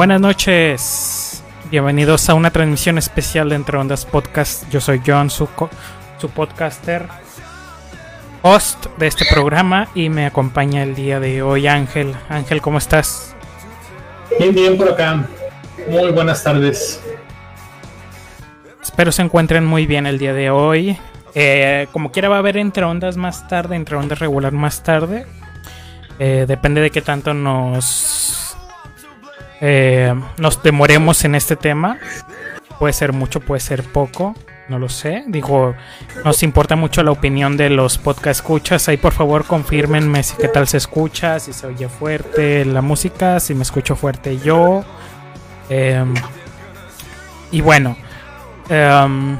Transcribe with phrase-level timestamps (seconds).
[0.00, 4.66] Buenas noches, bienvenidos a una transmisión especial de Entre Ondas Podcast.
[4.70, 5.46] Yo soy John, su,
[6.16, 7.04] su podcaster,
[8.40, 12.14] host de este programa y me acompaña el día de hoy Ángel.
[12.30, 13.36] Ángel, ¿cómo estás?
[14.38, 15.22] Bien, bien por acá.
[15.90, 17.02] Muy buenas tardes.
[18.82, 20.96] Espero se encuentren muy bien el día de hoy.
[21.34, 25.26] Eh, como quiera va a haber entre ondas más tarde, entre ondas regular más tarde.
[26.18, 28.19] Eh, depende de qué tanto nos
[29.60, 31.98] eh, nos demoremos en este tema.
[32.78, 34.34] Puede ser mucho, puede ser poco.
[34.68, 35.24] No lo sé.
[35.26, 35.74] Digo,
[36.24, 38.88] nos importa mucho la opinión de los podcast escuchas.
[38.88, 43.40] Ahí por favor confirmenme si qué tal se escucha, si se oye fuerte la música,
[43.40, 44.84] si me escucho fuerte yo.
[45.68, 46.14] Em,
[47.50, 47.96] y bueno,
[48.68, 49.36] em,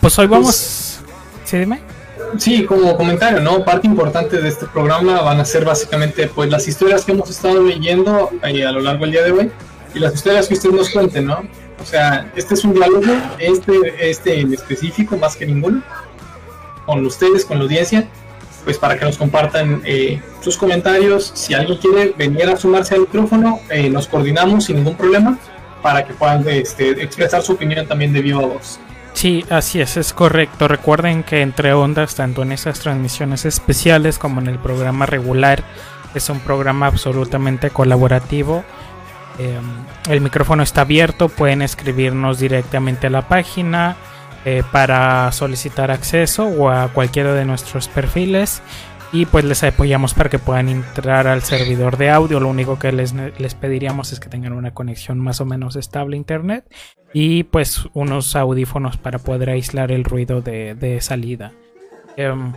[0.00, 0.46] pues hoy vamos.
[0.46, 1.00] Pues,
[1.44, 1.80] ¿Sí, dime?
[2.38, 3.64] Sí, como comentario, ¿no?
[3.64, 7.62] Parte importante de este programa van a ser básicamente pues las historias que hemos estado
[7.62, 9.52] leyendo eh, a lo largo del día de hoy
[9.94, 11.42] y las historias que ustedes nos cuenten, ¿no?
[11.80, 15.82] O sea, este es un diálogo, este, este en específico, más que ninguno,
[16.86, 18.08] con ustedes, con la audiencia,
[18.64, 21.32] pues para que nos compartan eh, sus comentarios.
[21.34, 25.38] Si alguien quiere venir a sumarse al micrófono, eh, nos coordinamos sin ningún problema
[25.82, 28.80] para que puedan este, expresar su opinión también de viva voz.
[29.14, 30.68] Sí, así es, es correcto.
[30.68, 35.64] Recuerden que entre ondas, tanto en esas transmisiones especiales como en el programa regular,
[36.14, 38.64] es un programa absolutamente colaborativo.
[39.38, 39.64] Em,
[40.10, 43.96] el micrófono está abierto, pueden escribirnos directamente a la página
[44.44, 48.62] eh, para solicitar acceso o a cualquiera de nuestros perfiles
[49.14, 52.40] y pues les apoyamos para que puedan entrar al servidor de audio.
[52.40, 56.16] Lo único que les, les pediríamos es que tengan una conexión más o menos estable
[56.16, 56.64] a internet
[57.12, 61.52] y pues unos audífonos para poder aislar el ruido de, salida.
[62.16, 62.52] Em,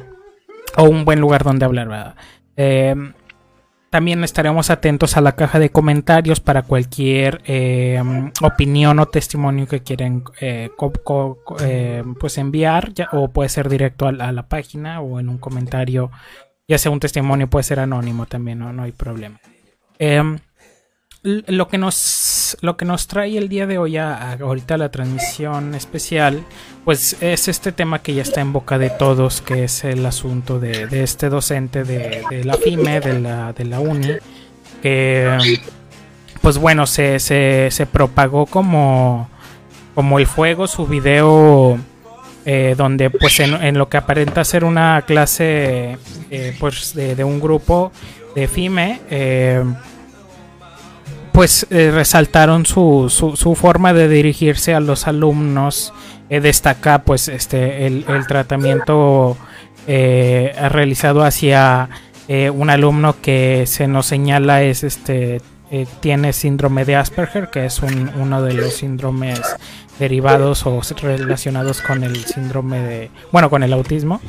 [0.75, 2.15] o un buen lugar donde hablar.
[2.55, 3.13] Em,
[3.91, 9.81] también estaremos atentos a la caja de comentarios para cualquier em, opinión o testimonio que
[9.83, 10.71] quieran eh,
[12.19, 16.11] pues enviar o puede ser directo a la, página o en un comentario
[16.67, 19.39] ya sea un testimonio, puede ser anónimo también, no, no hay problema.
[19.99, 20.37] Em,
[21.23, 25.75] lo, que nos, lo que nos trae el día de hoy a, ahorita la transmisión
[25.75, 26.43] especial,
[26.85, 30.59] pues es este tema que ya está en boca de todos, que es el asunto
[30.59, 34.17] de, este docente de, la FIME, de la, de la UNI,
[34.81, 35.59] que
[36.41, 39.29] pues bueno, se, se, se propagó como,
[39.95, 41.79] como el fuego su video
[42.49, 45.97] eh, donde pues en, lo que aparenta ser una clase
[46.31, 47.91] eh, pues de, un grupo
[48.35, 49.65] de FIME, eh,
[51.33, 55.93] pues resaltaron su, su, forma de dirigirse a los alumnos,
[56.29, 59.35] destaca pues este el, tratamiento
[59.85, 61.89] realizado hacia
[62.29, 65.41] un alumno que se nos señala es este
[65.99, 69.41] tiene síndrome de Asperger, que es uno de los síndromes
[69.99, 74.21] derivados o relacionados con el síndrome de, bueno, con el autismo,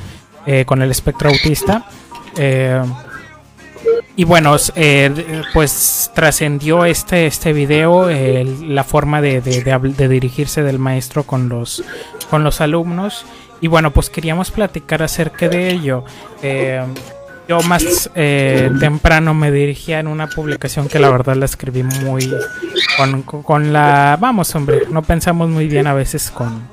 [0.47, 1.87] eh, con el espectro autista.
[2.37, 2.83] Eh,
[4.17, 11.23] y bueno, eh, pues trascendió este, este video, la forma de, de, dirigirse del maestro
[11.23, 11.85] con los,
[12.29, 13.25] con los alumnos.
[13.61, 16.05] Y bueno, pues queríamos platicar acerca de ello.
[17.49, 22.31] Yo más eh, temprano me dirigía en una publicación que la verdad la escribí muy
[23.43, 24.19] con, la...
[24.21, 26.69] Vamos, hombre, no pensamos muy bien a veces con...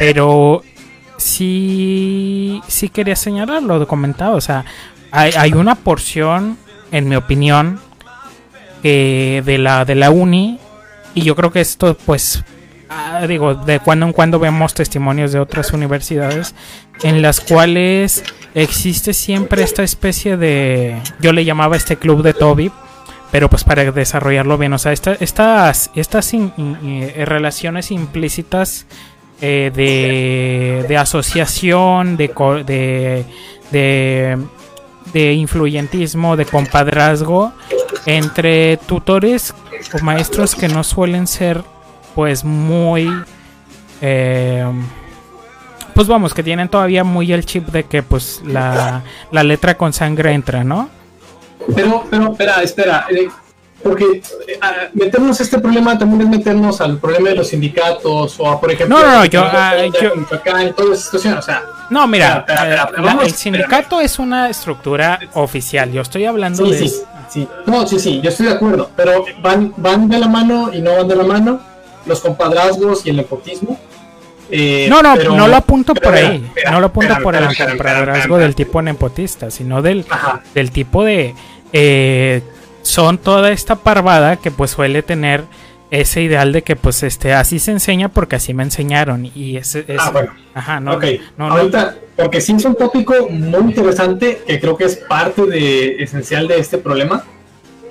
[0.00, 0.62] Pero
[1.16, 4.34] sí, sí quería señalarlo, documentado.
[4.34, 4.64] O sea,
[5.12, 6.58] hay, hay una porción,
[6.90, 7.78] en mi opinión,
[8.82, 10.58] que de la, de la uni,
[11.14, 12.42] y yo creo que esto pues
[12.96, 16.54] Ah, digo, de cuando en cuando vemos testimonios de otras universidades
[17.02, 18.22] en las cuales
[18.54, 22.70] existe siempre esta especie de, yo le llamaba este club de Toby,
[23.32, 28.86] pero pues para desarrollarlo bien, o sea, estas, estas eh, relaciones implícitas
[29.40, 32.28] eh, de, de, asociación, de,
[32.64, 33.24] de,
[33.72, 34.38] de,
[35.12, 37.52] de influyentismo, de compadrazgo
[38.06, 39.52] entre tutores
[39.92, 41.64] o maestros que no suelen ser
[42.14, 43.10] pues muy...
[44.00, 44.64] Eh,
[45.94, 50.32] pues vamos, que tienen todavía muy el chip de que pues la, letra con sangre
[50.32, 50.90] entra, ¿no?
[51.74, 53.28] Pero, pero, espera, espera, eh,
[53.82, 54.04] porque
[54.48, 54.58] eh,
[54.92, 58.98] meternos este problema también es meternos al problema de los sindicatos o por ejemplo...
[58.98, 59.44] No, no, no, yo...
[60.58, 61.62] en toda situación, o sea...
[61.90, 62.44] No, mira,
[63.22, 66.76] el sindicato es una estructura oficial, yo estoy hablando de...
[66.76, 70.70] Sí, sí, no, sí, sí, yo estoy de acuerdo, pero van, van de la mano
[70.72, 71.73] y no van de la mano
[72.06, 73.78] los compadrazgos y el nepotismo.
[74.50, 76.50] Eh, no, no, no lo apunto por ahí.
[76.70, 80.04] no lo apunto por el compadrazgo del tipo nepotista, sino del,
[80.54, 81.34] del tipo de,
[81.72, 82.42] eh,
[82.82, 85.44] son toda esta parvada que pues suele tener
[85.90, 89.84] ese ideal de que pues este así se enseña porque así me enseñaron y ese
[89.86, 90.32] es Ah, bueno.
[90.54, 91.04] ajá no, ok,
[91.36, 95.46] no, no, ahorita, porque sí es un tópico muy interesante que creo que es parte
[95.46, 97.24] de, esencial de este problema.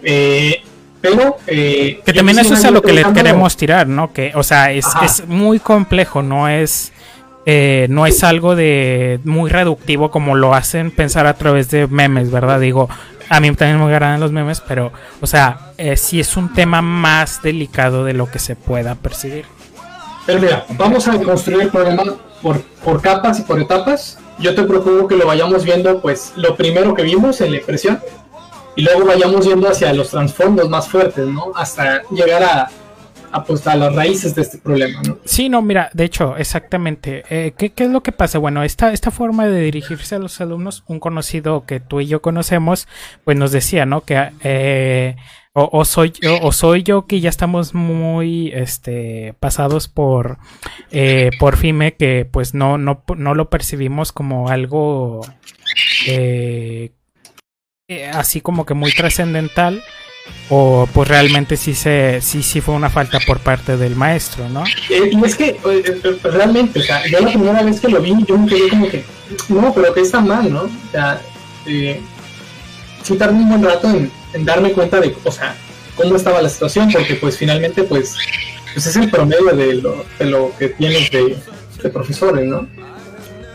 [0.03, 0.61] Eh,
[1.03, 1.37] pero.
[1.47, 4.71] eh, que también eso es a lo que le queremos tirar no que o sea
[4.71, 6.91] es, es muy complejo no es
[7.45, 12.31] eh, no es algo de muy reductivo como lo hacen pensar a través de memes
[12.31, 12.89] verdad digo
[13.29, 16.81] a mí también me agradan los memes pero o sea eh, sí es un tema
[16.81, 19.45] más delicado de lo que se pueda percibir
[20.25, 22.03] Pero mira, vamos a construir el problema
[22.41, 24.19] por, por capas y por etapas.
[24.39, 27.99] Yo te propongo que lo vayamos viendo, pues, lo primero que vimos en la impresión,
[28.75, 31.51] y luego vayamos viendo hacia los trasfondos más fuertes, ¿no?
[31.55, 32.69] Hasta llegar a,
[33.31, 35.17] a, pues, a las raíces de este problema, ¿no?
[35.25, 37.23] Sí, no, mira, de hecho, exactamente.
[37.29, 38.39] Eh, ¿qué, es lo que pasa?
[38.39, 42.21] Bueno, esta, esta forma de dirigirse a los alumnos, un conocido que tú y yo
[42.21, 42.87] conocemos,
[43.23, 44.01] pues nos decía, ¿no?
[44.01, 45.15] Que eh,
[45.55, 50.39] o, soy yo, o soy yo que ya estamos muy este pasados por
[50.89, 55.21] eh, por FIME que pues no, no, no lo percibimos como algo
[57.87, 59.83] eh, así como que muy trascendental
[60.49, 64.63] o pues realmente sí se sí sí fue una falta por parte del maestro, ¿no?
[64.89, 68.15] Eh, y es que, eh, realmente, o sea, yo la primera vez que lo vi,
[68.25, 69.03] yo me quedé como que,
[69.49, 70.61] no, pero que está mal, ¿no?
[70.63, 71.21] O sea,
[71.65, 71.99] eh,
[73.03, 74.11] sí tardé un buen rato en,
[74.45, 75.55] darme cuenta de, o sea,
[75.95, 78.15] cómo estaba la situación, porque pues finalmente, pues,
[78.73, 82.67] pues es el promedio de lo, de lo que tienes de profesores, ¿no?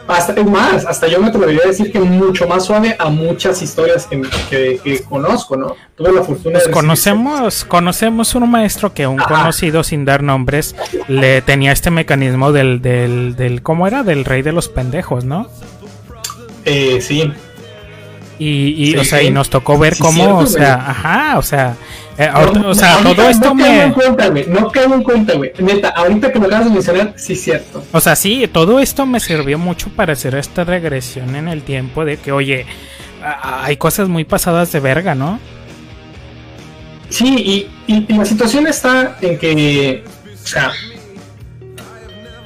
[0.09, 3.61] Hasta, es más, hasta yo me atrevería a decir que mucho más suave a muchas
[3.61, 5.77] historias que, que, que conozco, ¿no?
[5.97, 6.71] Tuve la fortuna Pues de...
[6.73, 9.29] conocemos, conocemos un maestro que un Ajá.
[9.29, 10.75] conocido sin dar nombres
[11.09, 14.03] le tenía este mecanismo del, del, del ¿cómo era?
[14.03, 15.47] Del rey de los pendejos, ¿no?
[16.65, 17.31] Eh, sí,
[18.39, 20.87] Y, y Sí, o sea, y nos tocó ver Sí, cómo, cierto, o sea, güey.
[20.91, 21.77] ajá, o sea,
[22.17, 24.47] eh, ahorita- No, o sea, ahorita todo esto no caigo en me, cuenta, güey.
[24.47, 25.53] No caigo en cuenta, güey.
[25.59, 27.85] Neta, ahorita que lo acabas de mencionar, sí es cierto.
[27.93, 32.05] o sea, sí, todo esto me sirvió mucho para hacer esta regresión en el tiempo
[32.05, 32.65] de que, oye,
[33.43, 35.41] hay cosas muy pasadas de verga, ¿no?
[37.09, 40.05] Sí, y, y- y la situación está en que,
[40.45, 40.71] o sea,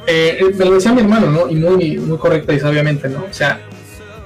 [0.06, 1.48] eh, me lo decía mi hermano, ¿no?
[1.48, 3.24] Y muy, muy correcta y sabiamente, ¿no?
[3.30, 3.60] O sea,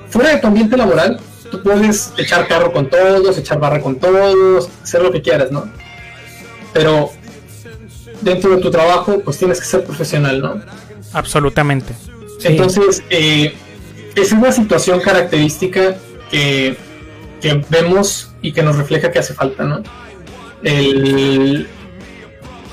[0.08, 1.18] fuera de tu ambiente laboral,
[1.56, 5.70] tú puedes echar carro con todos, echar barra con todos, hacer lo que quieras, ¿no?
[6.72, 7.10] Pero
[8.20, 10.60] dentro de tu trabajo, pues tienes que ser profesional, ¿no?
[11.12, 11.94] Absolutamente.
[12.38, 12.48] Sí.
[12.48, 13.54] Entonces, eh,
[14.14, 15.96] es una situación característica
[16.30, 16.76] que,
[17.40, 19.82] que vemos y que nos refleja que hace falta, ¿no?
[20.62, 21.68] El,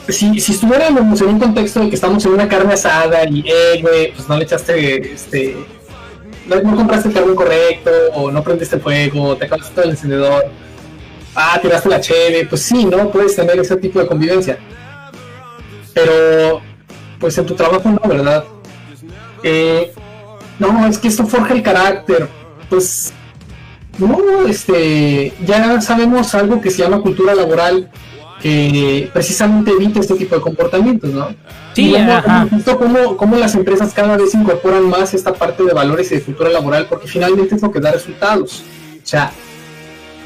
[0.10, 3.82] si, si estuviéramos en un contexto de que estamos en una carne asada y, eh,
[3.82, 5.56] güey, pues no le echaste, este,
[6.48, 10.46] no, compraste el carbón correcto, o no prendiste fuego, te acabaste todo el encendedor,
[11.36, 13.10] ah, tiraste la cheve, pues sí, ¿no?
[13.10, 14.58] Puedes tener ese tipo de convivencia.
[15.94, 16.62] Pero,
[17.20, 18.44] pues en tu trabajo no, ¿verdad?
[19.44, 19.94] Eh,
[20.60, 22.28] no, es que esto forja el carácter.
[22.70, 23.14] Pues
[23.98, 27.92] no, este, ya sabemos algo que se llama cultura laboral
[28.44, 31.30] que precisamente evita este tipo de comportamientos, ¿no?
[31.74, 32.46] Sí, ajá.
[32.52, 36.24] visto cómo, cómo las empresas cada vez incorporan más esta parte de valores y de
[36.24, 38.62] cultura laboral porque finalmente es lo que da resultados.
[39.02, 39.32] O sea,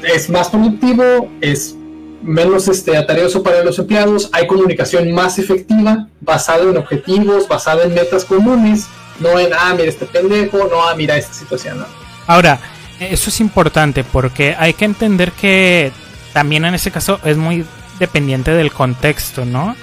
[0.02, 1.76] es más productivo, es
[2.20, 7.94] menos este, atareoso para los empleados, hay comunicación más efectiva, basada en objetivos, basada en
[7.94, 8.88] metas comunes,
[9.20, 11.86] no en, ah, mira este pendejo, no, ah, mira esta situación, ¿no?
[12.26, 12.58] Ahora,
[12.98, 15.92] eso es importante porque hay que entender que
[16.32, 17.64] también en ese caso es muy
[17.98, 19.76] dependiente del contexto, ¿no?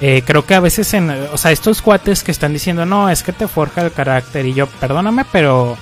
[0.00, 3.22] Eh, creo que a veces en, o sea, estos cuates que están diciendo, no, es
[3.22, 5.76] que te forja el carácter y yo, perdóname, pero,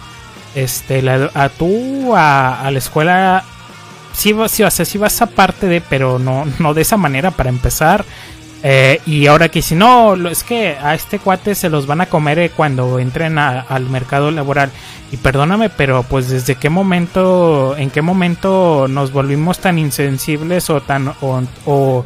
[0.54, 3.44] este, la- a tú, a, a la escuela,
[4.12, 7.30] sí, vas- sí, o sea, sí vas aparte de, pero no, no de esa manera
[7.30, 8.04] para empezar.
[8.62, 12.07] Eh, y ahora que si no, es que a este cuate se los van a
[12.07, 14.71] comer eh, cuando entren al mercado laboral.
[15.12, 20.81] Y perdóname, pero pues desde qué momento, en qué momento nos volvimos tan insensibles o
[20.81, 22.05] tan o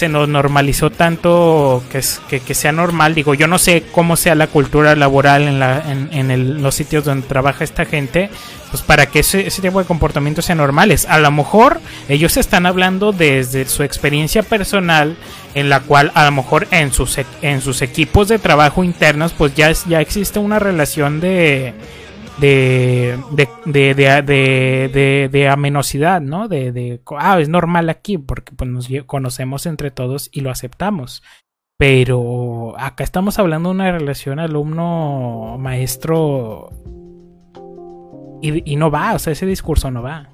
[0.00, 3.14] se nos normalizó tanto que, es- que, que sea normal.
[3.14, 7.04] Digo, yo no sé cómo sea la cultura laboral en, la, en, en los sitios
[7.04, 8.30] donde trabaja esta gente,
[8.70, 11.06] pues para que ese, ese tipo de comportamientos sean normales.
[11.08, 15.16] A lo mejor ellos están hablando desde su experiencia personal,
[15.54, 19.54] en la cual a lo mejor en sus, en sus equipos de trabajo internos, pues
[19.54, 21.74] ya, ya existe una relación de
[22.40, 23.18] de,
[23.66, 26.48] de, de, de, amenosidad, ¿no?
[26.48, 31.22] De, ah, es normal aquí porque pues, nos conocemos entre todos y lo aceptamos.
[31.76, 36.70] Pero acá estamos hablando de una relación alumno-maestro
[38.42, 40.28] y, y no va, o sea, ese discurso no va.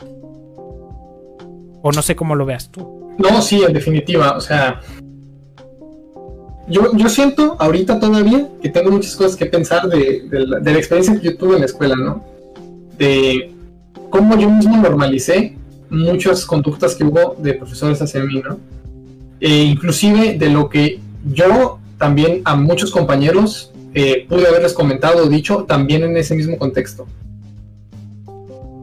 [1.82, 3.14] O no sé cómo lo veas tú.
[3.18, 4.36] No, sí, en definitiva.
[4.36, 4.80] O sea,
[6.68, 10.78] yo, yo siento ahorita todavía que tengo muchas cosas que pensar de, la, de, la,
[10.78, 12.25] experiencia que yo tuve en la escuela, ¿no?
[12.99, 13.52] De
[14.11, 15.56] cómo yo mismo normalicé
[15.90, 18.58] muchas conductas que hubo de profesores hacia mí, ¿no?
[19.40, 25.28] E inclusive de lo que yo también a muchos compañeros eh, pude haberles comentado o
[25.28, 27.06] dicho también en ese mismo contexto.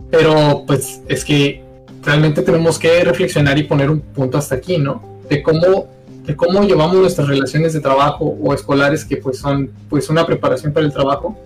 [0.09, 1.63] Pero pues es que
[2.03, 5.01] realmente tenemos que reflexionar y poner un punto hasta aquí, ¿no?
[5.29, 5.87] De cómo,
[6.25, 10.71] de cómo llevamos nuestras relaciones de trabajo o escolares que pues son pues una preparación
[10.71, 11.37] para el trabajo,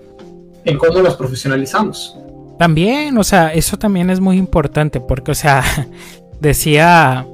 [0.66, 2.16] en cómo las profesionalizamos.
[2.60, 5.64] También, o sea, eso también es muy importante porque, o sea,
[6.40, 7.26] decía,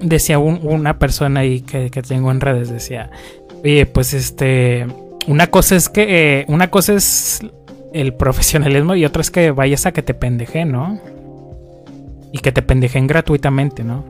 [0.00, 3.10] decía una persona ahí que, tengo en redes, decía,
[3.62, 4.86] oye, pues este,
[5.26, 7.40] una cosa es que, eh, una cosa es
[7.92, 11.00] el profesionalismo y otra es que vayas a que te pendeje, ¿no?
[12.32, 14.04] Y que te pendejen gratuitamente, ¿no?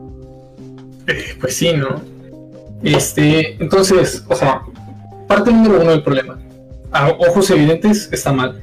[1.07, 2.01] Eh, pues sí, ¿no?
[2.83, 4.61] Este, entonces, o sea,
[5.27, 6.37] parte número uno del problema.
[6.91, 8.61] A ojos evidentes está mal.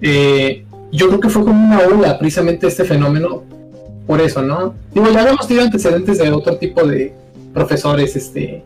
[0.00, 3.42] Eh, yo creo que fue como una ola precisamente este fenómeno
[4.06, 4.74] por eso, ¿no?
[4.94, 7.12] Digo, ya habíamos tenido antecedentes de otro tipo de
[7.52, 8.62] profesores, este,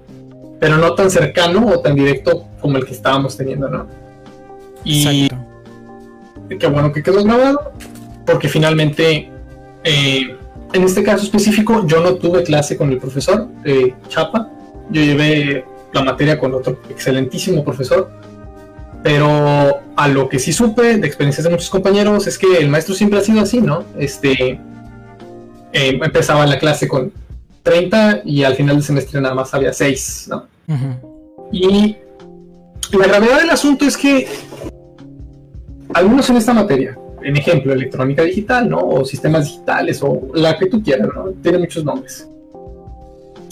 [0.59, 3.87] pero no tan cercano o tan directo como el que estábamos teniendo, ¿no?
[4.85, 5.29] Y
[6.59, 7.73] qué bueno que quedó grabado,
[8.27, 9.31] porque finalmente,
[9.85, 10.37] eh,
[10.73, 14.49] en este caso específico, yo no tuve clase con el profesor eh, Chapa,
[14.91, 18.11] yo llevé la materia con otro excelentísimo profesor,
[19.03, 22.95] pero a lo que sí supe de experiencias de muchos compañeros es que el maestro
[22.95, 23.85] siempre ha sido así, ¿no?
[23.99, 24.61] Este
[25.73, 27.13] eh, empezaba la clase con
[27.63, 30.47] 30 y al final del semestre nada más había 6, ¿no?
[31.53, 31.97] Y
[32.93, 34.29] la gravedad del asunto es que
[35.93, 38.79] algunos en esta materia, en ejemplo, electrónica digital, ¿no?
[38.79, 41.31] O sistemas digitales, o la que tú quieras, ¿no?
[41.43, 42.29] Tiene muchos nombres.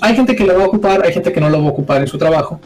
[0.00, 2.00] Hay gente que lo va a ocupar, hay gente que no lo va a ocupar
[2.00, 2.60] en su trabajo.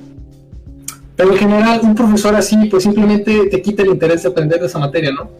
[1.16, 4.66] Pero en general, un profesor así, pues simplemente te quita el interés de aprender de
[4.66, 5.30] esa materia, ¿no?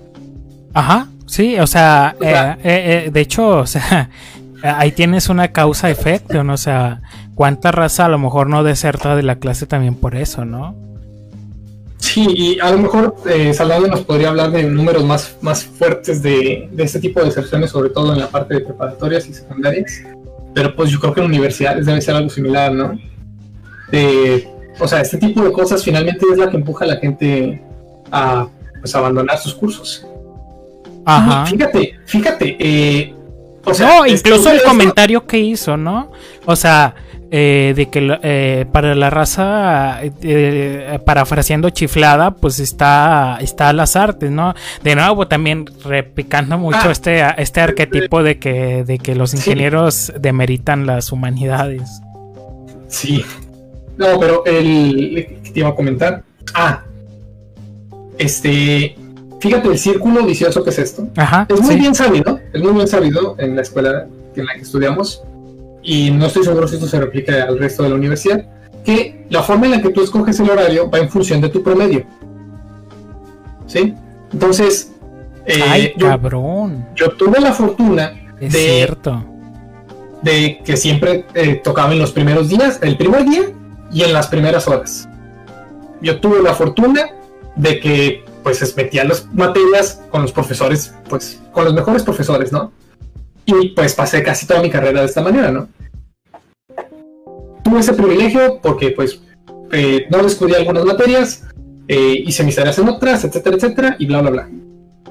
[0.74, 4.10] Ajá, sí, o sea, eh, eh, eh, de hecho, o sea,
[4.62, 6.54] ahí tienes una causa-efecto, ¿no?
[6.54, 7.02] O sea,
[7.34, 10.74] cuánta raza a lo mejor no deserta de la clase también por eso, ¿no?
[12.02, 16.20] Sí, y a lo mejor eh, Salvador nos podría hablar de números más, más fuertes
[16.20, 20.02] de, de, este tipo de deserciones, sobre todo en la parte de preparatorias y secundarias.
[20.52, 22.98] Pero pues yo creo que en universidades debe ser algo similar, ¿no?
[23.92, 27.62] De o sea, este tipo de cosas finalmente es la que empuja a la gente
[28.10, 28.48] a
[28.80, 30.04] pues, abandonar sus cursos.
[31.04, 31.46] Ajá.
[31.46, 33.14] fíjate, fíjate, eh,
[33.64, 36.10] o sea, no, incluso el comentario que hizo, ¿no?
[36.46, 36.94] O sea,
[37.30, 44.30] eh, de que eh, para la raza, eh, parafraseando chiflada, pues está, está las artes,
[44.30, 44.54] ¿no?
[44.82, 46.92] De nuevo, también repicando mucho ah.
[46.92, 52.02] este, este arquetipo de que, de que los ingenieros demeritan las humanidades.
[52.88, 53.24] Sí,
[53.96, 56.22] no, pero el que te iba a comentar.
[56.52, 56.82] Ah,
[58.18, 58.96] este.
[59.42, 61.08] Fíjate el círculo vicioso que es esto.
[61.16, 64.06] Ajá, es muy bien sabido, es muy bien sabido en la escuela
[64.36, 65.24] en la que estudiamos,
[65.82, 68.44] y no estoy seguro si esto se replica al resto de la universidad,
[68.84, 71.60] que la forma en la que tú escoges el horario va en función de tu
[71.60, 72.04] promedio.
[73.66, 73.92] ¿Sí?
[74.32, 74.92] Entonces,
[75.44, 76.86] eh, Ay, yo, cabrón.
[76.94, 79.24] Yo tuve la fortuna es de, cierto.
[80.22, 83.50] de que siempre eh, tocaba en los primeros días, el primer día
[83.92, 85.08] y en las primeras horas.
[86.00, 87.10] Yo tuve la fortuna
[87.56, 92.72] de que pues metía las materias con los profesores, pues con los mejores profesores, ¿no?
[93.44, 95.68] Y pues pasé casi toda mi carrera de esta manera, ¿no?
[97.64, 99.20] Tuve ese privilegio porque pues
[99.72, 101.44] eh, no descubrí algunas materias,
[101.88, 104.48] eh, hice mis tareas en otras, etcétera, etcétera, y bla, bla, bla.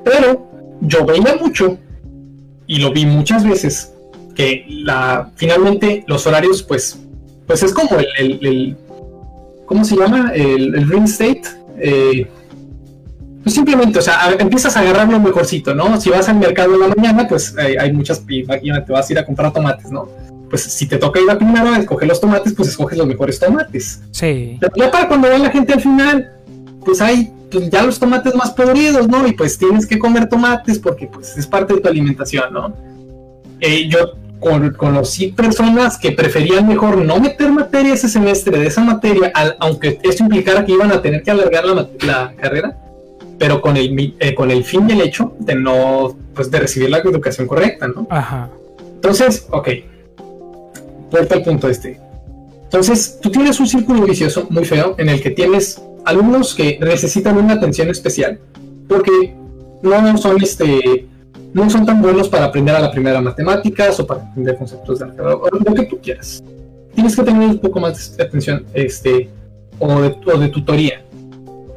[0.04, 0.50] Pero
[0.82, 1.78] yo veía mucho,
[2.68, 3.94] y lo vi muchas veces,
[4.36, 6.98] que la, finalmente los horarios pues
[7.52, 8.78] pues es como el,
[9.66, 10.32] ¿cómo se llama?
[10.34, 11.06] El, el ring
[13.44, 16.00] pues simplemente, o sea, empiezas a agarrar lo mejorcito, ¿no?
[16.00, 19.26] Si vas al mercado en la mañana, pues hay muchas, imagínate, vas a ir a
[19.26, 20.08] comprar tomates, ¿no?
[20.50, 23.40] Pues si te toca ir a primero a escoger los tomates, pues escoges los mejores
[23.40, 24.02] tomates.
[24.12, 24.58] Sí.
[24.60, 26.30] Pero ya para cuando va la gente al final,
[26.86, 29.28] pues hay pues ya los tomates más podridos, ¿no?
[29.28, 32.74] Y pues tienes que comer tomates porque pues es parte de tu alimentación, ¿no?
[33.60, 38.82] Eh, yo con, conocí personas que preferían mejor no meter materia ese semestre de esa
[38.82, 42.76] materia, aunque esto implicara que iban a tener que alargar la, carrera,
[43.42, 46.92] pero con el, eh, con el fin y el hecho de no, pues de recibir
[46.92, 48.06] la educación correcta, ¿no?
[48.12, 48.52] Ajá.
[48.94, 49.68] Entonces, ok,
[51.10, 52.00] vuelta al punto este.
[52.66, 57.36] Entonces, tú tienes un círculo vicioso muy feo en el que tienes alumnos que necesitan
[57.36, 58.40] una atención especial,
[58.88, 59.34] porque
[59.82, 61.08] no son este
[61.52, 65.06] no son tan buenos para aprender a la primera matemáticas o para aprender conceptos de
[65.20, 66.44] o lo que tú quieras.
[66.94, 69.32] Tienes que tener un poco más de atención este,
[69.80, 71.02] o, de, o de tutoría.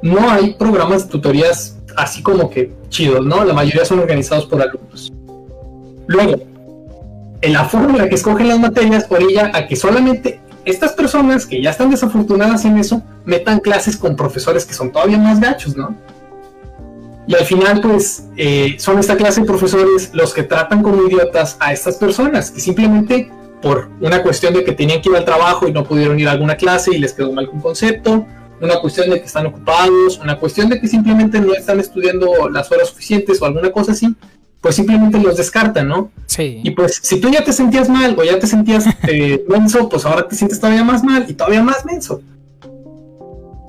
[0.04, 3.42] No hay programas de tutorías así como que chidos, ¿no?
[3.42, 5.10] La mayoría son organizados por alumnos.
[6.06, 6.42] Luego,
[7.40, 11.70] en la fórmula que escogen las materias orilla a que solamente estas personas que ya
[11.70, 15.96] están desafortunadas en eso metan clases con profesores que son todavía más gachos, ¿no?
[17.26, 21.56] Y al final, pues, eh, son esta clase de profesores los que tratan como idiotas
[21.60, 23.30] a estas personas, que simplemente
[23.62, 26.32] por una cuestión de que tenían que ir al trabajo y no pudieron ir a
[26.32, 28.26] alguna clase y les quedó mal un concepto,
[28.64, 32.70] una cuestión de que están ocupados, una cuestión de que simplemente no están estudiando las
[32.72, 34.14] horas suficientes o alguna cosa así,
[34.60, 36.10] pues simplemente los descartan, ¿no?
[36.26, 36.60] Sí.
[36.62, 40.04] Y pues si tú ya te sentías mal o ya te sentías eh, menso, pues
[40.06, 42.22] ahora te sientes todavía más mal y todavía más menso.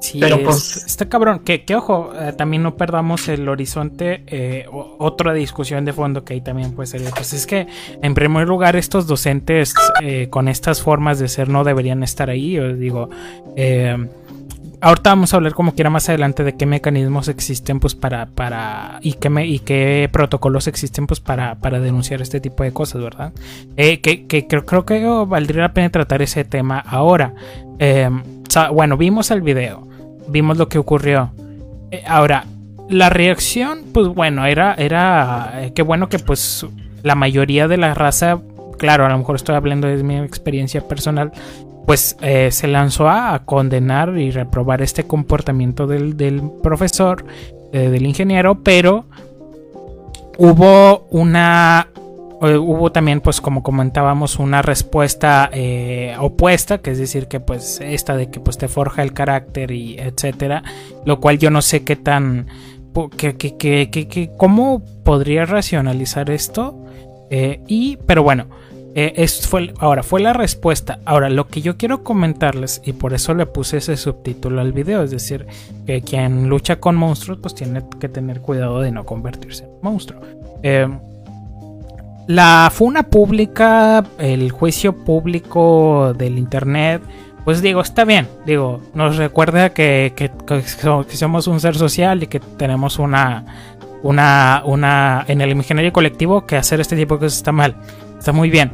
[0.05, 1.39] Sí, pero pues está cabrón.
[1.39, 4.23] Que, que ojo, eh, también no perdamos el horizonte.
[4.27, 7.01] Eh, otra discusión de fondo que ahí también puede ser.
[7.15, 7.67] Pues es que,
[8.01, 12.51] en primer lugar, estos docentes eh, con estas formas de ser no deberían estar ahí.
[12.51, 13.09] Yo digo,
[14.81, 18.99] ahorita vamos a hablar como quiera más adelante de qué mecanismos existen pues para para
[19.01, 23.33] y qué y qué protocolos existen pues para, para denunciar este tipo de cosas verdad
[23.75, 27.33] que, que, creo, creo que valdría la pena tratar ese tema ahora
[28.71, 29.95] bueno vimos el video
[30.27, 31.31] vimos lo que ocurrió.
[31.91, 32.45] Eh, ahora,
[32.89, 36.65] la reacción, pues bueno, era, era, eh, qué bueno que pues
[37.03, 38.39] la mayoría de la raza,
[38.77, 41.31] claro, a lo mejor estoy hablando de mi experiencia personal,
[41.85, 47.25] pues eh, se lanzó a, condenar y reprobar este comportamiento del, del profesor,
[47.71, 49.03] del ingeniero, pero
[50.37, 51.89] hubo una
[52.41, 57.79] eh, hubo también, pues como comentábamos, una respuesta eh, opuesta, que es decir, que pues
[57.81, 60.63] esta de que pues te forja el carácter y etcétera,
[61.05, 62.47] lo cual yo no sé qué tan,
[63.17, 66.77] que, que, que, cómo podría racionalizar esto,
[67.29, 68.47] eh, y, pero bueno,
[68.95, 70.99] esto fue, ahora fue la respuesta.
[71.05, 75.03] Ahora, lo que yo quiero comentarles, y por eso le puse ese subtítulo al video,
[75.03, 75.45] es decir,
[75.85, 80.21] que quien lucha con monstruos, pues tiene que tener cuidado de no convertirse en monstruo.
[82.27, 87.03] La funa pública, el juicio público del Internet,
[87.43, 88.27] pues digo, está bien.
[88.47, 90.31] Digo, nos recuerda que, que,
[91.15, 93.45] somos un ser social y que tenemos una,
[94.01, 97.75] una, una, en el imaginario colectivo que hacer este tipo de cosas está mal.
[98.25, 98.71] Está muy bien.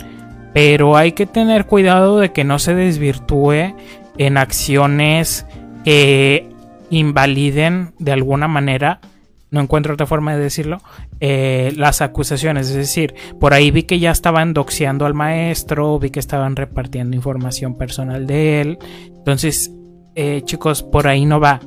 [0.53, 3.75] Pero hay que tener cuidado de que no se desvirtúe
[4.17, 5.45] en acciones
[5.83, 6.47] que
[6.89, 9.01] invaliden de alguna manera
[9.49, 10.77] no encuentro otra forma de decirlo,
[11.19, 12.69] eh, las acusaciones.
[12.69, 17.17] Es decir, por ahí vi que ya estaban doxeando al maestro, vi que estaban repartiendo
[17.17, 18.79] información personal de él.
[19.07, 19.69] Entonces,
[20.15, 21.59] eh, chicos, por ahí no va.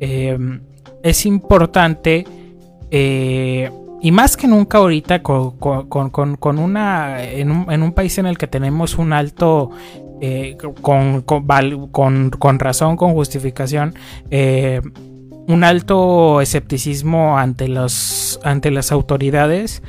[0.00, 0.62] Em,
[1.04, 2.24] es importante,
[2.90, 3.70] eh,
[4.00, 8.38] y más que nunca ahorita, con, con, una, en un, en un, país en el
[8.38, 9.70] que tenemos un alto...
[10.82, 13.94] con, con, razón, con justificación,
[15.48, 19.82] un alto escepticismo ante, los, ante las autoridades.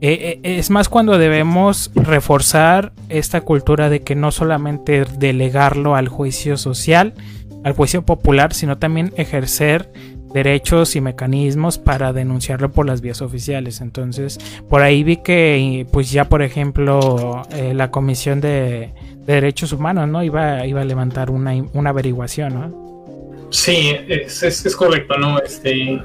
[0.00, 6.08] Eh, eh, es más cuando debemos reforzar esta cultura de que no solamente delegarlo al
[6.08, 7.14] juicio social,
[7.62, 9.92] al juicio popular, sino también ejercer
[10.32, 13.80] derechos y mecanismos para denunciarlo por las vías oficiales.
[13.80, 18.90] Entonces, por ahí vi que, pues ya por ejemplo, eh, la Comisión de,
[19.26, 20.22] Derechos Humanos, ¿no?
[20.22, 23.48] Iba, iba a levantar una, una averiguación, ¿no?
[23.50, 25.38] Sí, es, es, correcto, ¿no?
[25.38, 26.00] Este.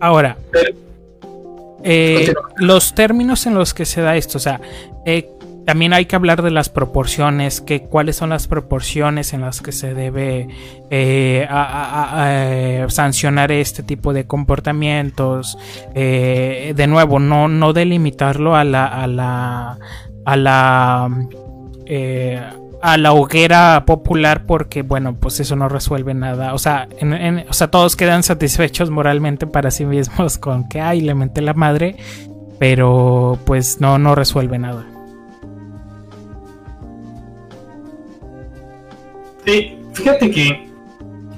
[0.00, 0.36] Ahora.
[1.88, 4.60] Eh, los términos en los que se da esto, o sea,
[5.04, 5.30] eh,
[5.66, 9.72] también hay que hablar de las proporciones, que cuáles son las proporciones en las que
[9.72, 10.48] se debe
[10.90, 11.46] eh,
[12.88, 15.58] sancionar este tipo de comportamientos.
[15.94, 19.78] de nuevo, no, no delimitarlo a la a la
[20.24, 21.10] a la
[22.82, 26.54] a la hoguera popular porque, bueno, pues eso no resuelve nada.
[26.54, 26.88] O sea,
[27.48, 31.54] o sea, todos quedan satisfechos moralmente para sí mismos con que, ay, le menté la
[31.54, 31.96] madre,
[32.58, 34.95] pero pues no, no resuelve nada.
[39.92, 40.68] Fíjate que,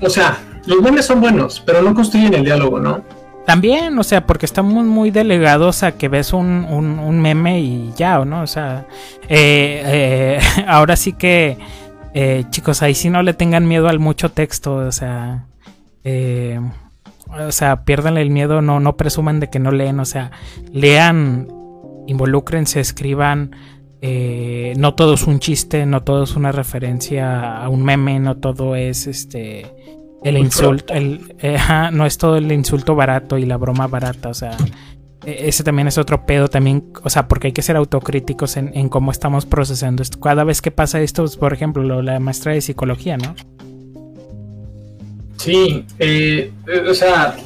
[0.01, 3.03] o sea, los memes son buenos, pero no construyen el diálogo, ¿no?
[3.47, 8.23] También, o sea, porque estamos muy delegados a que ves un, un, meme y ya,
[8.25, 8.42] ¿no?
[8.42, 8.87] O sea,
[9.29, 11.57] eh, eh, ahora sí que,
[12.12, 15.47] eh, chicos, ahí sí no le tengan miedo al mucho texto, o sea,
[16.05, 20.31] o sea, pierdan el miedo, no, no presuman de que no leen, o sea,
[20.71, 21.49] lean,
[22.07, 23.53] involúcrense, escriban.
[24.00, 28.76] No todo es un chiste, no todo es una referencia a un meme, no todo
[28.76, 29.66] es este
[30.22, 31.34] el insulto, el,
[31.92, 34.56] no es todo el insulto barato y la broma barata, o sea,
[35.24, 38.88] e, ese también es otro pedo también, o sea, porque hay que ser autocríticos en,
[38.88, 40.20] cómo estamos procesando esto.
[40.20, 43.34] Cada vez que pasa esto, por ejemplo, la maestra de psicología, ¿no?
[45.37, 46.52] Sí, eh,
[46.88, 47.37] o sea,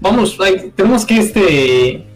[0.00, 0.36] vamos,
[0.74, 2.06] tenemos que este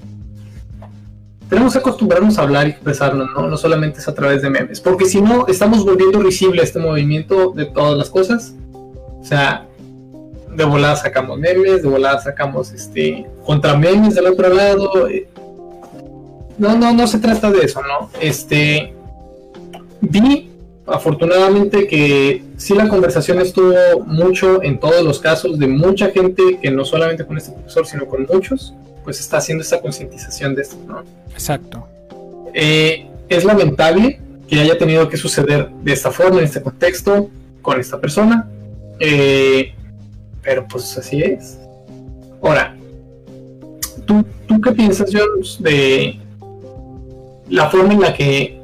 [1.52, 3.46] tenemos que acostumbrarnos a hablar y expresarnos, ¿no?
[3.46, 7.52] No solamente es a través de memes, porque si no, estamos volviendo risible este movimiento
[7.54, 8.54] de todas las cosas.
[9.20, 9.66] O sea,
[10.56, 15.06] de volada sacamos memes, de volada sacamos este contra memes del otro lado.
[15.08, 15.28] Eh,
[16.56, 18.08] no, no, no se trata de eso, ¿no?
[18.18, 18.94] Este
[20.00, 20.50] vi
[20.86, 26.70] afortunadamente que sí la conversación estuvo mucho en todos los casos de mucha gente que
[26.70, 28.72] no solamente con este profesor, sino con muchos,
[29.04, 31.21] pues está haciendo esta concientización de esto, ¿no?
[31.32, 31.88] Exacto.
[32.54, 37.30] Eh, es lamentable que haya tenido que suceder de esta forma, en este contexto,
[37.62, 38.48] con esta persona.
[39.00, 39.74] Eh,
[40.42, 41.58] pero pues así es.
[42.42, 42.76] Ahora,
[44.04, 46.18] ¿tú, ¿tú qué piensas, Jones, de
[47.48, 48.60] la forma en la que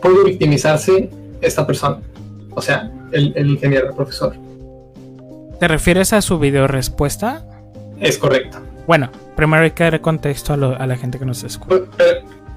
[0.00, 2.00] puede victimizarse esta persona?
[2.52, 4.34] O sea, el, el ingeniero, el profesor.
[5.58, 7.44] ¿Te refieres a su video respuesta?
[8.00, 8.58] Es correcto.
[8.86, 11.76] Bueno, primero hay que dar contexto a, la gente que nos escucha.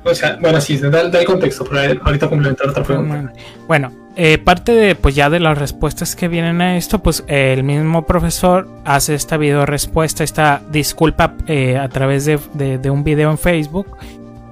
[0.03, 3.33] O sea, bueno, sí, da, el contexto, pero ahorita complementar otra pregunta.
[3.67, 7.63] Bueno, eh, parte de, pues ya de las respuestas que vienen a esto, pues el
[7.63, 12.39] mismo profesor hace esta video respuesta, esta disculpa eh, a través de,
[12.77, 13.97] de, un video en Facebook,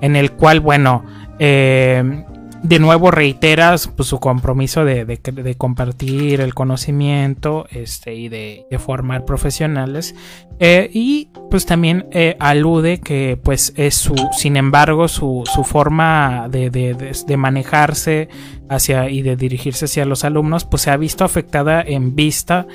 [0.02, 1.06] en el cual, bueno,
[1.40, 2.26] eh,
[2.68, 10.16] de nuevo reiteras pues, su compromiso de, compartir el conocimiento este, y de, formar profesionales.
[10.60, 16.48] Eh, y pues también eh, alude que pues es su, sin embargo, su, su forma
[16.50, 18.30] de, manejarse
[18.70, 22.66] hacia y de dirigirse hacia los alumnos pues se ha visto afectada en vista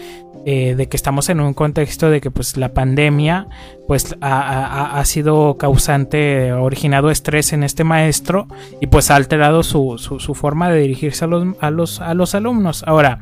[0.46, 3.46] eh, de que estamos en un contexto de que pues la pandemia
[3.86, 8.46] pues ha, sido causante, originado estrés en este maestro
[8.80, 12.34] y pues ha alterado su, su, forma de dirigirse a los, a los, a los
[12.34, 12.84] alumnos.
[12.86, 13.18] Ahora,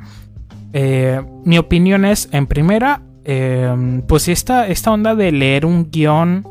[0.73, 6.47] eh, mi opinión es, en primera, eh, pues esta, esta onda de leer un guion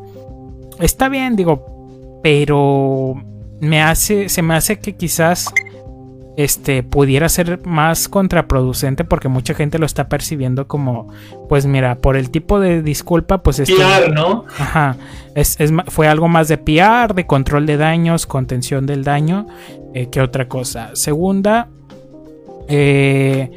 [0.80, 3.16] está bien, digo, pero
[3.62, 5.54] me hace, se me hace que quizás
[6.38, 11.10] este pudiera ser más contraproducente porque mucha gente lo está percibiendo como
[11.50, 14.46] pues mira por el tipo de disculpa pues es PR, ¿no?
[14.60, 14.96] Ajá,
[15.34, 19.48] es, fue algo más de PR, de control de daños, contención del daño
[19.96, 20.92] eh, que otra cosa.
[20.94, 21.70] Segunda,
[22.68, 23.52] eh,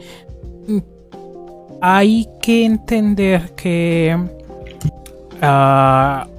[1.82, 4.16] hay que entender que
[5.42, 6.29] uh,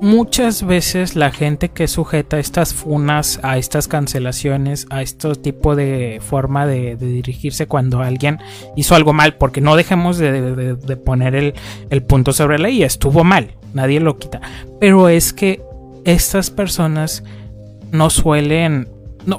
[0.00, 6.20] muchas veces la gente que sujeta estas funas, a estas cancelaciones, a este tipo de
[6.20, 8.38] forma de, dirigirse cuando alguien
[8.76, 11.54] hizo algo mal, porque no dejemos de, poner el,
[11.90, 14.40] el, punto sobre la I, estuvo mal, nadie lo quita,
[14.80, 15.62] pero es que
[16.04, 17.24] estas personas
[17.90, 18.88] no suelen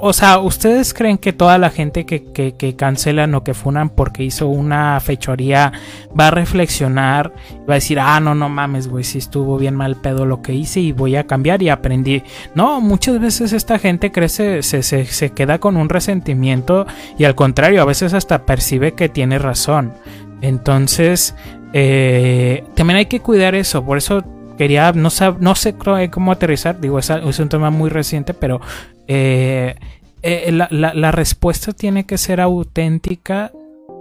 [0.00, 4.22] o sea, ¿ustedes creen que toda la gente que, que, cancelan o que funan porque
[4.22, 5.72] hizo una fechoría
[6.18, 7.32] va a reflexionar?
[7.68, 10.54] Va a decir, ah, no, no mames, güey, si estuvo bien mal pedo lo que
[10.54, 12.22] hice y voy a cambiar y aprendí.
[12.54, 17.34] No, muchas veces esta gente crece, se, se, se queda con un resentimiento y al
[17.34, 19.92] contrario, a veces hasta percibe que tiene razón.
[20.40, 21.34] Entonces,
[21.72, 23.84] eh, también hay que cuidar eso.
[23.84, 24.22] Por eso
[24.56, 25.08] quería, no,
[25.40, 25.74] no sé
[26.10, 28.60] cómo aterrizar, digo, es un tema muy reciente, pero
[29.08, 29.74] eh,
[30.22, 33.52] eh, la, respuesta tiene que ser auténtica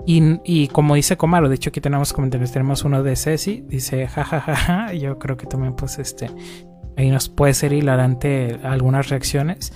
[0.06, 4.94] y, como dice Comaro, de hecho aquí tenemos comentarios, tenemos uno de Ceci, dice jajajaja,
[4.94, 6.30] yo creo que también pues este,
[6.96, 9.74] ahí nos puede ser hilarante algunas reacciones.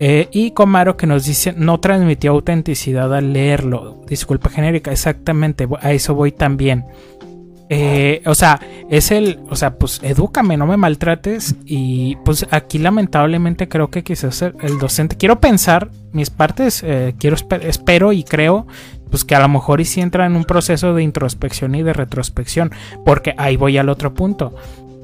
[0.00, 5.92] Eh, y Comaro que nos dice, no transmitió autenticidad al leerlo, disculpa genérica, exactamente, a
[5.92, 6.84] eso voy también.
[7.76, 11.56] Eh, o sea, es el, o sea, pues edúcame, no me maltrates.
[11.64, 17.36] Y pues aquí lamentablemente creo que quizás el docente, quiero pensar, mis partes, eh, quiero,
[17.62, 18.68] espero y creo,
[19.10, 21.92] pues que a lo mejor y si entra en un proceso de introspección y de
[21.92, 22.70] retrospección,
[23.04, 24.54] porque ahí voy al otro punto.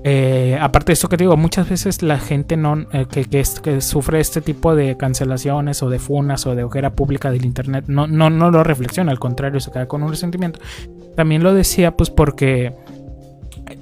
[0.03, 4.41] Eh, aparte de esto que digo, muchas veces la gente no, que, que, sufre este
[4.41, 8.51] tipo de cancelaciones o de funas o de ojera pública del internet no, no, no
[8.51, 10.59] lo reflexiona, al contrario, se queda con un resentimiento.
[11.17, 12.73] También lo decía pues porque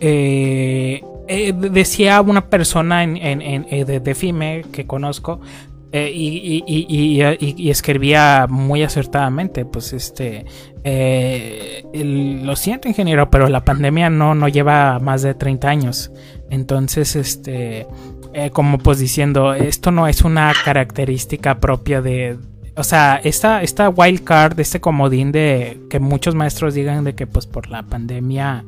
[0.01, 5.41] eh, eh, decía una persona en, eh, de, FIME que conozco
[5.93, 10.45] y, escribía muy acertadamente, pues este,
[11.93, 16.11] lo siento ingeniero, pero la pandemia no, no lleva más de 30 años.
[16.51, 17.87] Entonces, este,
[18.53, 22.39] como pues diciendo, esto no es una característica propia de,
[22.79, 27.27] o sea, esta, esta wild card, este comodín de que muchos maestros digan de que
[27.27, 28.65] pues por la pandemia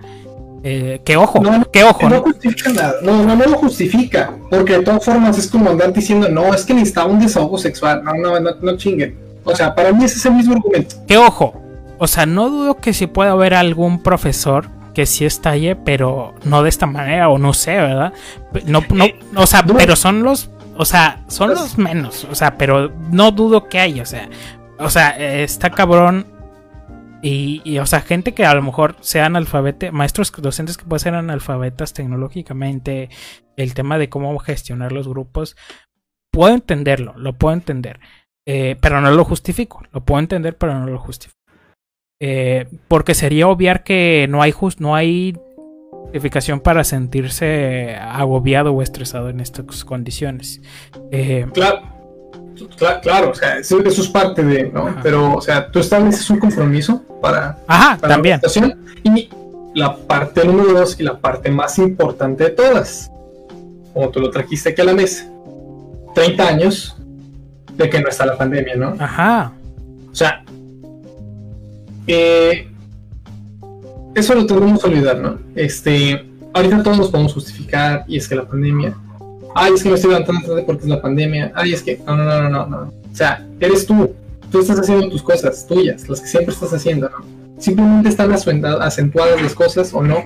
[0.62, 1.42] Eh, que ojo,
[1.72, 2.08] que ojo.
[2.08, 5.92] No, justifica nada, no, no, no lo justifica, porque de todas formas es como andar
[5.92, 9.16] diciendo, no, es que necesitaba un desahogo sexual, no, no, no, no chinguen.
[9.44, 10.96] O sea, para mí ese es el mismo argumento.
[11.06, 11.54] Que ojo,
[11.98, 16.62] o sea, no dudo que sí pueda haber algún profesor que sí estalle, pero no
[16.62, 18.12] de esta manera, o no sé, ¿verdad?
[18.66, 22.92] No, no, o sea, pero son los, o sea, son los menos, o sea, pero
[23.10, 24.28] no dudo que haya, o sea,
[24.78, 26.26] o sea, está cabrón
[27.22, 31.14] y, o sea, gente que a lo mejor sean analfabetas, maestros docentes que pueden ser
[31.14, 33.10] analfabetas tecnológicamente,
[33.56, 35.56] el tema de cómo gestionar los grupos,
[36.32, 38.00] puedo entenderlo, lo puedo entender,
[38.46, 41.38] eh, pero no lo justifico, lo puedo entender, pero no lo justifico.
[42.22, 45.34] Eh, porque sería obviar que no hay, just, no hay
[45.90, 50.60] justificación para sentirse agobiado o estresado en estas condiciones.
[51.12, 51.99] Eh, claro
[53.02, 54.96] claro, o sea, eso, es parte de, ¿no?
[55.02, 58.40] Pero, o sea, tú estableces un compromiso para, Ajá, también.
[58.42, 59.30] La y
[59.74, 63.10] la parte número dos y la parte más importante de todas,
[63.92, 65.30] como tú lo trajiste aquí a la mesa,
[66.14, 66.96] 30 años
[67.76, 68.96] de que no está la pandemia, ¿no?
[68.98, 69.52] Ajá.
[70.10, 70.44] O sea,
[72.06, 72.68] eh,
[74.14, 75.38] eso lo tenemos que olvidar, ¿no?
[75.54, 78.94] Este, ahorita todos nos podemos justificar y es que la pandemia
[79.54, 82.16] ay, es que me estoy levantando tarde porque es la pandemia, ay, es que, no,
[82.16, 82.78] no, no, no, no,
[83.12, 84.14] O sea, eres tú,
[84.50, 87.24] tú estás haciendo tus cosas tuyas, las que siempre estás haciendo, ¿no?
[87.58, 90.24] Simplemente están acentuadas las cosas o no,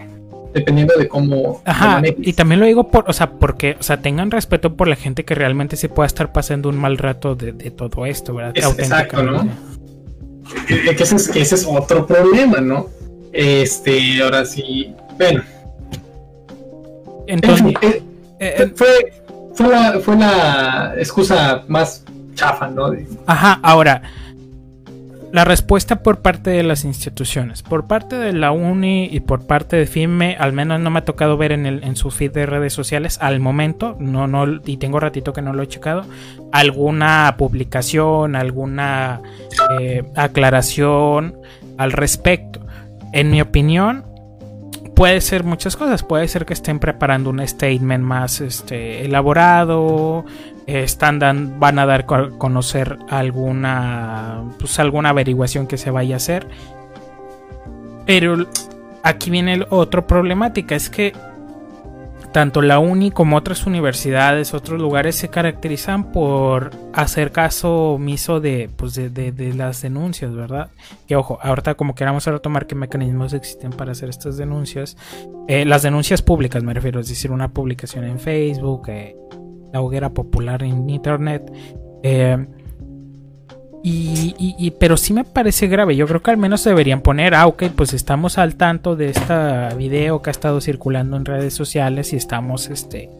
[0.53, 1.61] dependiendo de cómo.
[1.65, 4.97] Ajá, y también lo digo por, o sea, porque, o sea, tengan respeto por la
[4.97, 8.57] gente que realmente se pueda estar pasando un mal rato de, todo esto, ¿verdad?
[8.57, 9.49] exacto, ¿no?
[10.69, 12.89] Que, ese es, que ese es otro problema, ¿no?
[13.33, 15.43] Este, ahora sí, bueno.
[17.27, 18.03] Entonces, eh, eh,
[18.45, 19.13] eh, fue,
[19.55, 22.05] fue, la, fue la excusa más
[22.35, 22.91] chafa, ¿no?
[23.27, 24.03] Ajá, ahora,
[25.35, 29.75] la respuesta por parte de las instituciones, por parte de la UNI y por parte
[29.75, 32.47] de FIME, al menos no me ha tocado ver en, el, en su feed de
[32.47, 36.05] redes sociales al momento, no, no, y tengo ratito que no lo he checado,
[36.53, 39.23] alguna publicación, alguna
[39.81, 41.35] eh, aclaración
[41.79, 42.61] al respecto.
[43.13, 44.05] En mi opinión,
[44.95, 46.03] puede ser muchas cosas.
[46.03, 50.25] Puede ser que estén preparando un statement más este, elaborado.
[50.67, 56.47] Están van a dar a conocer alguna, pues, alguna averiguación que se vaya a hacer.
[58.07, 58.47] Pero
[59.03, 60.75] aquí viene el otro problemática.
[60.75, 61.13] Es que
[62.35, 68.69] tanto la uni como otras universidades, otros lugares se caracterizan por hacer caso omiso de,
[68.75, 70.71] pues de, las denuncias, ¿verdad?
[71.07, 74.97] Que ojo, ahorita como queramos retomar qué mecanismos existen para hacer estas denuncias.
[75.47, 79.15] Eh, las denuncias públicas me refiero, es decir, una publicación en Facebook, eh,
[79.73, 81.53] la hoguera popular en Internet.
[82.03, 82.49] Eh,
[83.87, 85.95] y, pero sí me parece grave.
[85.95, 89.77] Yo creo que al menos deberían poner, ah, ok, pues estamos al tanto de este
[89.77, 93.11] video que ha estado circulando en redes sociales y estamos este,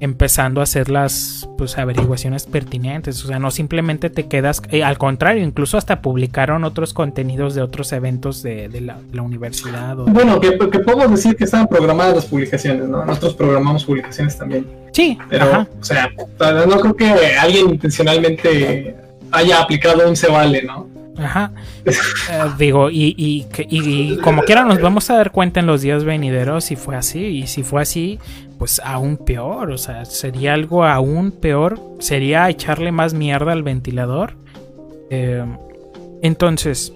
[0.00, 3.22] empezando a hacer las pues, averiguaciones pertinentes.
[3.22, 7.60] O sea, no simplemente te quedas, eh, al contrario, incluso hasta publicaron otros contenidos de
[7.60, 9.96] otros eventos de, la, universidad.
[9.96, 13.04] Bueno, que, podemos decir que estaban programadas las publicaciones, ¿no?
[13.04, 14.66] Nosotros programamos publicaciones también.
[14.92, 16.08] Sí, pero, o sea,
[16.66, 19.03] no creo que alguien intencionalmente
[19.34, 20.94] haya aplicado un se vale, ¿no?
[21.16, 21.52] Ajá.
[21.84, 21.92] Eh,
[22.58, 26.64] digo, y, y, y, como quiera nos vamos a dar cuenta en los días venideros
[26.64, 27.20] si fue así.
[27.20, 28.18] Y si fue así,
[28.58, 29.70] pues aún peor.
[29.70, 31.80] O sea, sería algo aún peor.
[32.00, 34.34] Sería echarle más mierda al ventilador.
[35.10, 35.44] Eh,
[36.22, 36.92] entonces,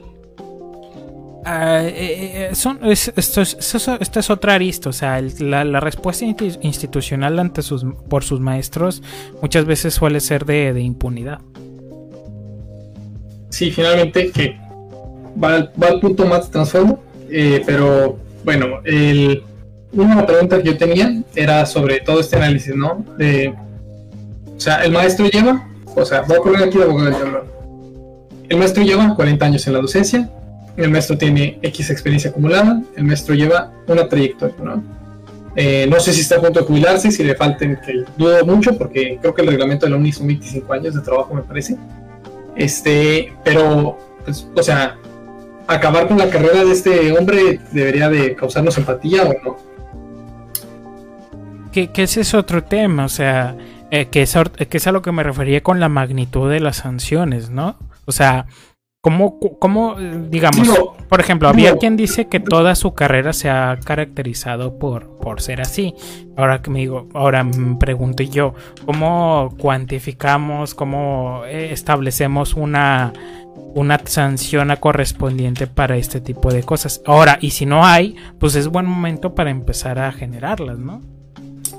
[1.44, 4.88] ah, eh, son, esto, es, otra arista.
[4.88, 9.02] O sea, la, respuesta institucional ante sus, por sus maestros
[9.42, 11.40] muchas veces suele ser de, de impunidad
[13.48, 14.58] sí, finalmente que
[15.42, 19.42] va, al, punto más de trasfondo, eh, pero bueno, el,
[19.92, 23.04] una pregunta que yo tenía era sobre todo este análisis, ¿no?
[24.56, 27.36] o sea, el maestro lleva, o sea, voy a poner aquí abogado del
[28.48, 30.30] El maestro lleva 40 años en la docencia,
[30.76, 34.82] el maestro tiene X experiencia acumulada, el maestro lleva una trayectoria, ¿no?
[35.56, 38.78] Eh, no sé si está a punto de jubilarse, si le falten, que dudo mucho,
[38.78, 41.76] porque creo que el reglamento de la UNI son 25 años de trabajo, me parece.
[42.58, 44.98] Este, pero, pues, o sea,
[45.68, 49.56] acabar con la carrera de este hombre debería de causarnos empatía o no.
[51.70, 53.56] Que, ese es otro tema, o sea,
[53.92, 54.36] eh, que, es,
[54.68, 57.76] que es a lo que me refería con la magnitud de las sanciones, ¿no?
[58.04, 58.46] O sea,
[59.00, 59.94] ¿Cómo, cómo
[60.28, 60.68] digamos,
[61.08, 65.60] por ejemplo, había quien dice que toda su carrera se ha caracterizado por, por ser
[65.60, 65.94] así.
[66.36, 73.12] Ahora que me digo, ahora me pregunto yo, ¿cómo cuantificamos, cómo eh, establecemos una,
[73.74, 77.00] una sanción correspondiente para este tipo de cosas?
[77.06, 81.17] Ahora, y si no hay, pues es buen momento para empezar a generarlas, ¿no?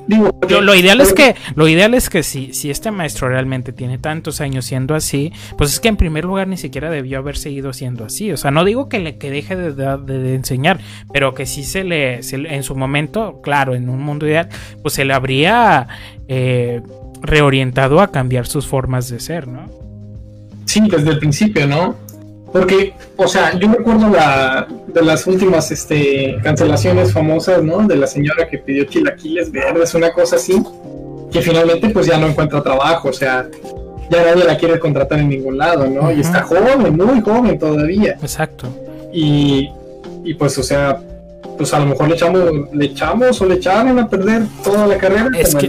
[0.07, 4.41] Lo, ideal es que, lo ideal es que si, si este maestro realmente tiene tantos
[4.41, 8.05] años siendo así, pues es que en primer lugar ni siquiera debió haber seguido siendo
[8.05, 8.31] así.
[8.31, 10.79] O sea, no digo que le que deje de, enseñar,
[11.13, 14.49] pero que sí se le, en su momento, claro, en un mundo ideal,
[14.81, 15.87] pues se le habría
[16.27, 16.81] eh,
[17.21, 19.69] reorientado a cambiar sus formas de ser, ¿no?
[20.65, 21.95] Sí, desde el principio, ¿no?
[22.51, 27.87] Porque, o sea, yo recuerdo la, de las últimas este, cancelaciones famosas, ¿no?
[27.87, 30.61] De la señora que pidió chilaquiles verdes, una cosa así,
[31.31, 33.47] que finalmente pues ya no encuentra trabajo, o sea,
[34.09, 36.11] ya nadie la quiere contratar en ningún lado, ¿no?
[36.11, 38.17] Y está joven, muy joven todavía.
[38.21, 38.67] Exacto.
[39.13, 39.69] Y,
[40.23, 40.99] y pues, o sea,
[41.59, 42.41] pues a lo mejor le echamos,
[42.71, 45.27] le echamos o le echaron a perder toda la carrera.
[45.37, 45.67] Es que,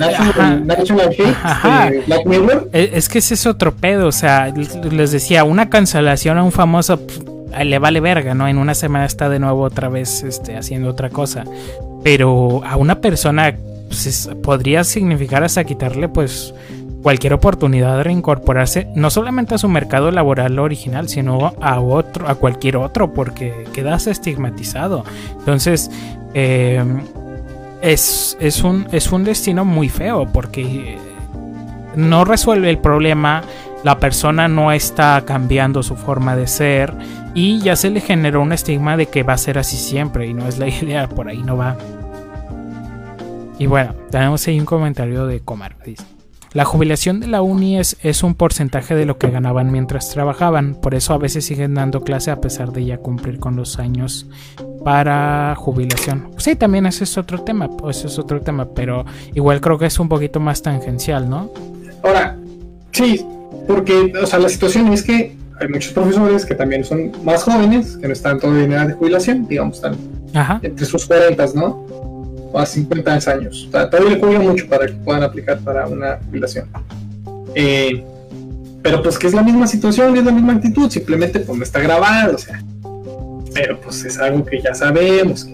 [2.70, 7.00] Es, que ese es otro pedo, o sea, les decía, una cancelación a un famoso
[7.64, 8.46] le vale verga, ¿no?
[8.46, 11.44] En una semana está de nuevo otra vez este, haciendo otra cosa.
[12.04, 13.56] Pero a una persona
[13.88, 16.54] pues, podría significar hasta quitarle pues
[17.02, 22.34] cualquier oportunidad de reincorporarse no solamente a su mercado laboral original, sino a otro, a
[22.34, 25.04] cualquier otro, porque quedas estigmatizado.
[25.38, 25.90] Entonces,
[26.34, 26.84] eh,
[27.82, 30.98] es, es, un, es un destino muy feo, porque
[31.96, 33.42] no resuelve el problema,
[33.82, 36.94] la persona no está cambiando su forma de ser
[37.34, 40.34] y ya se le generó un estigma de que va a ser así siempre y
[40.34, 41.76] no es la idea, por ahí no va.
[43.58, 45.76] Y bueno, tenemos ahí un comentario de Comar.
[45.84, 46.19] Dice.
[46.52, 50.96] La jubilación de la uni es, un porcentaje de lo que ganaban mientras trabajaban, por
[50.96, 54.26] eso a veces siguen dando clase a pesar de ya cumplir con los años
[54.84, 56.30] para jubilación.
[56.38, 60.00] Sí, también ese es otro tema, pues es otro tema, pero igual creo que es
[60.00, 61.52] un poquito más tangencial, ¿no?
[62.02, 62.36] Ahora,
[62.90, 63.24] sí,
[63.68, 67.96] porque, o sea, la situación es que hay muchos profesores que también son más jóvenes,
[67.96, 69.96] que no están todavía en edad de jubilación, digamos, están
[70.62, 71.86] entre sus 40, ¿no?
[72.58, 73.66] A 50 años.
[73.68, 76.68] O sea, todavía le cuelga mucho para que puedan aplicar para una jubilación.
[77.54, 78.04] Eh,
[78.82, 81.80] pero pues que es la misma situación, es la misma actitud, simplemente pues no está
[81.80, 82.62] grabado, o sea.
[83.52, 85.46] Pero pues es algo que ya sabemos.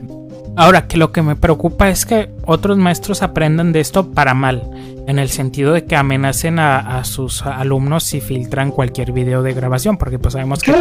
[0.57, 4.63] Ahora, que lo que me preocupa es que otros maestros aprendan de esto para mal,
[5.07, 9.99] en el sentido de que amenacen a, sus alumnos si filtran cualquier video de grabación,
[9.99, 10.73] porque pues sabemos que...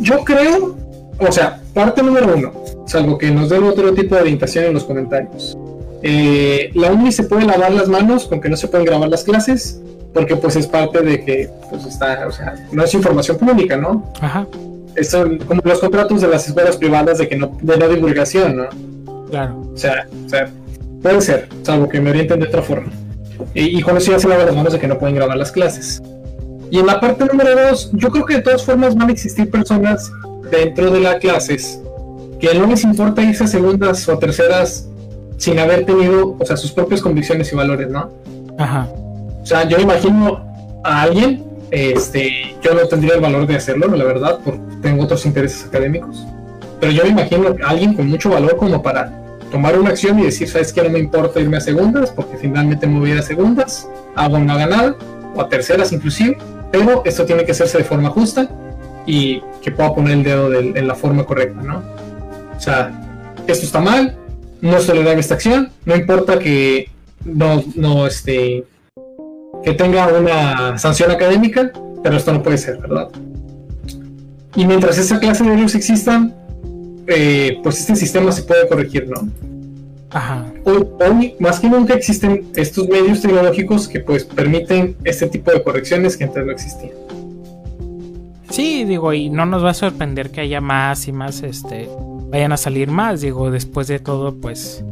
[0.00, 0.76] yo creo
[1.18, 2.52] o sea, parte número uno,
[2.86, 5.56] salvo que nos den otro tipo de orientación en los comentarios.
[6.02, 9.24] Eh, la UNI se puede lavar las manos con que no se pueden grabar las
[9.24, 9.80] clases,
[10.12, 14.12] porque pues es parte de que pues está, o sea, no es información pública, ¿no?
[14.20, 14.46] Ajá.
[15.02, 18.68] Son como los contratos de las escuelas privadas de que no, de no divulgación, ¿no?
[19.30, 19.60] Claro.
[19.74, 20.50] O sea, o sea,
[21.02, 22.92] puede ser, salvo que me orienten de otra forma.
[23.54, 25.50] Y, y con eso ya se lavan las manos de que no pueden grabar las
[25.50, 26.02] clases.
[26.70, 29.50] Y en la parte número dos, yo creo que de todas formas van a existir
[29.50, 30.12] personas
[30.54, 31.80] dentro de las clases
[32.40, 34.88] que no les importa irse a segundas o terceras
[35.36, 38.10] sin haber tenido, o sea, sus propias convicciones y valores, ¿no?
[38.58, 38.88] Ajá.
[39.42, 40.44] O sea, yo imagino
[40.84, 45.24] a alguien, este, yo no tendría el valor de hacerlo, la verdad, porque tengo otros
[45.26, 46.24] intereses académicos,
[46.80, 49.12] pero yo me imagino a alguien con mucho valor como para
[49.50, 52.86] tomar una acción y decir, sabes que no me importa irme a segundas, porque finalmente
[52.86, 54.96] me voy a ir a segundas, hago una ganada,
[55.34, 56.38] o a terceras inclusive,
[56.70, 58.48] pero esto tiene que hacerse de forma justa
[59.06, 61.82] y que pueda poner el dedo en la forma correcta, ¿no?
[62.56, 62.92] O sea,
[63.46, 64.16] esto está mal,
[64.60, 66.88] no se le da esta acción, no importa que
[67.24, 68.64] no, no, este,
[69.62, 73.08] que tenga una sanción académica, pero esto no puede ser, ¿verdad?
[74.56, 76.34] Y mientras esa clase de luz existan,
[77.06, 79.28] eh, pues este sistema se puede corregir, ¿no?
[80.10, 80.46] Ajá.
[80.64, 86.16] Hoy, más que nunca existen estos medios tecnológicos que pues permiten este tipo de correcciones
[86.16, 86.92] que antes no existían.
[88.50, 91.88] Sí, digo, y no nos va a sorprender que haya más y más, este,
[92.30, 94.84] vayan a salir más, digo, después de todo, pues,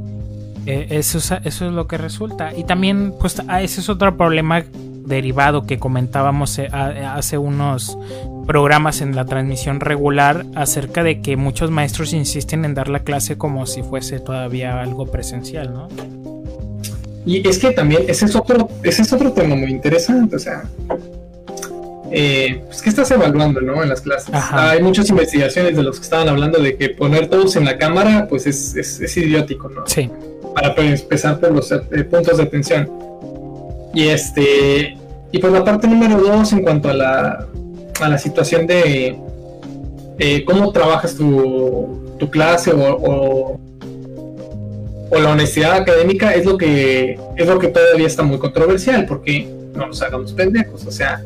[0.67, 2.57] eh, eso, es, eso es lo que resulta.
[2.57, 4.65] Y también, pues, ah, ese es otro problema
[5.07, 7.99] derivado que comentábamos eh, hace unos
[8.47, 13.37] programas en la transmisión regular acerca de que muchos maestros insisten en dar la clase
[13.37, 15.89] como si fuese todavía algo presencial, ¿no?
[17.25, 20.65] Y es que también ese es otro, ese es otro tema muy interesante, o sea,
[22.15, 23.83] eh, pues, ¿qué estás evaluando ¿no?
[23.83, 24.35] en las clases?
[24.53, 28.27] Hay muchas investigaciones de los que estaban hablando de que poner todos en la cámara
[28.29, 29.87] pues es, es, idiótico, ¿no?
[29.87, 30.11] Sí.
[30.55, 32.91] Para empezar por los eh, puntos de atención.
[33.95, 34.99] Y este
[35.33, 37.47] y pues la parte número dos en cuanto a la
[38.01, 39.17] a la situación de
[40.19, 43.61] eh, cómo trabajas tu, tu clase o, o,
[45.11, 49.49] o, la honestidad académica es lo que es lo que todavía está muy controversial porque
[49.75, 51.23] no nos hagamos pendejos, o sea,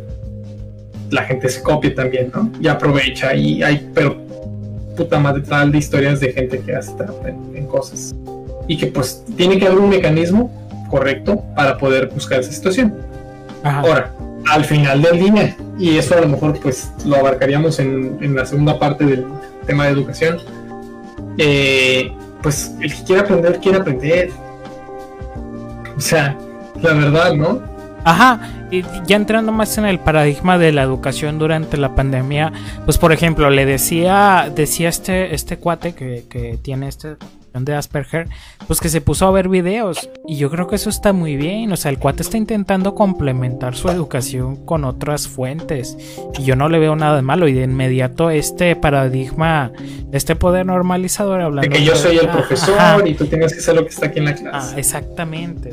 [1.11, 2.51] la gente se copia también, ¿no?
[2.61, 4.17] Y aprovecha y hay, pero
[4.97, 6.93] puta madre tal de historias de gente que hace
[7.27, 8.15] en, en cosas
[8.67, 10.51] y que pues tiene que haber un mecanismo
[10.91, 12.95] correcto para poder buscar esa situación.
[13.63, 14.13] Ahora,
[14.49, 18.47] al final del día, y eso a lo mejor pues lo abarcaríamos en, en la
[18.47, 19.27] segunda parte del
[19.67, 20.39] tema de educación,
[21.39, 24.31] eh, pues el que quiera aprender, quiere aprender.
[25.97, 26.37] O sea,
[26.81, 27.63] la verdad, ¿no?
[28.05, 28.41] Ajá,
[29.07, 32.53] ya entrando más en el paradigma de la educación durante la pandemia,
[32.85, 37.17] pues por ejemplo, le decía, decía este, este cuate que, que tiene este
[37.65, 38.29] de Asperger,
[38.67, 40.09] pues que se puso a ver videos.
[40.27, 41.73] Y yo creo que eso está muy bien.
[41.73, 45.97] O sea, el cuate está intentando complementar su educación con otras fuentes.
[46.39, 47.49] Y yo no le veo nada de malo.
[47.49, 49.73] Y de inmediato este paradigma,
[50.13, 51.69] este poder normalizador hablando.
[51.69, 54.19] De que yo soy el profesor y tú tienes que ser lo que está aquí
[54.19, 54.75] en la clase.
[54.75, 55.71] Ah, exactamente.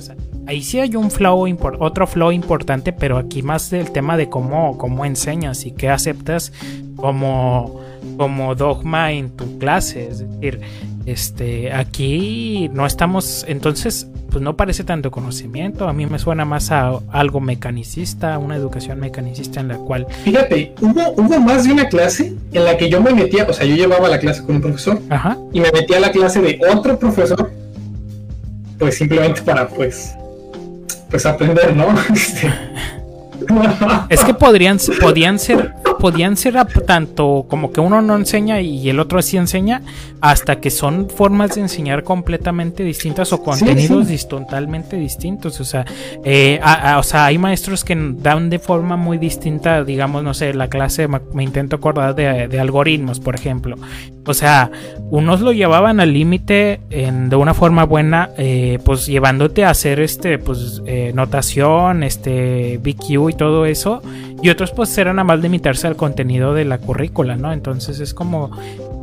[0.47, 1.45] ahí sí hay un flow,
[1.79, 6.51] otro flow importante, pero aquí más del tema de cómo, cómo enseñas y qué aceptas
[6.95, 7.81] como,
[8.17, 10.07] como dogma en tu clase.
[10.07, 10.61] Es decir,
[11.05, 15.87] este, aquí no estamos, entonces, pues no parece tanto conocimiento.
[15.87, 20.07] A mí me suena más a algo mecanicista, una educación mecanicista en la cual.
[20.23, 23.65] Fíjate, hubo, hubo más de una clase en la que yo me metía, o sea,
[23.65, 25.37] yo llevaba la clase con un profesor Ajá.
[25.51, 27.51] y me metía a la clase de otro profesor,
[28.79, 30.15] pues simplemente para, pues,
[31.09, 31.87] pues aprender, ¿no?
[32.13, 32.49] Este,
[34.09, 35.73] es que podrían, podían ser
[36.03, 39.83] podían ser tanto como que uno no enseña y el otro sí enseña,
[40.19, 45.61] hasta que son formas de enseñar completamente distintas o contenidos totalmente distintos.
[45.61, 45.85] O sea,
[46.25, 46.59] eh,
[46.97, 51.07] o sea, hay maestros que dan de forma muy distinta, digamos, no sé, la clase,
[51.07, 53.77] me, intento acordar de, algoritmos, por ejemplo.
[54.25, 54.71] O sea,
[55.09, 60.39] unos lo llevaban al límite de una forma buena, eh, pues llevándote a hacer este,
[60.39, 64.01] pues, eh, notación, este, BQ y todo eso
[64.43, 67.53] y otros pues eran a más limitarse al contenido de la currícula, ¿no?
[67.53, 68.51] Entonces es como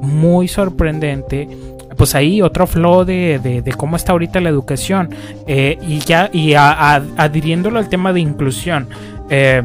[0.03, 1.49] muy sorprendente
[1.97, 5.11] pues ahí otro flow de, de, cómo está ahorita la educación
[5.47, 8.89] eh, y ya y adhiriéndolo al tema de inclusión
[9.31, 9.63] eh,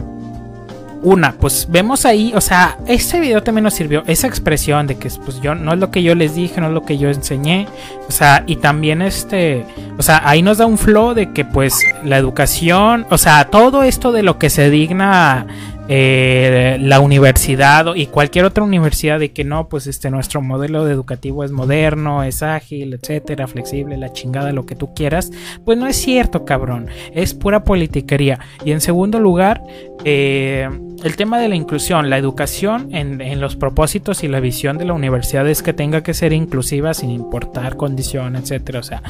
[1.06, 5.12] una, pues vemos ahí, o sea, este video también nos sirvió esa expresión de que
[5.24, 7.68] pues yo no es lo que yo les dije, no es lo que yo enseñé,
[8.10, 9.66] o sea, y también este,
[9.99, 13.84] o sea, ahí nos da un flow de que pues la educación, o sea, todo
[13.84, 15.45] esto de lo que se digna
[15.88, 21.43] eh, la universidad y cualquier otra universidad de que no, pues este nuestro modelo educativo
[21.43, 25.31] es moderno, es ágil, etcétera, flexible, la chingada, lo que tú quieras,
[25.63, 28.39] pues no es cierto, cabrón, es pura politiquería.
[28.63, 29.61] Y en segundo lugar,
[30.03, 30.67] eh,
[31.03, 34.93] el tema de la inclusión, la educación en, los propósitos y la visión de la
[34.93, 38.79] universidad es que tenga que ser inclusiva sin importar condición, etcétera.
[38.79, 39.03] O sea,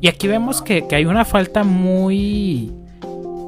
[0.00, 2.72] y aquí vemos que, que hay una falta muy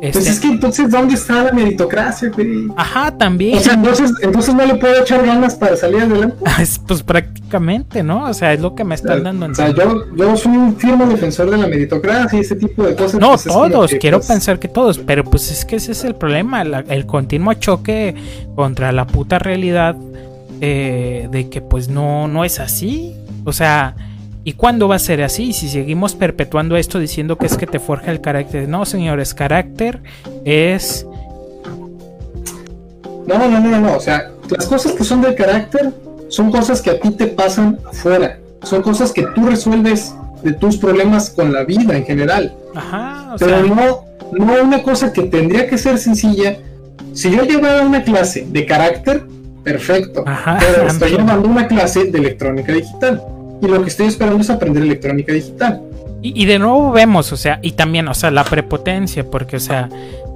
[0.00, 2.30] pues este, es que entonces, ¿dónde está la meritocracia,
[2.76, 3.58] Ajá, también.
[3.58, 6.36] O sea, entonces, entonces no le puedo echar ganas para salir adelante.
[6.86, 8.24] pues prácticamente, ¿no?
[8.24, 9.46] O sea, es lo que me están dando.
[9.46, 12.94] O sea, yo, yo soy un firme defensor de la meritocracia y ese tipo de
[12.94, 13.20] cosas.
[13.20, 16.14] No, pues, todos, quiero pues, pensar que todos, pero pues es que ese es el
[16.14, 18.14] problema, el continuo choque
[18.54, 19.96] contra la puta realidad
[20.60, 23.14] eh, de que pues no, no es así.
[23.44, 23.94] O sea,
[24.46, 25.54] ¿Y cuándo va a ser así?
[25.54, 28.68] Si seguimos perpetuando esto diciendo que es que te forja el carácter.
[28.68, 30.02] No, señores, carácter
[30.44, 31.06] es...
[33.26, 33.96] No, no, no, no, no.
[33.96, 35.90] O sea, las cosas que son del carácter
[36.28, 38.38] son cosas que a ti te pasan afuera.
[38.64, 42.54] Son cosas que tú resuelves de tus problemas con la vida en general.
[42.74, 43.32] Ajá.
[43.34, 46.58] O Pero no, no una cosa que tendría que ser sencilla.
[47.14, 49.24] Si yo llevara una clase de carácter,
[49.62, 50.22] perfecto.
[50.26, 53.22] Ajá, pero estoy llevando una clase de electrónica digital
[53.60, 55.82] y lo que estoy esperando es aprender electrónica digital.
[56.26, 59.90] Y, de nuevo vemos, o sea, y también, o sea, la prepotencia, porque, o sea,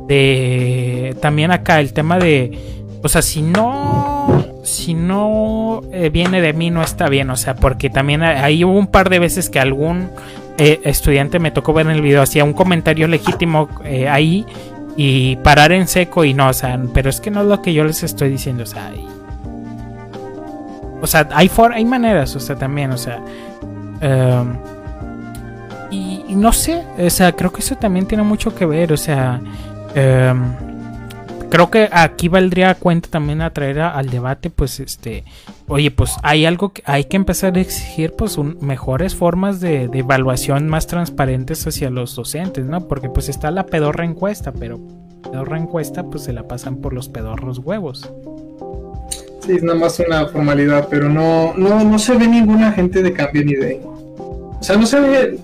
[0.06, 2.58] de también acá el tema de,
[3.02, 7.56] o sea, si no, si no eh, viene de mí no está bien, o sea,
[7.56, 10.10] porque también ahí hubo un par de veces que algún
[10.58, 14.44] eh, estudiante me tocó ver en el video, hacía un comentario legítimo eh, ahí
[14.94, 17.72] y parar en seco y no, o sea, pero es que no es lo que
[17.72, 18.92] yo les estoy diciendo, o sea,
[21.00, 23.22] o sea, hay, for hay maneras, o sea, también, o sea.
[24.00, 24.56] Em,
[25.90, 29.40] y, no sé, o sea, creo que eso también tiene mucho que ver, o sea.
[29.94, 30.54] Em,
[31.48, 35.24] creo que aquí valdría cuenta también atraer al debate, pues, este.
[35.66, 39.98] Oye, pues hay algo que hay que empezar a exigir, pues, mejores formas de, de,
[40.00, 42.88] evaluación más transparentes hacia los docentes, ¿no?
[42.88, 44.80] Porque, pues, está la pedorra encuesta, pero
[45.22, 48.10] pedorra encuesta, pues se la pasan por los pedorros huevos.
[49.48, 53.44] Es nada más una formalidad, pero no, no, no se ve ninguna gente de cambio
[53.44, 53.80] ni de.
[53.84, 55.38] O sea, no se ve.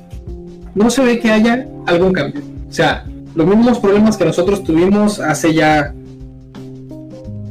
[0.75, 2.43] No se ve que haya algún cambio.
[2.69, 5.95] O sea, los mismos problemas que nosotros tuvimos hace ya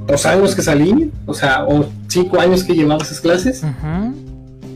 [0.07, 3.63] dos años que salí, o sea, o cinco años que llevaba esas clases,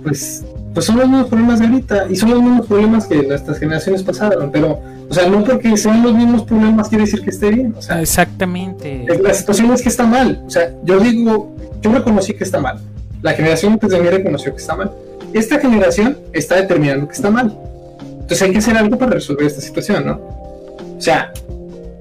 [0.03, 3.59] pues, pues son los mismos problemas de ahorita y son los mismos problemas que nuestras
[3.59, 4.79] generaciones pasaron, pero,
[5.09, 8.01] o sea, no porque sean los mismos problemas quiere decir que esté bien, o sea,
[8.01, 9.05] exactamente.
[9.21, 12.79] La situación es que está mal, o sea, yo digo, yo reconocí que está mal,
[13.21, 14.91] la generación antes de mí reconoció que está mal,
[15.33, 17.57] esta generación está determinando que está mal,
[18.01, 20.15] entonces hay que hacer algo para resolver esta situación, ¿no?
[20.97, 21.31] O sea,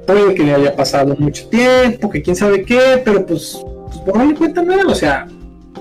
[0.07, 4.16] puede que le haya pasado mucho tiempo, que quién sabe qué, pero pues, pues por
[4.16, 5.26] no le cuenta nada, o sea,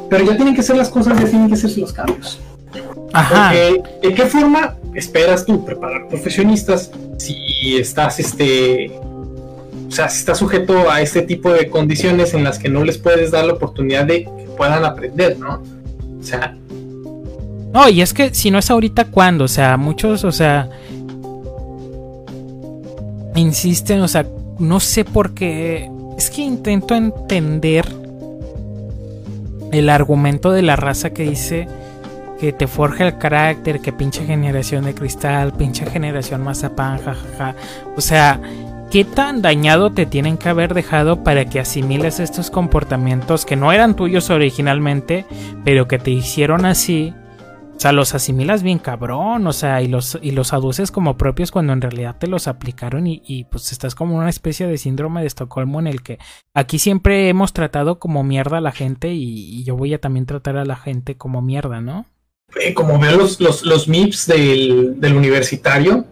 [0.09, 2.39] pero ya tienen que ser las cosas, ya tienen que hacerse los cambios.
[3.13, 3.49] Ajá.
[3.49, 8.91] Porque, ¿de qué forma esperas tú preparar profesionistas si estás, este,
[9.87, 12.97] o sea, si estás sujeto a este tipo de condiciones en las que no les
[12.97, 15.61] puedes dar la oportunidad de que puedan aprender, ¿no?
[16.19, 16.57] O sea.
[17.73, 19.45] No, y es que si no es ahorita, ¿cuándo?
[19.45, 20.69] O sea, muchos, o sea,
[23.35, 24.25] insisten, o sea,
[24.59, 25.89] no sé por qué.
[26.17, 27.85] Es que intento entender
[29.71, 31.67] el argumento de la raza que dice
[32.39, 37.55] que te forja el carácter, que pinche generación de cristal, pinche generación mazapán, jajaja.
[37.95, 38.39] O sea,
[38.91, 43.71] ¿qué tan dañado te tienen que haber dejado para que asimiles estos comportamientos que no
[43.71, 45.25] eran tuyos originalmente,
[45.63, 47.13] pero que te hicieron así?
[47.75, 51.51] O sea, los asimilas bien cabrón, o sea, y los, y los aduces como propios
[51.51, 55.27] cuando en realidad te los aplicaron y, pues estás como una especie de síndrome de
[55.27, 56.17] Estocolmo en el que
[56.53, 60.55] aquí siempre hemos tratado como mierda a la gente y, yo voy a también tratar
[60.55, 62.05] a la gente como mierda, ¿no?
[62.59, 66.05] Eh, como veo los, los, los MIPS del, del universitario,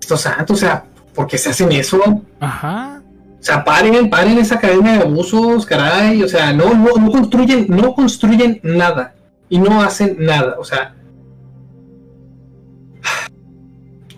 [0.00, 2.22] estos santos, o sea, ¿por qué se hacen eso?
[2.40, 3.00] Ajá.
[3.40, 6.22] O sea, paren, paren esa cadena de abusos, caray.
[6.22, 9.14] O sea, no, no, no construyen, no construyen nada
[9.48, 10.56] y no hacen nada.
[10.58, 10.94] O sea,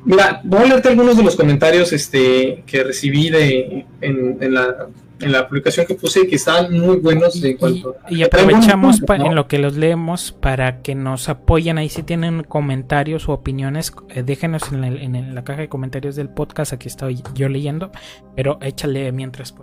[0.05, 4.89] mira, voy a leerte algunos de los comentarios este, que recibí de, en, la,
[5.23, 9.49] en la publicación que puse que están muy buenos y, cuanto y, aprovechamos en lo
[9.49, 11.79] que los leemos para que nos apoyen.
[11.79, 13.93] Ahí si tienen comentarios o opiniones.
[14.11, 16.73] Eh, déjenos en, en, la caja de comentarios del podcast.
[16.73, 17.91] Aquí estoy yo leyendo
[18.35, 19.55] pero échale mientras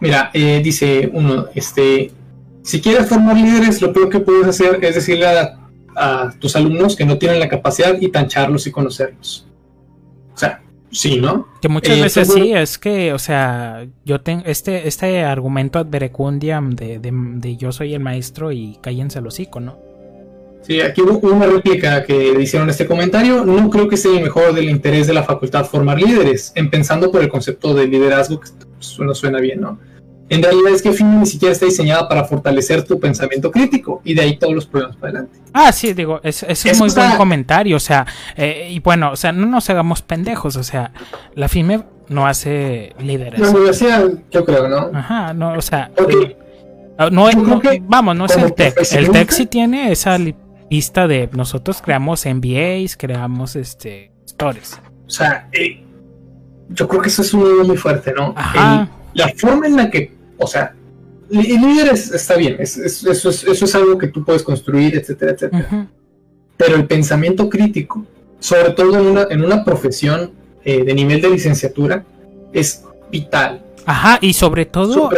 [0.00, 2.10] mira eh, dice uno este
[2.62, 5.58] si quieres formar líderes, lo peor que puedes hacer es decirle a,
[6.38, 9.46] tus alumnos que no tienen la capacidad y tancharlos y conocerlos.
[10.92, 11.48] Sí, ¿no?
[11.62, 15.86] Que muchas eh, veces sí, es que, o sea, yo tengo este, este argumento ad
[15.86, 19.78] verecundiam de, de, yo soy el maestro y cállense al hocico, ¿no?
[20.60, 23.44] Sí, aquí hubo una réplica que hicieron este comentario.
[23.44, 27.10] No creo que sea el mejor del interés de la facultad formar líderes, en pensando
[27.10, 28.50] por el concepto de liderazgo, que
[28.98, 29.78] no suena bien, ¿no?
[30.32, 34.14] En realidad es que FIMI ni siquiera está diseñada para fortalecer tu pensamiento crítico y
[34.14, 35.38] de ahí todos los problemas para adelante.
[35.52, 39.16] Ah, sí, digo, es, es un muy buen comentario, o sea, eh, y bueno, o
[39.16, 40.92] sea, no nos hagamos pendejos, o sea,
[41.34, 43.40] la FIME no hace líderes.
[43.40, 44.90] La universidad, yo creo, ¿no?
[44.98, 46.34] Ajá, no, o sea, eh,
[46.96, 47.28] ah, no,
[47.82, 50.16] vamos, no es el TEC, el TEC sí tiene esa
[50.70, 54.80] lista de nosotros creamos MBAs, creamos este stories.
[55.06, 55.84] O sea, eh,
[56.70, 58.32] yo creo que eso es un nivel muy fuerte, ¿no?
[58.34, 58.88] Ajá.
[59.12, 60.74] la forma en la que o sea,
[61.30, 65.88] el líder está bien, eso, es, algo que tú puedes construir, etcétera, etcétera.
[66.56, 68.04] Pero el pensamiento crítico,
[68.38, 70.32] sobre todo en una, en una profesión
[70.64, 72.04] eh, de nivel de licenciatura,
[72.52, 73.62] es vital.
[73.86, 75.10] Ajá, y sobre todo...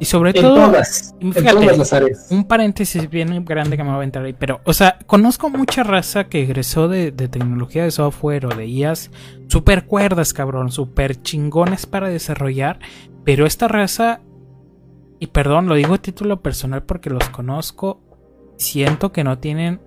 [0.00, 2.26] Y sobre todo, todas, en todas las áreas.
[2.28, 5.84] Un paréntesis bien grande que me va a entrar ahí, pero, o sea, conozco mucha
[5.84, 9.12] raza que egresó de, de tecnología de software o de IAS,
[9.46, 12.80] super cuerdas, cabrón, super chingones para desarrollar,
[13.24, 14.20] pero esta raza
[15.24, 17.98] y perdón, lo digo a título personal porque los conozco,
[18.58, 19.80] siento que no tienen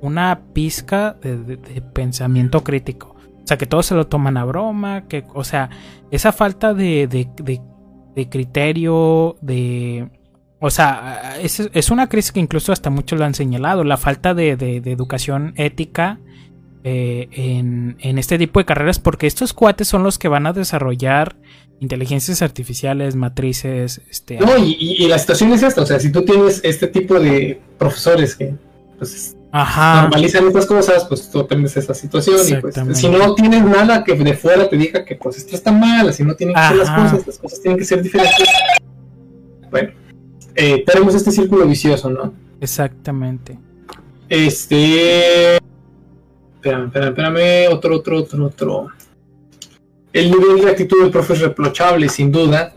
[0.00, 1.58] una pizca de,
[1.92, 3.14] pensamiento crítico.
[3.44, 5.68] O sea, que todos se lo toman a broma, que, o sea,
[6.10, 10.08] esa falta de, de criterio, de...
[10.58, 14.32] O sea, es, es, una crisis que incluso hasta muchos lo han señalado, la falta
[14.32, 14.52] de,
[14.86, 16.18] educación ética
[16.82, 20.54] eh, en, en, este tipo de carreras, porque estos cuates son los que van a
[20.54, 21.36] desarrollar
[21.80, 24.38] inteligencias artificiales, matrices, este...
[24.38, 28.34] No, y, la situación es esta, o sea, si tú tienes este tipo de profesores
[28.34, 28.54] que
[28.98, 34.02] pues, normalizan estas cosas, pues tú tienes esa situación y pues si no tienes nada
[34.04, 36.76] que de fuera te diga que pues esto está mal, así no tienen que ser
[36.76, 38.48] las cosas, las cosas tienen que ser diferentes.
[39.70, 39.90] Bueno,
[40.54, 42.34] eh, tenemos este círculo vicioso, ¿no?
[42.60, 43.58] Exactamente.
[44.28, 45.56] Este...
[46.56, 48.88] Espérame, espérame, espérame, otro, otro, otro, otro.
[50.18, 52.74] El nivel de actitud del profe es reprochable, sin duda.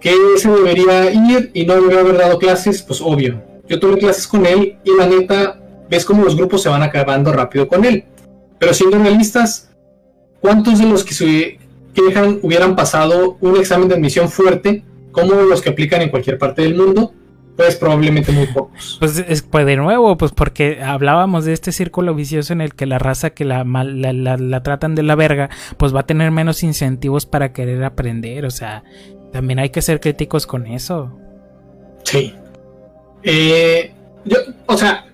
[0.00, 3.40] que se debería ir y no debería haber dado clases, pues obvio.
[3.68, 7.32] Yo tuve clases con él y la neta, ves cómo los grupos se van acabando
[7.32, 8.06] rápido con él.
[8.58, 9.70] Pero siendo realistas,
[10.40, 11.60] ¿cuántos de los que se
[11.94, 14.82] quejan hubieran pasado un examen de admisión fuerte
[15.12, 17.12] como los que aplican en cualquier parte del mundo?
[17.58, 18.98] Pues probablemente muy pocos.
[19.00, 22.86] Pues, es, pues de nuevo, pues porque hablábamos de este círculo vicioso en el que
[22.86, 26.30] la raza que la, la, la, la, tratan de la verga, pues va a tener
[26.30, 28.46] menos incentivos para querer aprender.
[28.46, 28.84] O sea,
[29.32, 31.18] también hay que ser críticos con eso.
[32.04, 32.32] Sí.
[33.24, 33.92] Eh,
[34.24, 35.07] yo, o sea,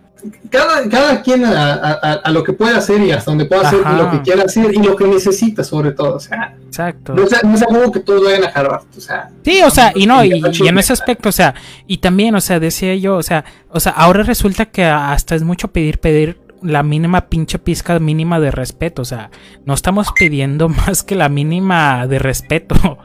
[0.50, 4.10] cada, cada quien a, a, lo que pueda hacer y hasta donde pueda hacer lo
[4.10, 6.16] que quiera hacer y lo que necesita sobre todo.
[6.16, 7.14] O sea, Exacto.
[7.14, 8.84] No, es algo que todos vayan a Harvard.
[8.96, 11.54] O sea, sí, o sea, y no, y, y, en ese aspecto, o sea,
[11.86, 15.42] y también, o sea, decía yo, o sea, o sea, ahora resulta que hasta es
[15.42, 19.02] mucho pedir, pedir la mínima pinche pizca mínima de respeto.
[19.02, 19.30] O sea,
[19.64, 22.98] no estamos pidiendo más que la mínima de respeto.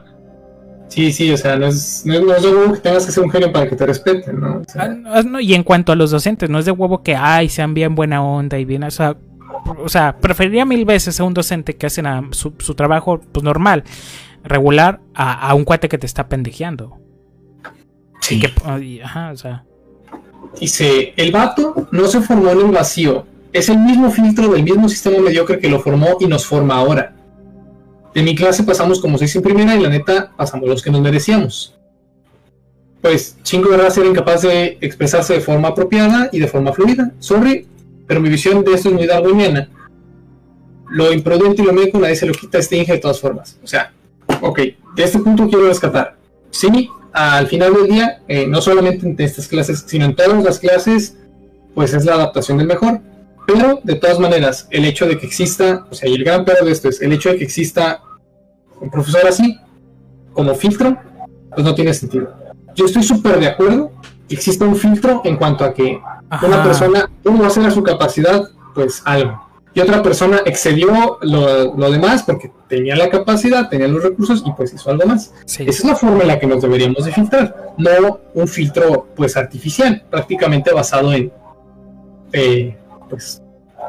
[0.89, 3.29] Sí, sí, o sea, no es, no, es de huevo que tengas que ser un
[3.29, 4.63] genio para que te respeten, ¿no?
[4.75, 7.93] Ah, y en cuanto a los docentes, no es de huevo que, ay, sean bien
[7.93, 9.15] buena onda y bien, o sea,
[9.77, 13.83] o sea preferiría mil veces a un docente que hace su, su, trabajo pues, normal,
[14.43, 16.97] regular, a, un cuate que te está pendejeando.
[18.21, 18.39] Sí.
[18.39, 19.63] Que, ajá, o sea.
[20.59, 24.89] Dice, el vato no se formó en el vacío, es el mismo filtro del mismo
[24.89, 27.15] sistema mediocre que lo formó y nos forma ahora.
[28.13, 31.01] De mi clase pasamos como seis en primera y la neta pasamos los que nos
[31.01, 31.75] merecíamos.
[33.01, 37.11] Pues chingo de era incapaz de expresarse de forma apropiada y de forma fluida.
[37.19, 37.65] Sorry,
[38.07, 39.69] pero mi visión de esto es muy darwiniana.
[40.89, 43.57] Lo imprudente y lo médico nadie se lo quita este Inge de todas formas.
[43.63, 43.93] O sea,
[44.41, 44.59] ok,
[44.95, 46.17] de este punto quiero rescatar.
[46.49, 50.59] Sí, al final del día, eh, no solamente en estas clases, sino en todas las
[50.59, 51.15] clases,
[51.73, 52.99] pues es la adaptación del mejor.
[53.51, 56.63] Pero, de todas maneras, el hecho de que exista, o sea, y el gran peor
[56.63, 58.03] de esto es el hecho de que exista
[58.79, 59.57] un profesor así,
[60.33, 60.97] como filtro,
[61.53, 62.31] pues no tiene sentido.
[62.75, 63.91] Yo estoy súper de acuerdo
[64.27, 65.99] que exista un filtro en cuanto a que
[66.43, 69.41] una persona, uno hacer a su capacidad, pues algo.
[69.73, 74.51] Y otra persona excedió lo, lo, demás porque tenía la capacidad, tenía los recursos y
[74.51, 75.33] pues hizo algo más.
[75.45, 79.37] Esa es la forma en la que nos deberíamos de filtrar, no un filtro pues
[79.37, 81.31] artificial, prácticamente basado en
[82.33, 82.78] eh,
[83.09, 83.41] pues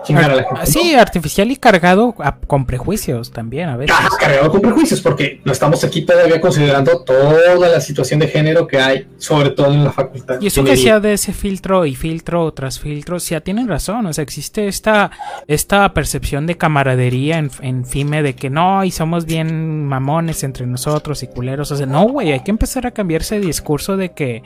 [0.03, 0.67] chingar a la gente.
[0.67, 2.15] Sí, artificial y cargado
[2.47, 3.97] con prejuicios también a veces.
[4.19, 8.79] cargado con prejuicios, porque no estamos aquí todavía considerando toda la situación de género que
[8.79, 10.41] hay, sobre todo en la facultad.
[10.41, 14.13] Y eso que sea de ese filtro y filtro tras filtro, ya tienen razón, o
[14.13, 15.11] sea, existe esta,
[15.47, 20.67] esta percepción de camaradería en, en FIME de que no, y somos bien mamones entre
[20.67, 24.13] nosotros y culeros, o sea, no, güey, hay que empezar a cambiar ese discurso de
[24.13, 24.43] que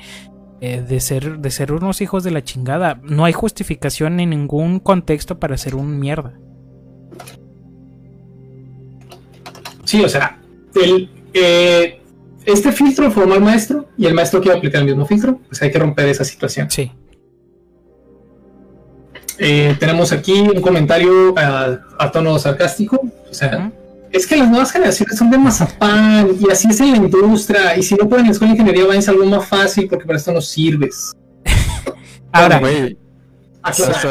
[0.67, 2.99] eh, de, ser, de ser unos hijos de la chingada.
[3.03, 6.39] No hay justificación en ningún contexto para ser un mierda.
[9.85, 10.41] Sí, o sea,
[10.75, 12.01] el, eh,
[12.47, 15.71] este filtro formó al maestro y el maestro quiere aplicar el mismo filtro, pues hay
[15.71, 16.71] que romper esa situación.
[16.71, 16.91] Sí.
[19.39, 23.03] Eh, tenemos aquí un comentario a, tono sarcástico.
[23.31, 23.71] O sea,
[24.15, 27.77] es que las nuevas generaciones son de mazapán y así es en la industria.
[27.77, 30.07] Y si no pueden en la escuela de ingeniería, vayan a algo más fácil porque
[30.07, 31.13] para esto no sirves.
[32.33, 32.97] Ahora, güey.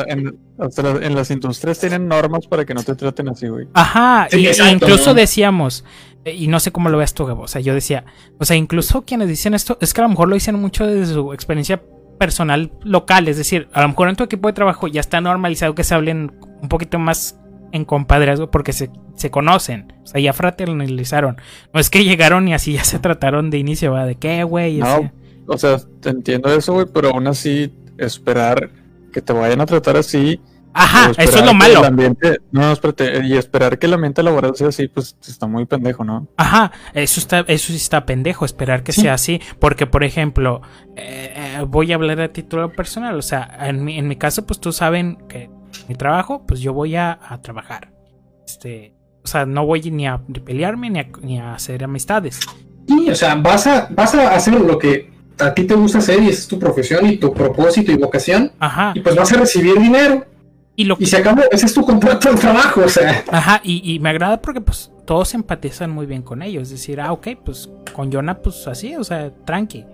[0.08, 3.68] en, las industrias tienen normas para que no te traten así, güey.
[3.74, 5.86] Ajá, y, incluso decíamos,
[6.26, 8.04] eh, y no sé cómo lo veas tú, Gabo, o sea, yo decía,
[8.39, 11.14] o sea, incluso quienes dicen esto, es que a lo mejor lo dicen mucho desde
[11.14, 11.82] su experiencia
[12.20, 15.76] personal local, es decir, a lo mejor en tu equipo de trabajo ya está normalizado
[15.76, 17.39] que se hablen un poquito más
[17.74, 19.92] en compadrazgo porque se, se, conocen.
[20.04, 21.38] O sea, ya fraternizaron.
[21.74, 24.06] No es que llegaron y así ya se trataron de inicio, ¿va?
[24.06, 24.78] ¿De qué, güey?
[24.78, 25.12] No,
[25.48, 28.70] o sea, te entiendo eso, güey, pero aún así esperar
[29.12, 30.40] que te vayan a tratar así.
[30.76, 31.84] Ajá, eso es lo malo.
[31.84, 36.04] ambiente, no, espérate, y esperar que el ambiente laboral sea así, pues está muy pendejo,
[36.04, 36.28] ¿no?
[36.38, 40.62] Ajá, eso está, eso sí está pendejo, esperar que sea así, porque por ejemplo,
[40.96, 44.48] eh, eh, voy a hablar a título personal, o sea, en mi, en mi caso,
[44.48, 45.50] pues tú saben que
[45.88, 47.92] mi trabajo, pues yo voy a, trabajar.
[48.46, 48.94] Este,
[49.24, 50.90] o sea, no voy ni a pelearme
[51.22, 52.40] ni a, hacer amistades.
[52.88, 56.22] Sí, o sea, vas a, vas a hacer lo que a ti te gusta hacer
[56.22, 58.52] y es tu profesión y tu propósito y vocación.
[58.60, 58.92] Ajá.
[58.96, 60.26] Y pues vas a recibir dinero.
[60.76, 63.24] Y, lo y se acabó, ese es tu contrato de trabajo, o sea.
[63.32, 66.64] Ajá, y, me agrada porque pues todos empatizan muy bien con ellos.
[66.64, 69.86] Es decir, ah, ok, pues con Jonah, pues así, o sea, tranqui.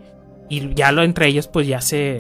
[0.48, 2.18] Y ya lo entre ellos, pues ya se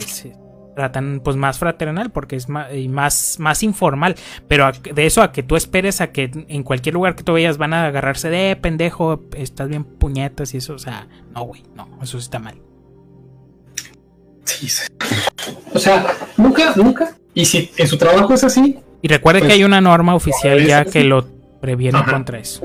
[0.75, 4.15] tratan pues más fraternal porque es más, más, más informal.
[4.47, 7.57] Pero de eso a que tú esperes a que en cualquier lugar que tú vayas
[7.57, 11.87] van a agarrarse de pendejo, estás bien puñetas y eso, o sea, no, güey, no,
[12.01, 12.55] eso está mal.
[14.45, 14.67] Sí,
[15.73, 16.05] o sea,
[16.37, 17.15] nunca, nunca.
[17.33, 18.79] Y si en su trabajo es así.
[19.01, 21.25] Y recuerde que pues, hay una norma oficial ya que lo
[21.61, 22.63] previene contra eso.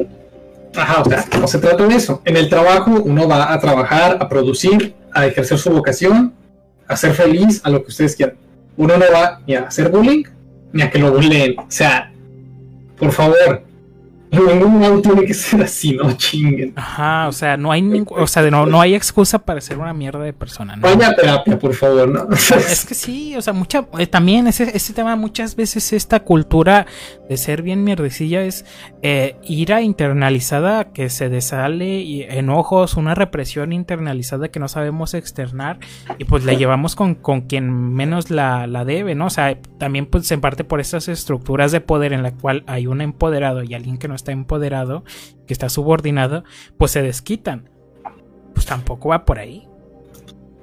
[0.77, 2.21] Ajá, o sea, no se trata de eso.
[2.25, 6.35] En el trabajo uno va a trabajar, a producir, a ejercer su vocación,
[6.87, 8.37] a ser feliz, a lo que ustedes quieran.
[8.77, 10.25] Uno no va ni a hacer bullying,
[10.73, 11.59] ni a que lo bulleen.
[11.59, 12.13] O sea,
[12.99, 13.63] por favor,
[14.37, 16.73] en tiene que ser así, no chinguen.
[16.77, 19.93] Ajá, o sea, no hay ningún, o sea, no, no hay excusa para ser una
[19.93, 20.83] mierda de persona, ¿no?
[20.83, 22.29] Vaya a terapia, por favor, ¿no?
[22.35, 26.87] Es que sí, o sea, mucha, eh, también ese, ese tema, muchas veces esta cultura
[27.29, 28.65] de ser bien mierdecilla es
[29.03, 35.79] eh, ira internalizada que se desale y enojos, una represión internalizada que no sabemos externar
[36.19, 39.27] y pues la llevamos con, con quien menos la, la debe, ¿no?
[39.27, 42.87] O sea, también pues en parte por estas estructuras de poder en la cual hay
[42.87, 45.05] un empoderado y alguien que no está empoderado,
[45.47, 46.45] que está subordinado,
[46.79, 47.69] pues se desquitan.
[48.55, 49.67] Pues tampoco va por ahí.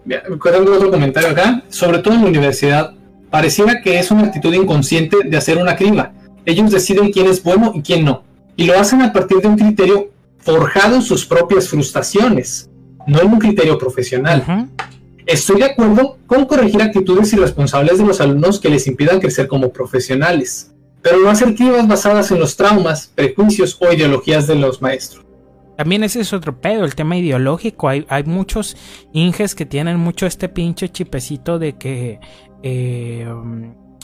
[0.08, 2.94] Tengo otro comentario acá, sobre todo en la universidad.
[3.30, 6.14] Pareciera que es una actitud inconsciente de hacer una criba.
[6.46, 8.24] Ellos deciden quién es bueno y quién no.
[8.56, 10.10] Y lo hacen a partir de un criterio
[10.40, 12.70] forjado en sus propias frustraciones,
[13.08, 14.70] no en un criterio profesional.
[15.26, 19.72] Estoy de acuerdo con corregir actitudes irresponsables de los alumnos que les impidan crecer como
[19.72, 20.71] profesionales,
[21.02, 25.26] pero no hacer cribas basadas en los traumas, prejuicios o ideologías de los maestros.
[25.78, 27.90] También ese es otro pedo, el tema ideológico.
[27.90, 28.78] Hay, hay muchos
[29.14, 32.20] inges que tienen mucho este pinche chipecito de que.
[32.64, 33.28] eh,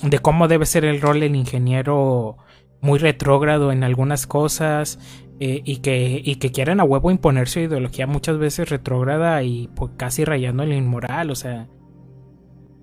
[0.04, 2.38] de cómo debe ser el rol del ingeniero
[2.82, 5.00] muy retrógrado en algunas cosas.
[5.40, 9.68] eh, y, que, y que quieren a huevo imponer su ideología muchas veces retrógrada y
[9.76, 11.30] pues, casi rayando el inmoral.
[11.32, 11.68] O sea.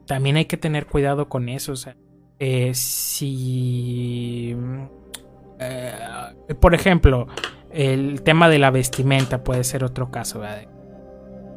[0.07, 1.73] También hay que tener cuidado con eso.
[1.73, 1.97] O sea.
[2.39, 4.57] Eh, si.
[5.61, 5.93] eh,
[6.61, 7.27] por ejemplo
[7.71, 10.69] el tema de la vestimenta puede ser otro caso, ¿verdad?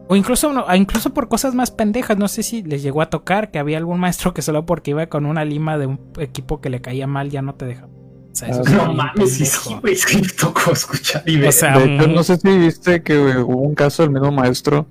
[0.10, 3.52] O incluso, no- incluso por cosas más pendejas, no sé si les llegó a tocar
[3.52, 6.70] que había algún maestro que solo porque iba con una lima de un equipo que
[6.72, 7.86] le caía mal ya no te deja.
[7.86, 7.90] O
[8.40, 11.38] sea, eso Ah, es No mames, sí, sí, güey, es que me tocó escuchar y
[11.38, 11.50] ver.
[11.50, 14.12] O sea, De hecho, un- no sé si viste que güey, hubo un caso del
[14.14, 14.88] mismo maestro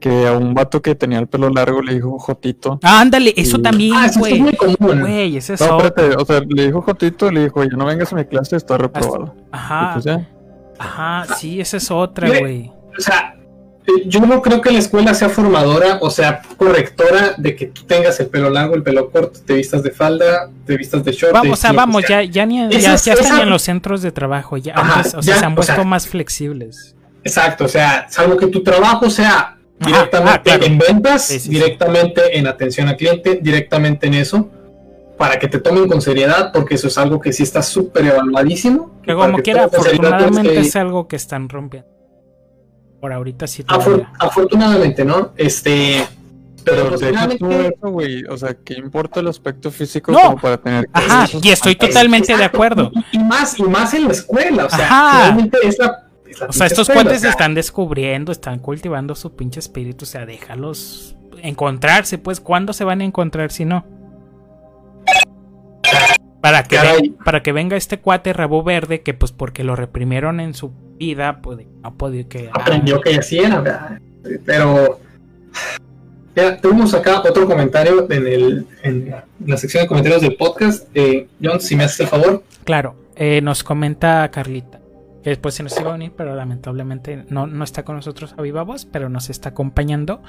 [0.00, 2.78] que a un vato que tenía el pelo largo le dijo Jotito.
[2.82, 4.40] Ah, ándale, eso también, ah, eso es güey.
[4.40, 5.00] muy común.
[5.00, 5.86] Güey, es No, otro.
[5.88, 8.76] espérate, o sea, le dijo Jotito, le dijo, ya no vengas a mi clase, está
[8.78, 9.34] reprobado.
[9.52, 10.06] Ajá, pues
[10.78, 12.70] ajá, sí, esa es otra, güey.
[12.96, 13.34] O sea,
[13.86, 17.84] eh, yo no creo que la escuela sea formadora o sea correctora de que tú
[17.84, 21.32] tengas el pelo largo, el pelo corto, te vistas de falda, te vistas de short.
[21.32, 22.22] Vamos, o sea, vamos, sea.
[22.22, 25.14] ya, ya, ni, ya, ya están esa- en los centros de trabajo, ya, Ajá, antes,
[25.14, 26.94] o sea, ya, se han o vuelto sea- más flexibles.
[27.24, 30.64] Exacto, o sea, salvo que tu trabajo sea directamente ah, claro.
[30.64, 31.48] en ventas, Sí, sí, sí.
[31.50, 34.48] directamente en atención al cliente, directamente en eso,
[35.16, 39.00] para que te tomen con seriedad, porque eso es algo que sí está súper evaluadísimo.
[39.02, 41.88] Que como te quiera, afortunadamente que- es algo que están rompiendo.
[43.00, 45.32] Por ahorita sí afor- afortunadamente, ¿no?
[45.36, 46.04] Este,
[46.64, 48.24] pero, Pero deja tú finalmente- eso, güey.
[48.24, 50.20] O sea, ¿qué importa el aspecto físico No.
[50.20, 52.90] como para tener que Ajá, y estoy totalmente de acuerdo.
[53.12, 55.22] Y, más, y más en la escuela, o sea, Ajá.
[55.22, 56.07] realmente es la
[56.48, 60.04] O sea, estos cuates están descubriendo, están cultivando su pinche espíritu.
[60.04, 63.84] O sea, déjalos encontrarse, pues, ¿cuándo se van a encontrar si no?
[66.40, 70.38] Para que, ven- para que venga este cuate rabo verde que pues porque lo reprimieron
[70.38, 72.48] en su vida, pues no ha podido que...
[72.52, 73.98] aprendió que así era, ¿verdad?
[74.44, 75.00] Pero
[76.36, 79.14] ya tenemos acá otro comentario en, el, en
[79.44, 80.86] la sección de comentarios del podcast.
[80.94, 82.44] Eh, John, si me haces el favor.
[82.62, 84.77] Claro, eh, nos comenta Carlita,
[85.28, 88.40] que después se nos iba a unir, pero lamentablemente no, no está con nosotros a
[88.40, 90.22] viva voz, pero nos está acompañando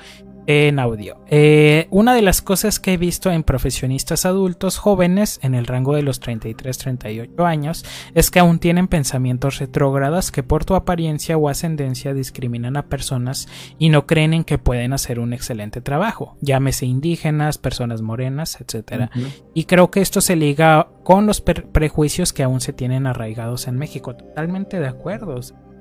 [0.50, 1.18] en audio.
[1.28, 5.94] Eh, una de las cosas que he visto en profesionistas adultos jóvenes en el rango
[5.94, 7.86] de los 33-38 años
[8.16, 13.48] es que aún tienen pensamientos retrógradas que por tu apariencia o ascendencia discriminan a personas
[13.78, 19.12] y no creen en que pueden hacer un excelente trabajo, llámese indígenas, personas morenas, etcétera.
[19.16, 19.28] Ujú.
[19.54, 23.78] Y creo que esto se liga con los prejuicios que aún se tienen arraigados en
[23.78, 24.16] México.
[24.16, 25.40] Totalmente de acuerdo.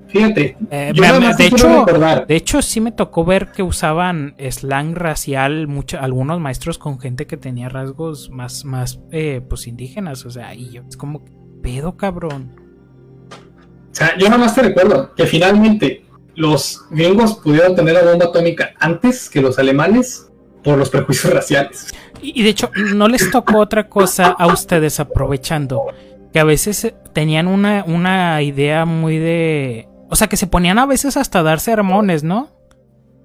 [0.09, 2.25] Fíjate, eh, yo nada más de, hecho, recordar.
[2.27, 7.27] de hecho, sí me tocó ver que usaban slang racial mucho, algunos maestros con gente
[7.27, 10.25] que tenía rasgos más, más eh, pues indígenas.
[10.25, 11.31] O sea, y yo es como, ¿qué
[11.61, 12.55] pedo cabrón.
[13.31, 16.05] O sea, yo nada más te recuerdo que finalmente
[16.35, 20.31] los gringos pudieron tener la bomba atómica antes que los alemanes
[20.63, 21.93] por los prejuicios raciales.
[22.21, 25.85] Y y de hecho, no les tocó otra cosa a ustedes aprovechando.
[26.33, 29.87] Que a veces eh, tenían una, una idea muy de.
[30.09, 32.49] O sea, que se ponían a veces hasta a dar sermones, ¿no?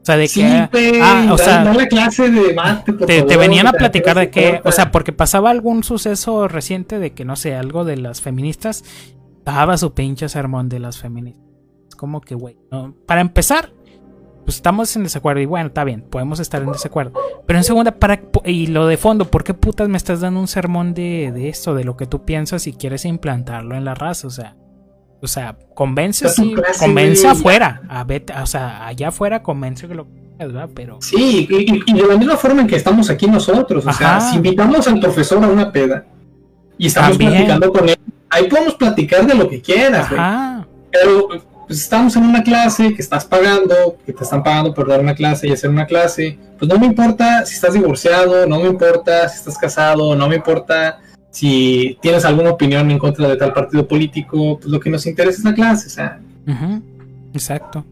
[0.04, 0.68] O sea, de Sí, que.
[0.70, 4.60] güey, ah, o sea, la clase de mate, por te, venían a platicar de ¿qué
[4.62, 4.68] que.
[4.68, 8.84] O sea, porque pasaba algún suceso reciente de que, no sé, algo de las feministas.
[9.46, 11.42] Daba su pinche sermón de las feministas.
[11.88, 12.58] Es como que, güey.
[12.70, 12.94] ¿no?
[13.06, 13.72] Para empezar,
[14.44, 15.40] pues estamos en desacuerdo.
[15.40, 17.18] Y bueno, está bien, podemos estar en desacuerdo.
[17.46, 20.48] Pero en segunda, para, y lo de fondo, ¿por qué putas me estás dando un
[20.48, 24.26] sermón de, de esto, de lo que tú piensas y quieres implantarlo en la raza?
[24.26, 24.56] O sea,
[25.24, 27.80] O sea, convence, sí, clase, convence afuera.
[27.88, 30.06] A vete, o sea, allá afuera convence que lo
[30.38, 30.68] ¿verdad?
[30.74, 30.98] Pero.
[31.00, 33.86] Sí, y, y- de la misma forma en que estamos aquí nosotros.
[33.86, 36.04] O sea, si invitamos al profesor a una peda
[36.76, 37.32] y estamos También.
[37.32, 37.96] platicando con él,
[38.30, 40.20] ahí podemos platicar de lo que quieras, güey.
[40.92, 41.28] Pero
[41.66, 45.14] pues, estamos en una clase que estás pagando, que te están pagando por dar una
[45.14, 46.38] clase y hacer una clase.
[46.58, 50.36] Pues no me importa si estás divorciado, no me importa si estás casado, no me
[50.36, 50.98] importa
[51.34, 54.56] si tienes alguna opinión en contra de tal partido político.
[54.60, 55.88] Pues lo que nos interesa es la clase.
[55.88, 56.20] O sea,
[57.32, 57.84] Exacto.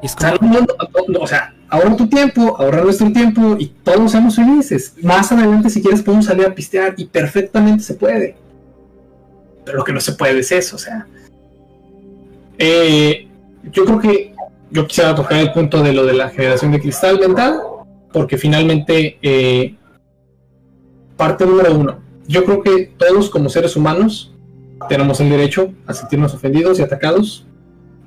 [0.00, 0.66] Es o sea, como- no- no-
[1.08, 4.94] no, o sea, ahorra tu tiempo, ahorra nuestro tiempo y todos seamos felices.
[5.02, 8.36] Más adelante, si quieres, podemos salir a pistear y perfectamente se puede.
[9.64, 11.06] Pero lo que no se puede es eso, o sea.
[12.58, 13.26] Eh,
[13.72, 14.34] yo creo que
[14.70, 17.58] yo quisiera tocar el punto de lo de la generación de cristal mental,
[18.12, 19.74] porque finalmente, eh,
[21.16, 21.98] parte número uno,
[22.28, 24.32] yo creo que todos como seres humanos
[24.88, 27.46] tenemos el derecho a sentirnos ofendidos y atacados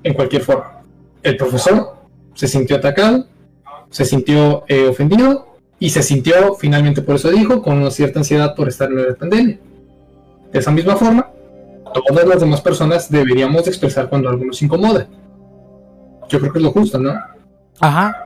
[0.03, 0.81] en cualquier forma.
[1.23, 1.95] El profesor
[2.33, 3.25] se sintió atacado,
[3.89, 5.47] se sintió eh, ofendido
[5.79, 9.15] y se sintió, finalmente por eso dijo, con una cierta ansiedad por estar en la
[9.15, 9.59] pandemia.
[10.51, 11.29] De esa misma forma,
[11.93, 15.07] todas las demás personas deberíamos de expresar cuando algo nos incomoda.
[16.29, 17.13] Yo creo que es lo justo, ¿no?
[17.79, 18.25] Ajá.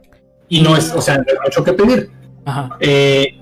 [0.49, 2.11] Y no es, o sea, no hay mucho que pedir.
[2.45, 2.75] Ajá.
[2.79, 3.39] Eh,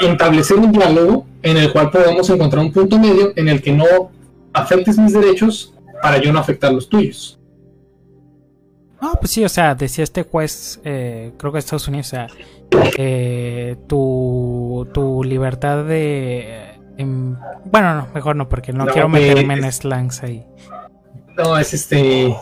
[0.00, 4.10] establecer un diálogo en el cual podamos encontrar un punto medio en el que no
[4.52, 7.38] afectes mis derechos para yo no afectar los tuyos.
[9.00, 12.10] No, pues sí, o sea, decía este juez, eh, creo que de Estados Unidos, o
[12.10, 12.26] sea,
[12.96, 16.80] eh, tu, tu libertad de...
[16.96, 20.44] em, bueno, no, mejor no, porque no, No, quiero meterme en slangs ahí.
[21.36, 22.34] No, es este.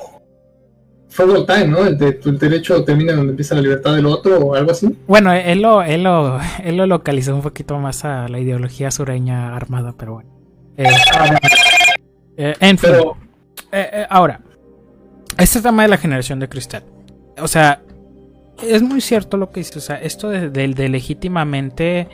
[1.17, 1.79] Fue time, ¿no?
[1.87, 4.95] El de tu el derecho termina donde empieza la libertad del otro o algo así.
[5.07, 9.57] Bueno, él lo, él lo, él lo localizó un poquito más a la ideología sureña
[9.57, 10.29] armada, pero bueno.
[10.77, 10.85] Eh,
[12.37, 13.17] eh, en fin, Pero,
[13.73, 14.41] eh, ahora,
[15.39, 16.85] este tema de la generación de cristal.
[17.41, 17.81] O sea,
[18.63, 19.79] es muy cierto lo que dice.
[19.79, 22.09] O sea, esto de, de- de legítimamente.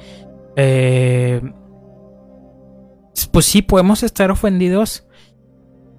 [3.33, 5.05] pues sí, podemos estar ofendidos.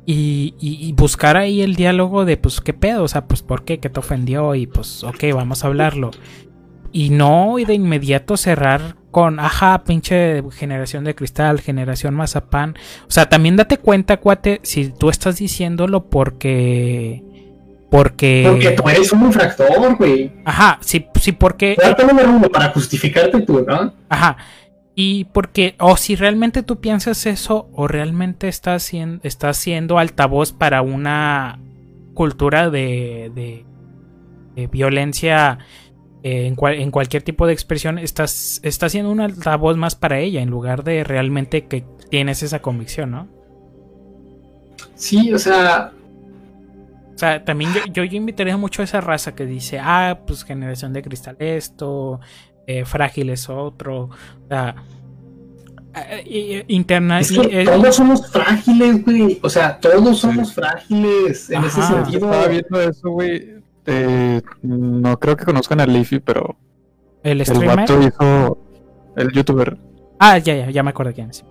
[0.05, 3.03] Y, y- y buscar ahí el diálogo de, pues, ¿qué pedo?
[3.03, 3.79] O sea, pues, ¿por qué?
[3.79, 4.53] ¿Qué te ofendió?
[4.55, 6.11] Y pues, ok, vamos a hablarlo.
[6.91, 12.75] Y no y de inmediato cerrar con, ajá, pinche generación de cristal, generación mazapán.
[13.07, 17.23] O sea, también date cuenta, cuate, si tú estás diciéndolo porque...
[17.89, 18.43] Porque...
[18.49, 20.31] porque tú eres un infractor, güey.
[20.45, 21.77] Ajá, sí, sí, porque...
[22.07, 23.93] Número uno para justificarte tú, ¿no?
[24.09, 24.35] Ajá.
[24.95, 30.51] Y porque, o si realmente tú piensas eso, o realmente estás siendo, estás siendo altavoz
[30.53, 31.59] para una
[32.13, 33.65] cultura de, de,
[34.55, 35.59] de violencia
[36.23, 40.19] eh, en, cual- en cualquier tipo de expresión, estás, estás siendo un altavoz más para
[40.19, 43.29] ella, en lugar de realmente que tienes esa convicción, ¿no?
[44.95, 45.91] Sí, o sea,
[47.15, 50.43] O sea, también yo, yo, yo invitaría mucho a esa raza que dice, ah, pues
[50.43, 52.19] generación de cristal esto,
[52.68, 54.03] eh, frágil es otro.
[54.03, 54.76] O sea,
[55.95, 57.20] eh, eh, interna...
[57.20, 59.39] es que eh, todos somos frágiles, güey.
[59.43, 62.03] O sea, todos somos frágiles en ese Ajá.
[62.03, 62.26] Sentido.
[62.28, 63.55] estaba viendo eso, güey.
[63.86, 66.55] eh, no creo que conozcan a Leafy, pero
[67.24, 67.78] el streamer.
[67.78, 68.57] vato hizo
[69.18, 69.78] el youtuber.
[70.20, 71.43] Ah, ya, ya, ya me acuerdo quién es.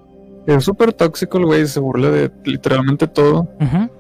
[0.47, 3.49] Es súper tóxico el güey, se burla de literalmente todo.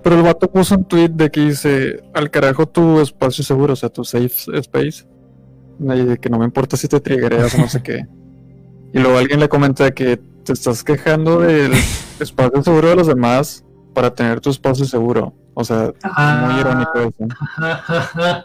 [0.02, 3.76] Pero el vato puso un tweet de que dice, al carajo tu espacio seguro, o
[3.76, 5.04] sea, tu safe space.
[5.80, 8.06] Y que no me importa si te triggereas o no sé qué.
[8.92, 11.72] Y luego alguien le comenta que te estás quejando del
[12.20, 13.64] espacio seguro de los demás
[13.94, 15.34] para tener tu espacio seguro.
[15.54, 16.48] O sea, Ah.
[16.50, 17.26] muy irónico eso.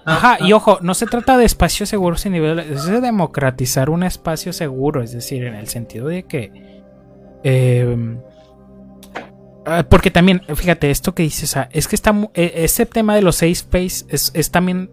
[0.05, 4.51] Ajá, y ojo, no se trata de espacios seguros individuales, es de democratizar un espacio
[4.51, 6.51] seguro, es decir, en el sentido de que...
[7.43, 8.17] eh,
[9.65, 13.15] ah, porque también, fíjate, esto que dices, ah, es que está, mu- e- ese tema
[13.15, 14.89] de los safe space es, es también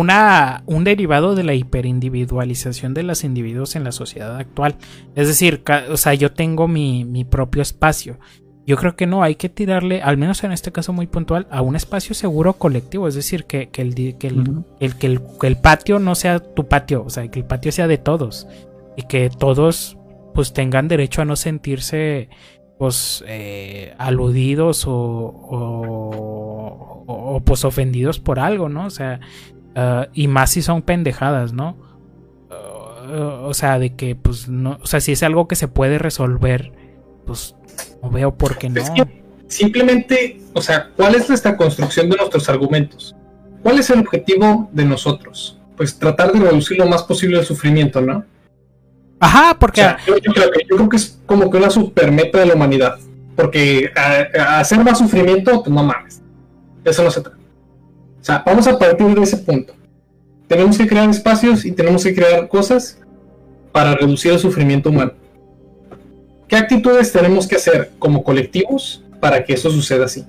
[0.00, 4.76] una, un derivado de la hiperindividualización de los individuos en la sociedad actual.
[5.14, 8.18] Es decir, o sea, yo tengo mi, mi propio espacio.
[8.66, 11.62] Yo creo que no, hay que tirarle, al menos en este caso muy puntual, a
[11.62, 13.08] un espacio seguro colectivo.
[13.08, 16.68] Es decir, que, que el, que, el, que, el, que el patio no sea tu
[16.68, 18.46] patio, o sea, que el patio sea de todos.
[18.96, 19.96] Y que todos
[20.34, 22.28] pues tengan derecho a no sentirse
[22.78, 28.86] pues eh, aludidos o, o, o- o, pues ofendidos por algo, ¿no?
[28.86, 29.20] O sea,
[29.74, 31.76] ah, y más si son pendejadas, ¿no?
[32.50, 35.98] Ah, o sea, de que pues no, o sea, si es algo que se puede
[35.98, 36.72] resolver,
[37.26, 37.54] pues
[38.02, 38.80] no veo por qué no.
[38.80, 43.14] Es que simplemente, o sea, ¿cuál es nuestra construcción de nuestros argumentos?
[43.62, 45.58] ¿Cuál es el objetivo de nosotros?
[45.76, 48.24] Pues tratar de reducir lo más posible el sufrimiento, ¿no?
[49.18, 51.70] Ajá, O porque sea, yo, yo creo que, yo creo que es como que una
[51.70, 52.98] super meta de la humanidad.
[53.36, 56.22] porque a, a hacer más sufrimiento, pues no mames.
[56.84, 57.39] Eso no se trata.
[58.20, 59.74] O sea, vamos a partir de ese punto.
[60.46, 62.98] Tenemos que crear espacios y tenemos que crear cosas
[63.72, 65.12] para reducir el sufrimiento humano.
[66.48, 70.24] ¿Qué actitudes tenemos que hacer como colectivos para que eso suceda así?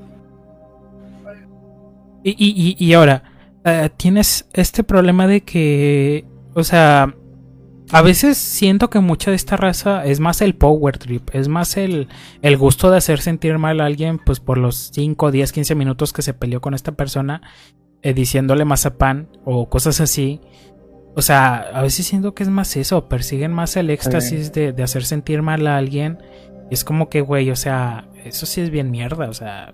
[2.24, 3.24] Y, y, y ahora,
[3.66, 7.16] eh, tienes este problema de que, o sea,
[7.92, 11.76] a veces siento que mucha de esta raza es más el power trip, es más
[11.78, 12.08] el,
[12.42, 16.14] el gusto de hacer sentir mal a alguien, pues por los 5, 10, 15 minutos
[16.14, 17.42] que se peleó con esta persona,
[18.02, 20.42] eh, diciéndole mazapán o cosas así.
[21.16, 24.84] O sea, a veces siento que es más eso, persiguen más el éxtasis de, de
[24.84, 26.20] hacer sentir mal a alguien.
[26.70, 29.74] Y es como que, güey, o sea, eso sí es bien mierda, o sea,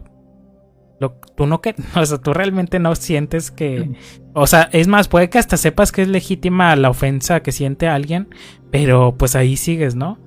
[0.99, 3.91] lo, tú no que, o sea, tú realmente no sientes que,
[4.33, 7.87] o sea, es más, puede que hasta sepas que es legítima la ofensa que siente
[7.87, 8.29] alguien,
[8.71, 10.17] pero pues ahí sigues, ¿no?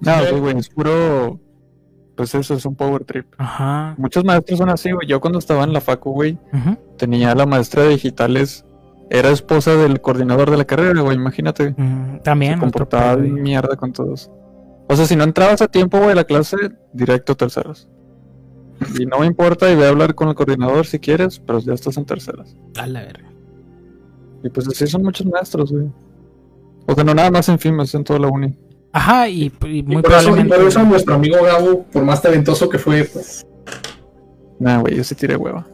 [0.00, 1.40] No, sí, güey, es puro,
[2.18, 3.26] pues eso es un power trip.
[3.38, 3.94] Ajá.
[3.96, 5.06] Muchos maestros son así, güey.
[5.06, 8.64] Yo cuando estaba en la facu, güey, ujú, tenía la maestra de digitales,
[9.08, 11.74] era esposa del coordinador de la carrera, güey, imagínate.
[11.76, 12.54] mm, También.
[12.54, 14.30] Se comportaba de mierda con todos.
[14.88, 16.56] O sea, si no entrabas a tiempo, güey, a la clase,
[16.92, 17.88] directo a terceras.
[18.98, 21.72] Y no me importa, y voy a hablar con el coordinador si quieres, pero ya
[21.74, 22.56] estás en terceras.
[22.76, 23.28] A la verga.
[24.42, 25.88] Y pues así son muchos maestros, güey.
[26.86, 28.56] O sea, no nada más en FIMES, en toda la uni.
[28.92, 32.22] Ajá, y, y Y muy por, eso, y por eso nuestro amigo Gabo, por más
[32.22, 33.46] talentoso que fue, pues.
[34.58, 35.66] Nah, güey, yo sí tiré hueva.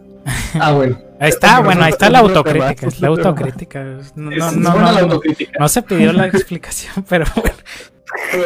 [0.54, 0.98] Ah, bueno.
[1.20, 3.84] Ahí está, Pero bueno, no ahí está la autocrítica, es la autocrítica.
[4.16, 5.52] No, Es, no, no, no, autocrítica.
[5.58, 7.56] no se pidió la explicación, pero bueno.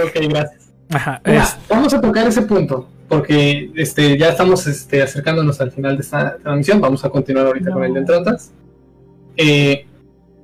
[0.05, 0.69] Ok, gracias.
[0.91, 5.71] Ajá, Mira, es- vamos a tocar ese punto, porque este, ya estamos este, acercándonos al
[5.73, 6.81] final de esta transmisión.
[6.81, 7.75] Vamos a continuar ahorita No.
[7.77, 8.53] con el de entradas.
[9.37, 9.87] Eh,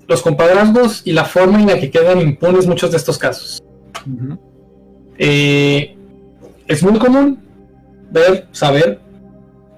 [0.06, 3.62] los compadrazgos y la forma en la que quedan impunes muchos de estos casos.
[5.18, 5.96] Eh,
[6.66, 7.38] es muy común
[8.10, 9.00] ver, saber,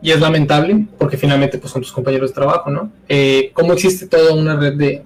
[0.02, 2.92] y es lamentable, porque finalmente pues, son tus compañeros de trabajo, ¿no?
[3.08, 5.04] Eh, cómo existe toda una red de,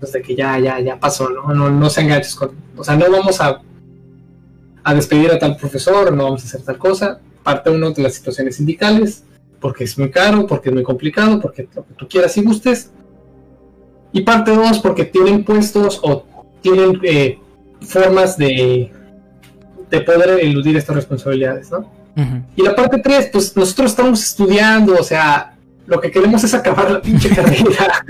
[0.00, 1.54] pues, de que ya, ya, ya pasó, ¿no?
[1.54, 2.50] No, no se enganches con...
[2.76, 3.62] O sea, no vamos a,
[4.82, 7.20] a despedir a tal profesor, no vamos a hacer tal cosa.
[7.42, 9.24] Parte uno de las situaciones sindicales,
[9.60, 12.90] porque es muy caro, porque es muy complicado, porque lo que tú quieras y gustes.
[14.12, 16.24] Y parte dos, porque tienen puestos o
[16.60, 17.38] tienen eh,
[17.86, 18.92] formas de,
[19.90, 21.90] de poder eludir estas responsabilidades, ¿no?
[22.56, 25.56] Y la parte 3, pues nosotros estamos estudiando, o sea,
[25.86, 28.04] lo que queremos es acabar la pinche carrera.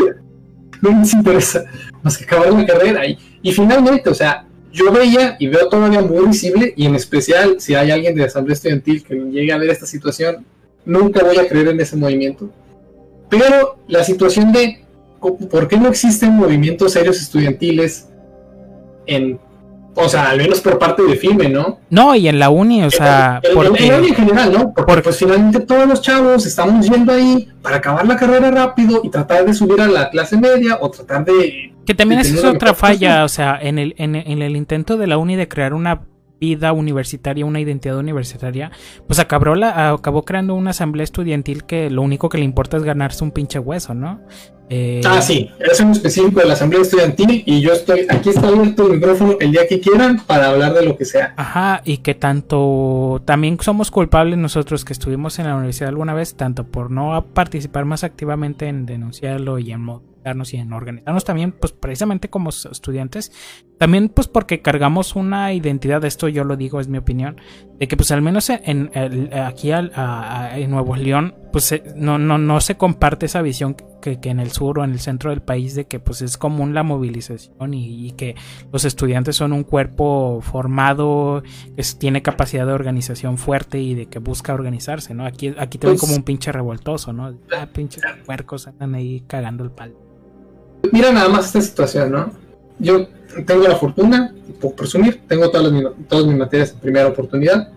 [0.80, 1.64] no nos interesa
[2.02, 3.06] más que acabar la carrera.
[3.06, 7.60] Y, y finalmente, o sea, yo veía y veo todavía muy visible, y en especial
[7.60, 10.44] si hay alguien de Asamblea Estudiantil que llegue a ver esta situación,
[10.84, 12.50] nunca voy a creer en ese movimiento.
[13.28, 14.84] Pero la situación de
[15.20, 18.08] por qué no existen movimientos serios estudiantiles
[19.06, 19.38] en,
[19.94, 21.78] o sea, al menos por parte de FIME, ¿no?
[21.90, 23.84] No, y en la uni, o sea, El- el- el porque.
[24.08, 24.58] en general, ¿no?
[24.72, 29.00] Porque, porque- pues finalmente todos los chavos estamos yendo ahí para acabar la carrera rápido
[29.04, 31.72] y tratar de subir a la clase media o tratar de...
[31.84, 32.76] Que también esa es otra posición.
[32.76, 36.02] falla, o sea, en el, en, en el intento de la uni de crear una
[36.40, 38.72] vida universitaria, una identidad universitaria,
[39.06, 42.82] pues acabó, la, acabó creando una asamblea estudiantil que lo único que le importa es
[42.82, 44.20] ganarse un pinche hueso, ¿no?
[44.74, 48.48] Eh, Ah, sí, es un específico de la Asamblea Estudiantil y yo estoy, aquí está
[48.48, 51.34] abierto el micrófono el día que quieran para hablar de lo que sea.
[51.36, 56.36] Ajá, y que tanto también somos culpables nosotros que estuvimos en la universidad alguna vez,
[56.36, 61.52] tanto por no participar más activamente en denunciarlo y en movilizarnos y en organizarnos también,
[61.52, 63.30] pues precisamente como estudiantes,
[63.76, 67.40] también pues porque cargamos una identidad, esto yo lo digo, es mi opinión,
[67.82, 68.92] de que pues al menos en,
[69.36, 73.42] aquí al- a- a- en Nuevo León, pues eh, no, no, no se comparte esa
[73.42, 76.22] visión que, que en el sur o en el centro del país de que pues
[76.22, 78.36] es común la movilización y, y que
[78.72, 81.42] los estudiantes son un cuerpo formado,
[81.76, 85.26] que tiene capacidad de organización fuerte y de que busca organizarse, ¿no?
[85.26, 87.36] Aquí, aquí te ven Pues- como un pinche revoltoso, ¿no?
[87.52, 89.94] Ah, pinches puercos andan ahí cagando el palo.
[90.92, 92.30] Mira nada más esta situación, ¿no?
[92.78, 93.06] Yo
[93.46, 97.68] tengo la fortuna, por presumir, tengo todas, las, todas mis materias en primera oportunidad,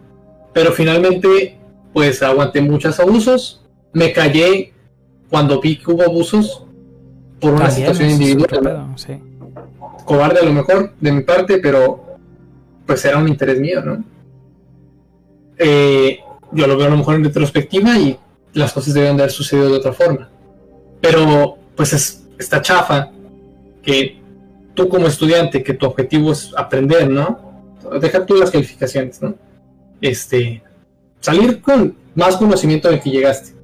[0.53, 1.57] pero finalmente
[1.93, 3.61] pues aguanté muchos abusos,
[3.93, 4.73] me callé
[5.29, 6.63] cuando vi que hubo abusos
[7.39, 8.95] por una También situación individual.
[10.05, 12.03] cobarde a lo mejor de mi parte, pero
[12.85, 14.03] pues era un interés mío, ¿no?
[15.57, 16.19] Eh,
[16.51, 18.17] yo lo veo a lo mejor en retrospectiva y
[18.53, 20.29] las cosas deben de haber sucedido de otra forma.
[21.01, 23.11] Pero pues es, está chafa
[23.81, 24.19] que
[24.75, 27.39] tú como estudiante, que tu objetivo es aprender, ¿no?
[27.99, 29.35] Deja tú las calificaciones, ¿no?
[30.01, 30.61] Este,
[31.19, 33.55] salir con más conocimiento del que llegaste.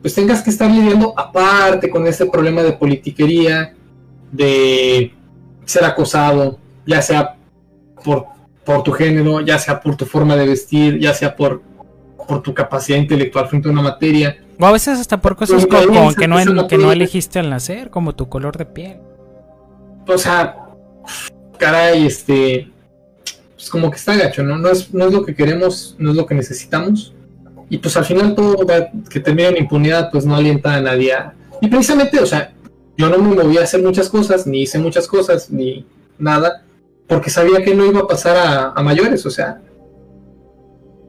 [0.00, 3.74] Pues tengas que estar lidiando aparte con este problema de politiquería,
[4.32, 5.12] de
[5.64, 7.36] ser acosado, ya sea
[8.02, 8.26] por,
[8.64, 11.62] por tu género, ya sea por tu forma de vestir, ya sea por
[12.26, 14.36] por tu capacidad intelectual frente a una materia.
[14.58, 18.14] O a veces hasta por cosas como, que, no, que no elegiste al nacer, como
[18.14, 18.96] tu color de piel.
[20.06, 20.56] O sea,
[21.58, 22.70] caray, este,
[23.54, 24.58] pues como que está gacho, ¿no?
[24.58, 27.14] No es, no es lo que queremos, no es lo que necesitamos.
[27.70, 28.66] Y pues al final todo
[29.08, 31.34] que termine en impunidad, pues no alienta a nadie a...
[31.60, 32.52] Y precisamente, o sea,
[32.96, 35.86] yo no me moví a hacer muchas cosas, ni hice muchas cosas, ni
[36.18, 36.62] nada,
[37.08, 39.60] porque sabía que no iba a pasar a, a mayores, o sea,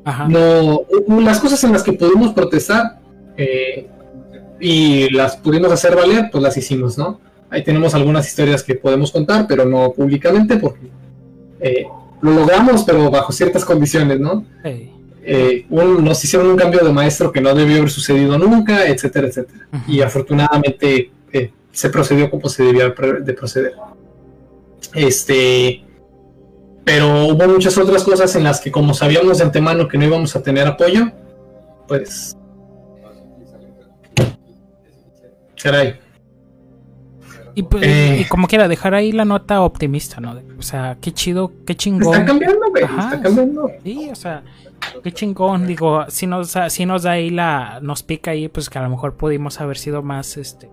[0.06, 0.28] Ajá.
[0.28, 3.00] no las cosas en las que pudimos protestar
[3.38, 3.88] eh,
[4.60, 7.20] y las pudimos hacer valer pues las hicimos no
[7.56, 10.88] ahí tenemos algunas historias que podemos contar pero no públicamente porque
[11.60, 11.86] eh,
[12.22, 14.44] lo logramos pero bajo ciertas condiciones no.
[15.28, 19.28] Eh, un- nos hicieron un cambio de maestro que no debió haber sucedido nunca etcétera
[19.28, 23.74] etcétera y afortunadamente eh, se procedió como se debía de proceder.
[24.94, 25.84] Este,
[26.86, 30.36] pero hubo muchas otras cosas en las que como sabíamos de antemano que no íbamos
[30.36, 31.12] a tener apoyo,
[31.88, 32.36] pues
[35.62, 35.96] caray.
[37.56, 38.18] Y, pues, Eh.
[38.22, 40.36] y como quiera, dejar ahí la nota optimista, ¿no?
[40.60, 42.26] O sea, qué chido, qué Está chingón.
[42.26, 43.70] cambiando, güey, Ajá, está cambiando.
[43.84, 44.44] Sí, o sea,
[45.04, 45.66] qué chingón.
[45.66, 47.80] Digo, si nos, da- si nos da ahí la.
[47.82, 50.70] Nos pica ahí, pues que a lo mejor pudimos haber sido más, este.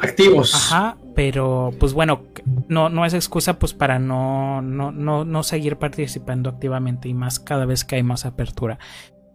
[0.00, 0.54] Activos.
[0.54, 2.22] Ajá, pero pues bueno,
[2.68, 7.40] no, no es excusa pues para no, no, no, no seguir participando activamente y más
[7.40, 8.78] cada vez que hay más apertura.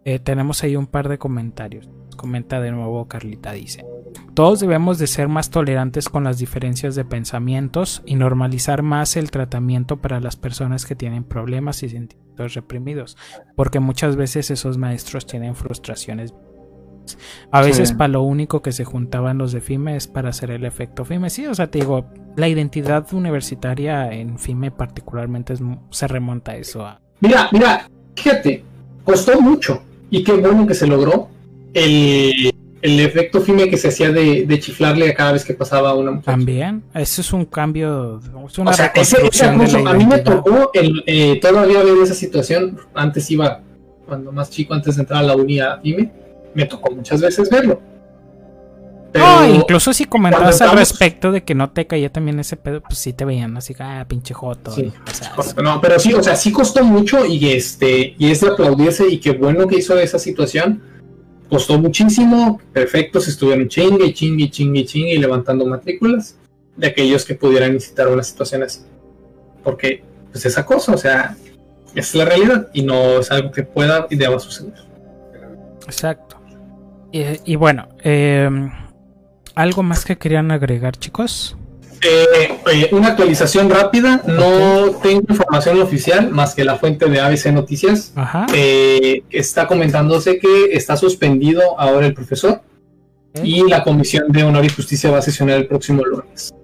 [0.04, 1.88] Eh, tenemos ahí un par de comentarios.
[2.16, 3.84] Comenta de nuevo Carlita, dice.
[4.34, 9.30] Todos debemos de ser más tolerantes con las diferencias de pensamientos y normalizar más el
[9.30, 13.16] tratamiento para las personas que tienen problemas y sentimientos reprimidos,
[13.56, 16.34] porque muchas veces esos maestros tienen frustraciones.
[17.50, 17.94] A veces Sí.
[17.96, 21.30] para lo único que se juntaban los de FIME es para hacer el efecto FIME.
[21.30, 26.56] Sí, o sea, te digo, la identidad universitaria en FIME particularmente es se remonta a
[26.56, 26.84] eso.
[26.86, 28.64] a- Mira, mira, fíjate,
[29.04, 31.28] costó mucho y qué bueno que se logró
[31.72, 32.52] el,
[32.84, 36.10] el efecto FIME que se hacía de, de chiflarle a cada vez que pasaba una
[36.10, 36.26] mujer.
[36.26, 41.02] También, eso es un cambio, es una O sea, ese, a mí me tocó el,
[41.06, 42.78] eh, todavía ver esa situación.
[42.92, 43.62] Antes iba,
[44.06, 46.12] cuando más chico, antes de entrar a la uni a FIME,
[46.54, 47.80] me tocó muchas veces verlo.
[49.14, 52.82] Pero, No, incluso si comentabas al respecto de que no te caía también ese pedo,
[52.82, 54.72] pues sí te veían así, ah, pinche joto.
[54.72, 54.92] Sí.
[55.36, 58.48] o sea, no, pero sí, o sea, sí costó mucho y este, y es de
[58.48, 60.82] aplaudirse y qué bueno que hizo esa situación.
[61.48, 66.34] Costó muchísimo, perfectos, estuvieron chingue, chingue, chingue, chingue y levantando matrículas
[66.76, 68.80] de aquellos que pudieran incitar una situación así.
[69.62, 70.02] Porque,
[70.32, 71.36] pues es acoso, o sea,
[71.94, 74.74] esa es la realidad y no es algo que pueda y deba suceder.
[75.86, 76.40] Exacto.
[77.12, 78.50] Y, y bueno, eh,
[79.54, 81.56] ¿algo más que querían agregar, chicos?
[82.02, 87.46] Eh, eh, una actualización rápida, no tengo información oficial más que la fuente de ABC
[87.52, 88.12] Noticias.
[88.14, 88.46] Ajá.
[88.54, 92.60] Eh, está comentándose que está suspendido ahora el profesor
[93.42, 96.54] y la Comisión de Honor y Justicia va a sesionar el próximo lunes.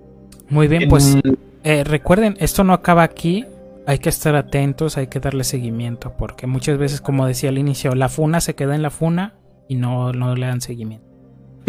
[0.50, 1.16] Muy bien, pues
[1.64, 3.46] En- recuerden, esto no acaba aquí.
[3.86, 7.94] Hay que estar atentos, hay que darle seguimiento, porque muchas veces, como decía al inicio,
[7.94, 9.34] la funa se queda en la funa
[9.68, 11.09] y no, no le dan seguimiento.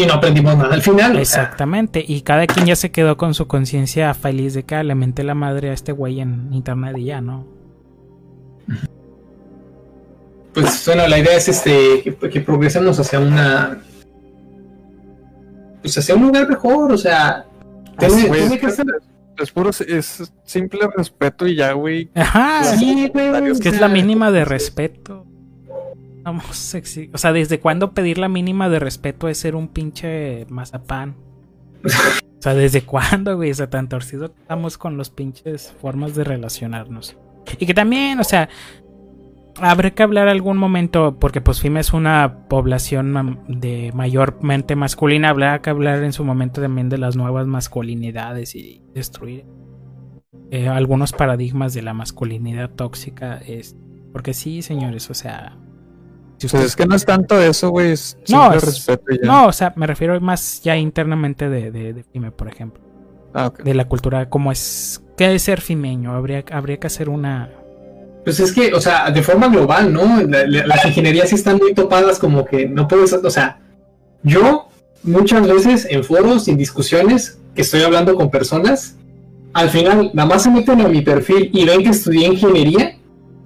[0.01, 1.11] Y no aprendimos nada al final.
[1.11, 4.75] o sea, Exactamente, y cada quien ya se quedó con su conciencia feliz de que
[4.75, 7.45] ah, le menté la madre a este güey en internet y ya, ¿no?
[10.53, 13.81] pues bueno, la idea es este que, que progresemos hacia una
[15.81, 17.45] pues hacia un lugar mejor, o sea,
[17.97, 18.85] tiene, que ser
[19.37, 22.09] Es puro, es simple respeto y ya, güey.
[22.15, 25.25] Ajá, Sí, güey, es que es la mínima de respeto.
[26.23, 26.75] Vamos,
[27.13, 31.15] o sea, ¿desde cuándo pedir la mínima de respeto es ser un pinche mazapán?
[31.83, 33.51] O sea, ¿desde cuándo, güey?
[33.51, 37.17] O sea, tan torcido estamos con los pinches formas de relacionarnos.
[37.59, 38.49] Y que también, o sea,
[39.59, 45.61] habrá que hablar algún momento, porque pues FIME es una población de mayormente masculina, habrá
[45.61, 49.45] que hablar en su momento también de las nuevas masculinidades y destruir
[50.51, 53.37] eh, algunos paradigmas de la masculinidad tóxica.
[53.37, 53.75] Es,
[54.11, 55.57] porque sí, señores, o sea...
[56.41, 57.91] Si Pues es que no es tanto eso, güey.
[57.91, 59.27] Es No, es- respeto ya.
[59.27, 62.81] no, o sea, me refiero más ya internamente de, de, de FIME, por ejemplo.
[63.33, 63.51] Ah.
[63.63, 65.03] De la cultura, como es.
[65.17, 66.13] ¿Qué es ser fimeño?
[66.13, 67.49] Habría, habría que hacer una.
[68.23, 70.21] Pues es que, o sea, de forma global, ¿no?
[70.23, 73.59] La- la- las ingenierías sí están muy topadas como que no puedes, o sea,
[74.23, 74.67] yo
[75.03, 78.95] muchas veces en foros, en discusiones, que estoy hablando con personas,
[79.53, 82.97] al final nada más se meten a mi perfil y ven que estudié ingeniería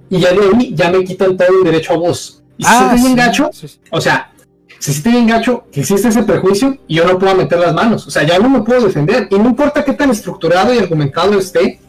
[0.10, 2.44] y ya de ahí ya me quitan todo el derecho a voz.
[2.58, 3.80] Y se siente bien sí, gacho, sí, sí.
[3.92, 4.32] o sea,
[4.80, 8.08] se siente bien gacho que existe ese prejuicio y yo no puedo meter las manos.
[8.08, 9.28] O sea, ya no me puedo defender.
[9.30, 11.80] Y no importa qué tan estructurado y argumentado esté,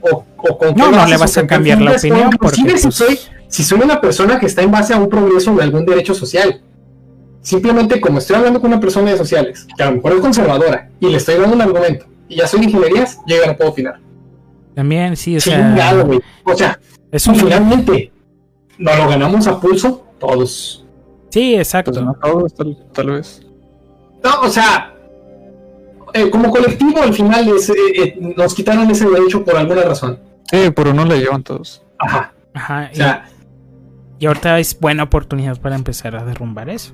[0.00, 2.94] o, o con qué No, no le vas a cambiar la opinión porque si pues,
[2.94, 3.18] soy
[3.48, 6.60] si soy una persona que está en base a un progreso de algún derecho social.
[7.40, 10.90] Simplemente como estoy hablando con una persona de sociales, que a lo mejor es conservadora,
[11.00, 13.70] y le estoy dando un argumento, y ya soy de ingenierías, yo ya no puedo
[13.70, 14.00] opinar.
[14.74, 16.04] También, sí, o sea.
[16.44, 16.78] O sea,
[17.10, 18.12] Es un finalmente,
[18.76, 20.84] nos lo ganamos a pulso todos.
[21.30, 22.00] Sí, Pues exacto.
[22.02, 23.42] no todos, tal, tal vez.
[24.24, 24.94] No, o sea,
[26.14, 30.18] eh, como colectivo al final es, eh, eh, nos quitaron ese derecho por alguna razón.
[30.50, 31.82] Sí, por uno le llevan todos.
[31.98, 32.32] Ajá.
[32.54, 32.88] Ajá.
[32.92, 33.28] O sea,
[34.18, 36.92] Y, y ahorita es buena oportunidad para empezar a derrumbar eso.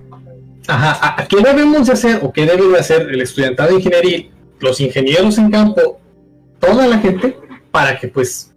[0.66, 0.98] ajá.
[1.00, 4.28] ¿a- ¿a ¿Qué debemos de hacer o qué debe de hacer el estudiantado de ingeniería,
[4.58, 6.00] los ingenieros en campo,
[6.58, 7.36] toda la gente,
[7.70, 8.52] para que pues,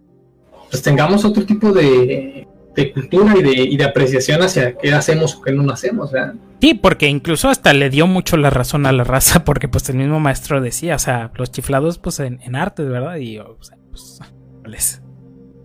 [0.70, 2.47] pues tengamos otro tipo de,
[2.82, 6.12] de cultura y de, y de apreciación hacia qué hacemos o qué no hacemos?
[6.12, 6.34] ¿verdad?
[6.60, 9.96] Sí, porque incluso hasta le dio mucho la razón a la raza, porque pues el
[9.96, 13.16] mismo maestro decía, o sea, los chiflados pues en, en artes, ¿verdad?
[13.16, 14.20] Y o sea, pues,
[14.64, 15.02] les-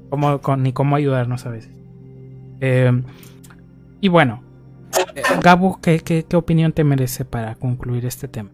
[0.09, 1.71] cómo- con- ni cómo ayudarnos a veces.
[2.61, 2.91] Eh,
[4.01, 4.43] y bueno,
[5.15, 8.49] eh, Gabo, ¿qué, qué, qué opinión te merece para concluir este tema?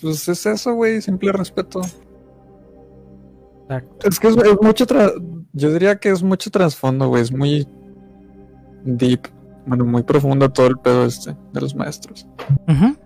[0.00, 1.80] Pues es eso, güey, simple respeto.
[3.62, 4.08] Exacto.
[4.08, 5.12] Es que es, es mucho tra-
[5.52, 7.66] yo diría que es mucho trasfondo, güey, es muy
[8.84, 9.20] deep,
[9.66, 12.26] bueno, muy profundo todo el pedo este de los maestros.
[12.68, 12.96] Ujú.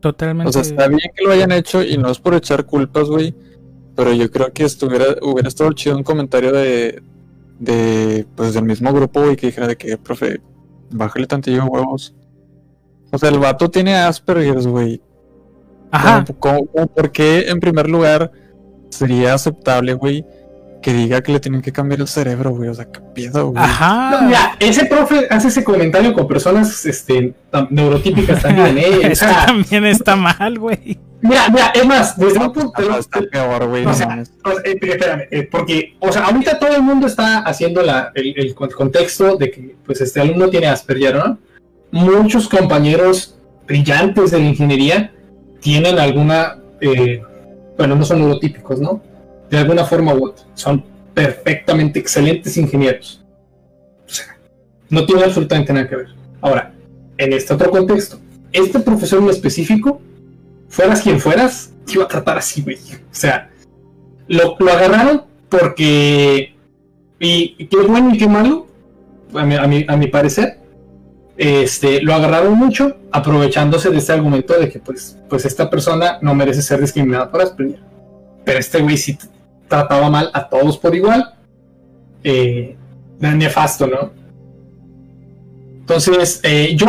[0.00, 0.48] Totalmente.
[0.50, 3.34] O sea, está bien que lo hayan hecho y no es por echar culpas, güey,
[3.96, 7.02] pero yo creo que estuviera, hubiera estado chido un comentario de,
[7.58, 10.40] de, pues del mismo grupo, güey, que dijera de que, profe,
[10.90, 12.14] bájale tantillo huevos.
[13.12, 15.00] O sea, el vato tiene Asperger's, güey.
[15.90, 16.24] Ajá.
[16.26, 18.30] ¿Cómo- cómo- cómo- ¿Por qué, en primer lugar,
[18.90, 20.26] sería aceptable, güey,
[20.84, 22.68] que diga que le tienen que cambiar el cerebro, güey?
[22.68, 23.54] O sea, qué pedo, güey.
[23.54, 24.20] No, Ajá.
[24.26, 27.32] mira, ese profe hace ese comentario con personas este,
[27.70, 28.98] neurotípicas también, ¿eh?
[29.12, 30.98] Eso también está mal, güey.
[31.22, 32.72] mira, mira, es más, desde un punto.
[32.76, 33.82] Ajá, está peor, güey.
[33.82, 37.38] o no sea, sea, eh, espérame, eh, porque, o sea, ahorita todo el mundo está
[37.38, 41.38] haciendo la, el, el con- contexto de que, pues, este alumno tiene Asperger, ¿no?
[41.92, 43.36] Muchos compañeros
[43.66, 45.12] brillantes de la ingeniería
[45.62, 47.22] tienen alguna, eh,
[47.78, 49.00] bueno, no son neurotípicos, ¿no?
[49.54, 50.44] De alguna forma u otra.
[50.54, 53.22] Son perfectamente excelentes ingenieros.
[54.04, 54.36] O sea,
[54.90, 56.08] no tiene absolutamente nada que ver.
[56.40, 56.74] Ahora,
[57.16, 58.18] en este otro contexto,
[58.52, 60.02] este profesor en específico,
[60.68, 62.78] fueras quien fueras, te iba a tratar así, güey.
[62.78, 63.48] O sea,
[64.26, 66.56] lo, agarraron porque.
[67.20, 68.66] Y, qué bueno y qué malo,
[69.34, 69.44] a
[69.96, 70.58] mi, parecer.
[71.36, 76.34] Este, lo agarraron mucho aprovechándose de este argumento de que pues, pues esta persona no
[76.34, 77.78] merece ser discriminada por Asperger.
[78.44, 79.16] Pero este güey sí
[79.68, 81.34] trataba mal a todos por igual.
[82.22, 82.76] Eh,
[83.20, 84.10] nefasto, ¿no?
[85.80, 86.88] Entonces, eh, yo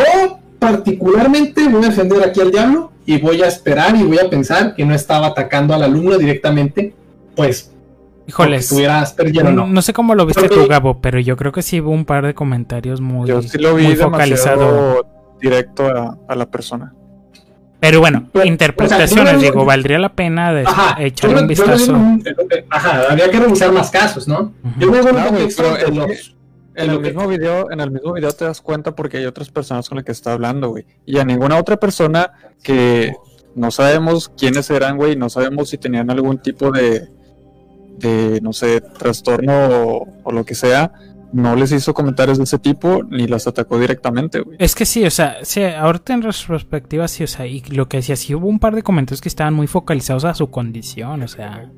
[0.60, 4.74] particularmente voy a defender aquí al diablo y voy a esperar y voy a pensar
[4.76, 6.94] que no estaba atacando al alumno directamente,
[7.36, 7.72] pues,
[8.28, 8.68] Híjoles.
[8.70, 9.68] tuviera Asperger o No, no.
[9.68, 12.06] no sé cómo lo viste Porque- tú, Gabo, pero yo creo que sí hubo un
[12.06, 14.60] par de comentarios muy, Yo sí lo vi muy focalizado.
[14.66, 15.08] demasiado
[15.42, 16.94] directo a, a la persona.
[17.88, 21.36] Pero bueno, Pero, interpretaciones, o sea, yo- digo, valdría la pena de- Ajá, yo un
[21.36, 21.96] no vistazo.
[22.70, 24.54] Ajá, habría que revisar más casos, ¿no?
[24.80, 26.36] Yo No, contexto pero los-
[26.78, 29.50] En el que- mismo video, en el mismo video te das cuenta porque hay otras
[29.50, 30.86] personas con las que está hablando, güey.
[31.06, 32.32] Y a ninguna otra persona
[32.64, 33.14] que
[33.56, 37.08] no sabemos quiénes eran, güey, no sabemos si tenían algún tipo de,
[38.00, 40.92] de no sé, trastorno o, o lo que sea,
[41.34, 44.58] no les hizo comentarios de ese tipo ni las atacó directamente, güey.
[44.60, 47.98] Es que sí, o sea, sí, ahorita en retrospectiva sí, o sea, y lo que
[47.98, 51.28] decía, sí hubo un par de comentarios que estaban muy focalizados a su condición, o
[51.28, 51.70] sea,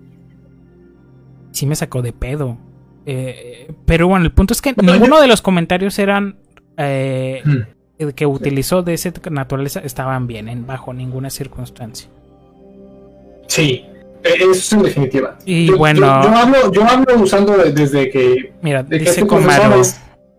[1.51, 2.57] sí me sacó de pedo.
[3.05, 6.39] Eh, pero bueno, el punto es que ninguno de los comentarios eran
[6.77, 7.61] eh, Hmm.
[7.97, 12.09] el que utilizó de esa naturaleza estaban bien, en bajo ninguna circunstancia.
[13.47, 13.85] Sí,
[14.23, 15.37] eso es en definitiva.
[15.45, 19.05] Y Yo- bueno- yo, yo hablo, yo hablo usando de- desde que, Mira, de que
[19.05, 19.81] dice profesor Comaro,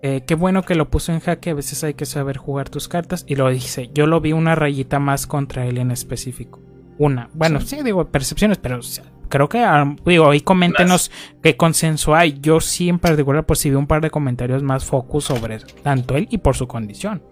[0.02, 2.88] eh, qué bueno que lo puso en jaque, a veces hay que saber jugar tus
[2.88, 3.24] cartas.
[3.26, 6.60] Y lo dice, yo lo vi una rayita más contra él en específico.
[6.98, 7.30] Una.
[7.34, 11.10] Bueno, sí, digo, percepciones, pero o sea, creo que, ah, digo, ahí coméntenos
[11.42, 12.38] qué consenso hay.
[12.40, 16.38] Yo sí en particular percibí un par de comentarios más focus sobre tanto él y
[16.38, 17.22] por su condición.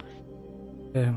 [0.94, 1.12] Eh,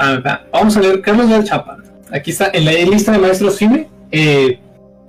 [0.00, 0.46] Ah, va.
[0.52, 1.76] Vamos a ver, Carlos del Chapa.
[2.12, 3.88] Aquí está, en la lista de maestros FIME.
[4.10, 4.60] Eh,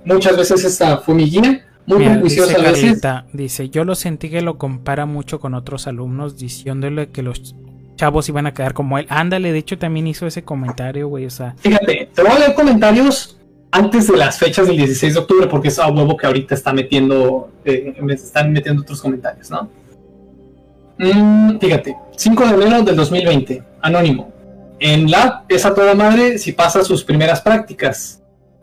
[0.04, 2.84] muchas veces esta fue mi guía, muy Mira, prejuiciosa dice a veces.
[2.84, 7.54] Carlita, dice, yo lo sentí que lo compara mucho con otros alumnos diciéndole que los
[7.96, 9.06] chavos iban a quedar como él.
[9.08, 12.54] Ándale, de hecho también hizo ese comentario, güey, o sea, Fíjate, te voy a leer
[12.54, 13.36] comentarios
[13.72, 16.72] antes de las fechas del 16 de octubre, porque es a huevo que ahorita está
[16.72, 19.68] metiendo, eh, me están metiendo otros comentarios, ¿no?
[20.98, 24.32] Mm, fíjate, 5 de enero del 2020, anónimo.
[24.78, 28.19] En la es a toda madre si pasa sus primeras prácticas.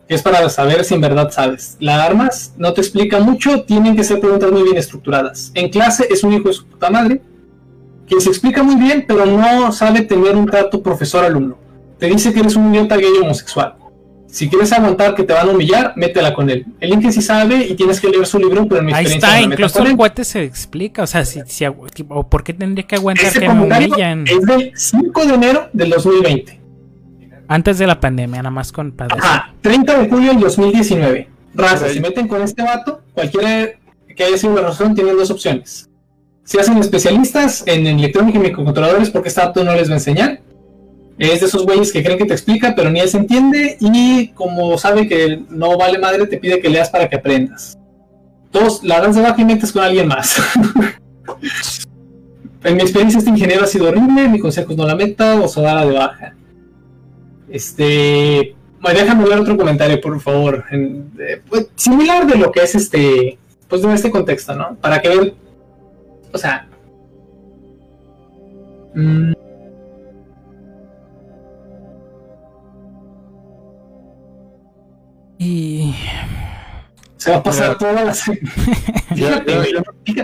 [0.08, 1.78] Es para saber si en verdad sabes.
[1.80, 5.52] La armas no te explica mucho, tienen que ser preguntas muy bien estructuradas.
[5.54, 7.22] En clase es un hijo de su puta madre,
[8.08, 11.58] que se explica muy bien, pero no sabe tener un trato profesor-alumno.
[12.00, 13.76] Te dice que eres un idiota gay homosexual.
[14.28, 16.66] Si quieres aguantar que te van a humillar, métela con él.
[16.80, 19.30] El Inge sí sabe y tienes que leer su libro, pero en mi Ahí experiencia
[19.30, 22.86] está, no incluso el cuate se explica, o sea, si, si o ¿por qué tendría
[22.86, 24.26] que aguantar Ese que me comentario humillan?
[24.28, 26.57] es del 5 de enero del 2020.
[27.48, 29.18] Antes de la pandemia, nada más con padres.
[29.22, 31.30] Ajá, 30 de julio del 2019.
[31.56, 31.92] Raza, Ok.
[31.92, 33.70] si meten con este vato, cualquiera
[34.16, 35.90] que haya sido la razón, tienen dos opciones.
[36.44, 40.42] Se hacen especialistas en electrónica y microcontroladores porque este vato no les va a enseñar.
[41.18, 44.30] Es de esos güeyes que creen que te explica, pero ni él se entiende y
[44.30, 47.78] como sabe que no vale madre, te pide que leas para que aprendas.
[48.52, 50.38] Dos, la de baja y metes con alguien más.
[52.64, 55.48] en mi experiencia este ingeniero ha sido horrible, mi consejo es no la meta o
[55.48, 56.34] se da la de baja.
[57.50, 60.66] Este, déjame ver otro comentario, por favor.
[60.72, 63.38] Eh, pues, similar de lo que es este,
[63.68, 64.76] pues de este contexto, ¿no?
[64.76, 65.34] Para que ver,
[66.32, 66.68] o sea,
[68.96, 69.34] mm,
[75.40, 75.94] Y
[77.28, 78.14] se va a pasar toda la
[79.16, 79.30] Yo,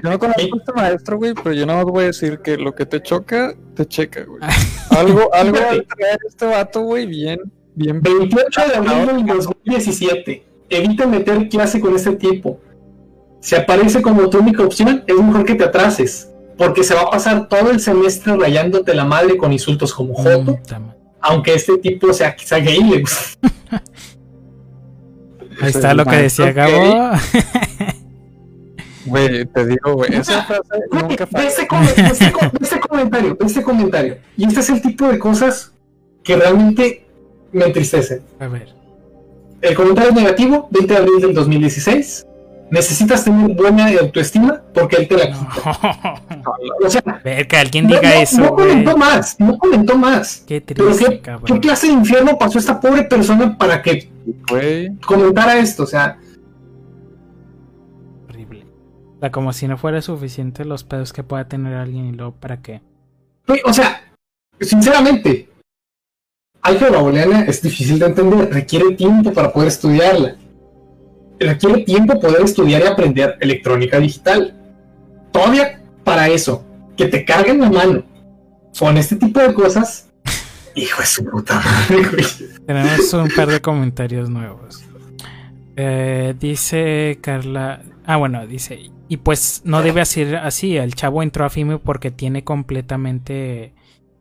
[0.03, 2.73] no conozco a este maestro, güey, pero yo nada más voy a decir que lo
[2.73, 4.41] que te choca, te checa, güey.
[4.89, 7.39] Algo, algo va a traer este vato, güey, bien,
[7.73, 7.99] bien.
[7.99, 10.45] 28 de abril del 2017.
[10.69, 12.59] Evita meter clase con este tipo.
[13.41, 16.29] Si aparece como tu única opción, es mejor que te atrases.
[16.57, 20.57] Porque se va a pasar todo el semestre rayándote la madre con insultos como Joto.
[20.57, 20.97] Puta madre.
[21.19, 23.49] Aunque este tipo sea quizá gay, le gusta.
[25.61, 27.11] Ahí Ese está es lo que decía Gabo.
[29.05, 30.61] Güey, te digo, güey, esa frase
[30.91, 31.67] nunca Ve falla.
[31.67, 34.17] com- ve com- ve este comentario, ve este comentario.
[34.37, 35.73] Y este es el tipo de cosas
[36.23, 37.05] que realmente
[37.51, 38.21] me entristecen.
[38.39, 38.73] A ver.
[39.61, 42.25] El comentario negativo, 20 de abril del 2016.
[42.71, 46.21] Necesitas tener buena autoestima porque él te la quita.
[46.85, 50.43] O sea, Ver que alguien no, diga no- eso, no comentó más, no comentó más.
[50.47, 51.59] Qué Pero triste, qué, qué cabrón.
[51.59, 54.09] clase de infierno pasó esta pobre persona para que
[54.49, 55.83] Güey, comentara esto.
[55.83, 56.17] O sea,
[58.29, 58.65] Horrible.
[59.17, 62.33] O sea, como si no fuera suficiente los pedos que pueda tener alguien y luego
[62.33, 62.81] para qué.
[63.65, 64.13] o sea,
[64.59, 65.49] sinceramente,
[66.61, 70.35] álgebra booleana es difícil de entender, requiere tiempo para poder estudiarla.
[71.39, 74.55] Requiere tiempo poder estudiar y aprender electrónica digital.
[75.31, 76.63] Todavía para eso,
[76.95, 78.03] que te carguen la mano
[78.77, 80.12] con este tipo de cosas,
[80.75, 82.23] hijo de su puta madre.
[82.65, 84.83] Tenemos un par de comentarios nuevos.
[85.75, 87.81] Eh, dice Carla.
[88.05, 88.91] Ah, bueno, dice.
[89.07, 90.77] Y pues no debe ser así.
[90.77, 93.73] El chavo entró a FIME porque tiene completamente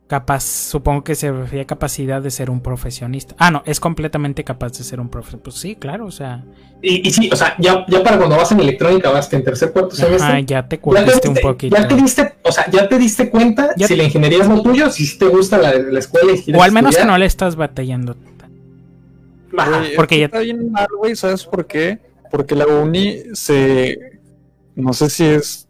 [0.07, 0.43] capaz.
[0.43, 3.35] Supongo que se refiere a capacidad de ser un profesionista.
[3.39, 5.43] Ah, no, es completamente capaz de ser un profesionista.
[5.45, 6.43] Pues sí, claro, o sea.
[6.81, 9.43] Y, y sí, o sea, ya, ya para cuando vas en electrónica, vas que en
[9.43, 10.43] tercer cuarto semestre.
[10.45, 11.75] ya te Ya te, curtiste un poquito.
[11.77, 14.61] ya te diste, o sea, ya te diste cuenta Ya- si la ingeniería es lo
[14.61, 17.17] tuyo, si sí te gusta la, la escuela y quieres O al menos que no
[17.17, 18.15] le estás batallando.
[19.57, 19.83] Ajá.
[19.95, 21.99] Porque ya- está bien mal, güey, ¿sabes por qué?
[22.31, 23.97] Porque la uni se.
[24.75, 25.67] No sé si es.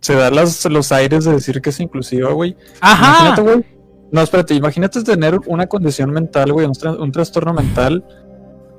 [0.00, 2.56] Se da las, los aires de decir que es inclusiva, güey.
[2.80, 3.08] Ajá.
[3.26, 3.64] Imagínate, güey.
[4.12, 8.04] No, espérate, imagínate tener una condición mental, güey, un, tra- un trastorno mental,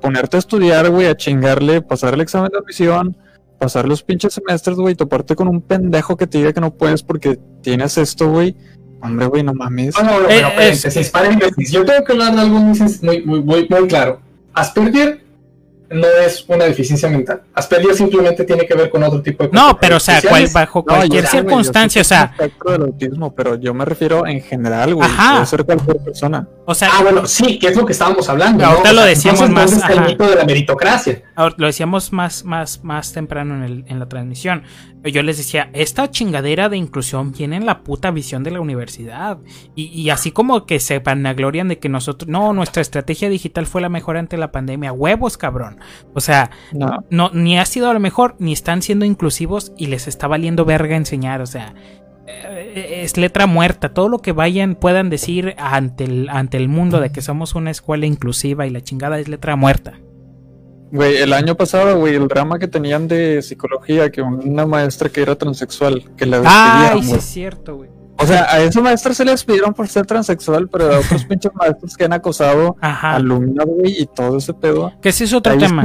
[0.00, 3.16] ponerte a estudiar, güey, a chingarle, pasar el examen de admisión,
[3.58, 7.02] pasar los pinches semestres, güey, toparte con un pendejo que te diga que no puedes
[7.02, 8.56] porque tienes esto, güey.
[9.02, 9.94] Hombre, güey, no mames.
[9.96, 11.70] No, no, no, Eh, pero espérense, es- disparen imbéciles.
[11.70, 14.20] Yo tengo que hablar de algo muy, muy, muy, muy claro.
[14.54, 15.24] Asperger
[15.90, 17.42] no es una deficiencia mental.
[17.54, 20.78] Asperger simplemente tiene que ver con otro tipo de No, pero o sea, cual- bajo
[20.80, 25.08] No, cualquier yo circunstancia, o sea, del autismo, pero yo me refiero en general, güey.
[25.08, 25.32] Ajá.
[25.34, 26.46] Puede ser cualquier persona.
[26.64, 28.64] o sea, Ah, bueno, sí, que es lo que estábamos hablando.
[28.64, 28.94] Ahorita ¿no?
[28.94, 31.22] lo O sea, decíamos entonces, más, el mito de la meritocracia.
[31.34, 34.62] Ahora, lo decíamos más, más, más temprano en, el- en la transmisión.
[35.02, 39.38] Yo les decía, esta chingadera de inclusión viene en la puta visión de la universidad.
[39.74, 43.80] Y, y así como que se vanaglorian de que nosotros, no, nuestra estrategia digital fue
[43.80, 44.92] la mejor ante la pandemia.
[44.92, 45.79] Huevos, cabrón.
[46.14, 47.04] O sea, No.
[47.10, 50.96] no, ni ha sido lo mejor, ni están siendo inclusivos y les está valiendo verga
[50.96, 51.40] enseñar.
[51.40, 51.74] O sea,
[52.26, 53.92] eh, es letra muerta.
[53.94, 57.70] Todo lo que vayan, puedan decir ante el, ante el mundo de que somos una
[57.70, 59.98] escuela inclusiva y la chingada es letra muerta.
[60.92, 65.22] Güey, el año pasado, güey, el drama que tenían de psicología, que una maestra que
[65.22, 67.90] era transexual, que la despidieron, sí es cierto, güey.
[68.22, 71.52] O sea, a esa maestra se le despidieron por ser transexual, pero a otros pinches
[71.54, 73.16] maestros que han acosado Ajá.
[73.16, 74.92] alumnos, güey, y todo ese pedo.
[75.00, 75.82] Que ese es otro tema.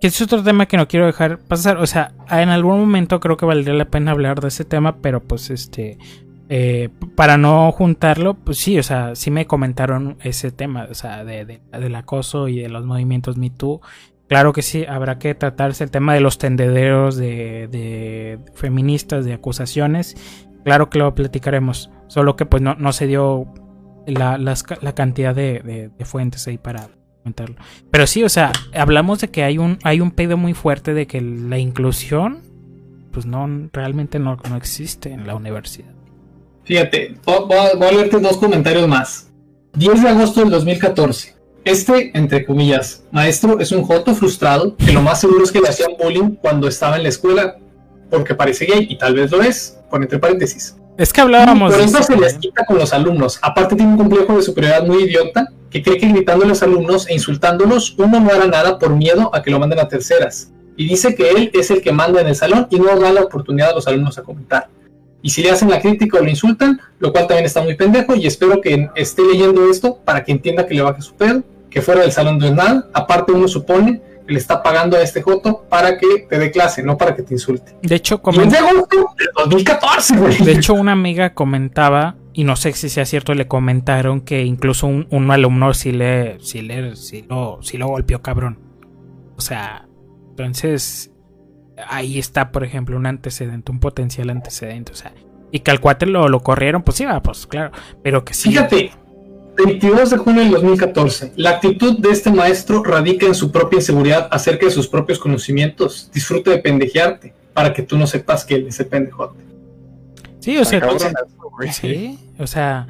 [0.00, 1.76] Que ese es otro tema que no quiero dejar pasar.
[1.78, 5.20] O sea, en algún momento creo que valdría la pena hablar de ese tema, pero
[5.22, 5.96] pues este.
[6.48, 11.24] eh, para no juntarlo, pues sí, o sea, sí me comentaron ese tema, o sea,
[11.24, 13.80] de, de- del acoso y de los movimientos Me Too.
[14.28, 20.16] Claro que sí, habrá que tratarse el tema de los tendederos de, feministas, de acusaciones.
[20.64, 23.46] Claro que lo platicaremos, solo que pues no, no se dio
[24.06, 26.88] la, la cantidad de, fuentes ahí para
[27.18, 27.56] comentarlo.
[27.90, 31.06] Pero sí, o sea, hablamos de que hay un, hay un pedo muy fuerte de
[31.06, 32.40] que la inclusión,
[33.12, 35.92] pues no, realmente no, no existe en la universidad.
[36.64, 39.30] Fíjate, vo- voy a, voy a leerte dos comentarios más.
[39.74, 41.34] 10 de agosto del 2014.
[41.64, 45.68] Este, entre comillas, maestro es un joto frustrado que lo más seguro es que le
[45.68, 47.56] hacían bullying cuando estaba en la escuela
[48.10, 50.76] porque parece gay y tal vez lo es, por entre paréntesis.
[50.98, 53.38] Es que hablábamos Por eso se les quita con los alumnos.
[53.40, 57.08] Aparte tiene un complejo de superioridad muy idiota que cree que gritando a los alumnos
[57.08, 60.52] e insultándolos uno no hará nada por miedo a que lo manden a terceras.
[60.76, 63.22] Y dice que él es el que manda en el salón y no da la
[63.22, 64.68] oportunidad a los alumnos a comentar.
[65.22, 68.14] Y si le hacen la crítica o lo insultan, lo cual también está muy pendejo
[68.16, 71.80] y espero que esté leyendo esto para que entienda que le baje su pedo, que
[71.80, 72.88] fuera del salón es nada.
[72.92, 76.82] Aparte uno supone que le está pagando a este joto para que te dé clase,
[76.82, 77.76] no para que te insulte.
[77.82, 80.38] De hecho, Y es comen- de agosto del 2014, güey.
[80.38, 84.88] de hecho, una amiga comentaba, y no sé si sea cierto, le comentaron que incluso
[84.88, 88.58] un, un alumno sí le, sí le, sí lo, sí lo golpeó cabrón.
[89.36, 89.86] O sea,
[90.30, 91.11] entonces
[91.88, 94.92] ahí está, por ejemplo, un antecedente, un potencial antecedente.
[94.92, 95.12] O sea,
[95.50, 97.72] y que al cuate lo, lo corrieron, pues sí, va, pues claro.
[98.02, 98.50] Pero que sí.
[98.50, 98.92] Fíjate,
[99.56, 101.32] 22 de junio del 2014.
[101.36, 106.10] La actitud de este maestro radica en su propia inseguridad acerca de sus propios conocimientos.
[106.12, 109.38] Disfruta de pendejearte para que tú no sepas que él es el pendejote.
[110.40, 110.82] Sí, o sea.
[111.70, 112.86] Sí, o sea,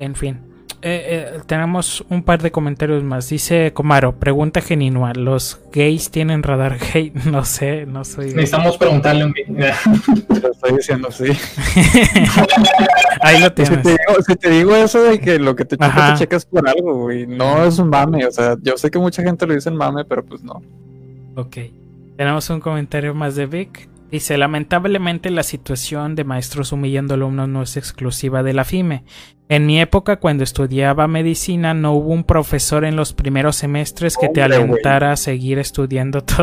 [0.00, 0.47] en fin.
[0.80, 3.28] Eh, eh, tenemos un par de comentarios más.
[3.28, 7.12] Dice Comaro, pregunta genuina, ¿los gays tienen radar gay?
[7.24, 8.26] No sé, no soy...
[8.26, 11.26] Necesitamos preguntarle un Te lo estoy diciendo, sí.
[13.20, 13.84] Ahí lo Si te, tienes.
[13.84, 16.12] digo, si te digo eso de que lo que te checa, Ajá.
[16.14, 17.26] te checas por algo, güey.
[17.26, 20.04] No es un mame, o sea, yo sé que mucha gente lo dice en mame,
[20.04, 20.62] pero pues no.
[21.34, 21.56] Ok.
[22.16, 23.88] Tenemos un comentario más de Vic.
[24.10, 29.04] Dice, lamentablemente la situación de maestros humillando alumnos no es exclusiva de la FIME.
[29.50, 34.28] En mi época, cuando estudiaba medicina, no hubo un profesor en los primeros semestres que
[34.28, 36.22] te alentara a seguir estudiando.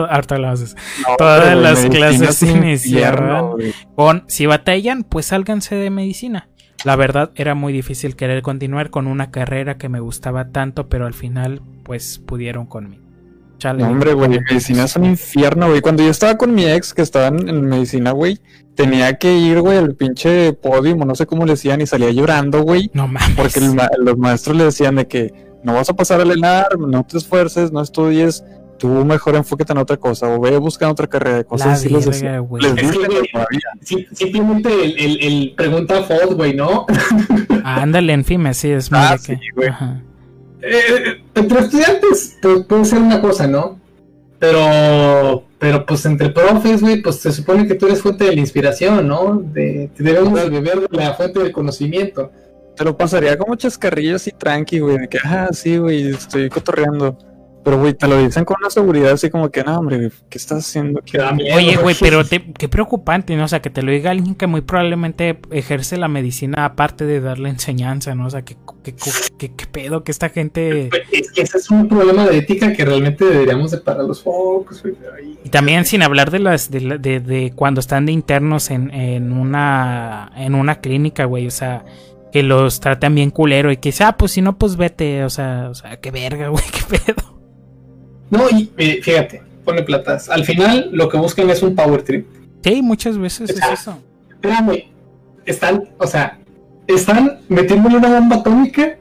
[1.08, 3.74] No, Todas las clases güey.
[3.96, 6.50] con si batallan, pues sálganse de medicina.
[6.84, 11.06] La verdad era muy difícil querer continuar con una carrera que me gustaba tanto, pero
[11.06, 13.05] al final pues pudieron conmigo.
[13.57, 13.84] Chale.
[13.84, 15.82] No, hombre, güey, medicina es un infierno, güey.
[15.82, 18.40] Cuando yo estaba con mi ex, que estaba en, en medicina, güey,
[18.76, 22.11] tenía que ir, güey, al pinche podium, o no sé cómo le decían, y salía
[22.11, 23.36] llorando, güey, No mames.
[23.38, 25.34] porque el los maestros le decían de que
[25.64, 28.44] no vas a pasar a lenar, no te esfuerces, no estudies,
[28.77, 31.90] tú mejor enfócate en otra cosa, o ve buscando otra carrera, de cosas La así
[31.90, 32.40] les decía.
[32.40, 32.61] güey.
[32.61, 33.60] Les Es que, dicen güey, todavía.
[33.82, 36.86] Sim- Simplemente el, el, el pregunta FOD, güey, ¿no?
[37.64, 39.69] Ah, ándale, en fin, sí, es muy Ah, de que- sí, güey.
[39.69, 40.02] Ajá.
[40.68, 43.80] Eh, entre estudiantes pues, puede ser una cosa, ¿no?
[44.40, 48.40] Pero, pero pues entre profes, güey, pues se supone que tú eres fuente de la
[48.40, 49.42] inspiración, ¿no?
[49.42, 52.32] De, que debemos de beber la fuente del conocimiento.
[52.76, 57.18] Te lo pasaría como chascarrillo así tranqui, güey, de que, ah, sí, güey, estoy cotorreando.
[57.66, 60.60] Pero, güey, te lo dicen con una seguridad así como que, no, hombre, ¿qué estás
[60.60, 61.02] haciendo
[61.34, 61.56] miedo.
[61.58, 63.44] Oye, güey, pero te- qué preocupante, ¿no?
[63.46, 67.20] O sea, que te lo diga alguien que muy probablemente ejerce la medicina aparte de
[67.22, 68.28] darle enseñanza, ¿no?
[68.28, 68.94] O sea, que, que,
[69.40, 70.90] que- que pedo que esta gente...
[71.12, 74.84] Es que ese es un problema de ética que realmente deberíamos de parar los focos,
[74.84, 74.96] güey.
[75.44, 78.92] Y también sin hablar de las de, la- de- de cuando están de internos en,
[78.94, 81.84] en una en una clínica, güey, o sea,
[82.32, 85.30] que los tratan bien culero y que dice, ah, pues si no, pues vete, o
[85.32, 87.35] sea, o sea, qué verga, güey, qué pedo.
[88.30, 90.30] No, y eh, fíjate, pone platas.
[90.30, 92.28] Al final lo que buscan es un power trip.
[92.64, 94.00] Sí, muchas veces es eso.
[94.30, 94.86] Espérame,
[95.46, 96.40] están, o sea,
[96.88, 98.98] están metiéndole una bomba atómica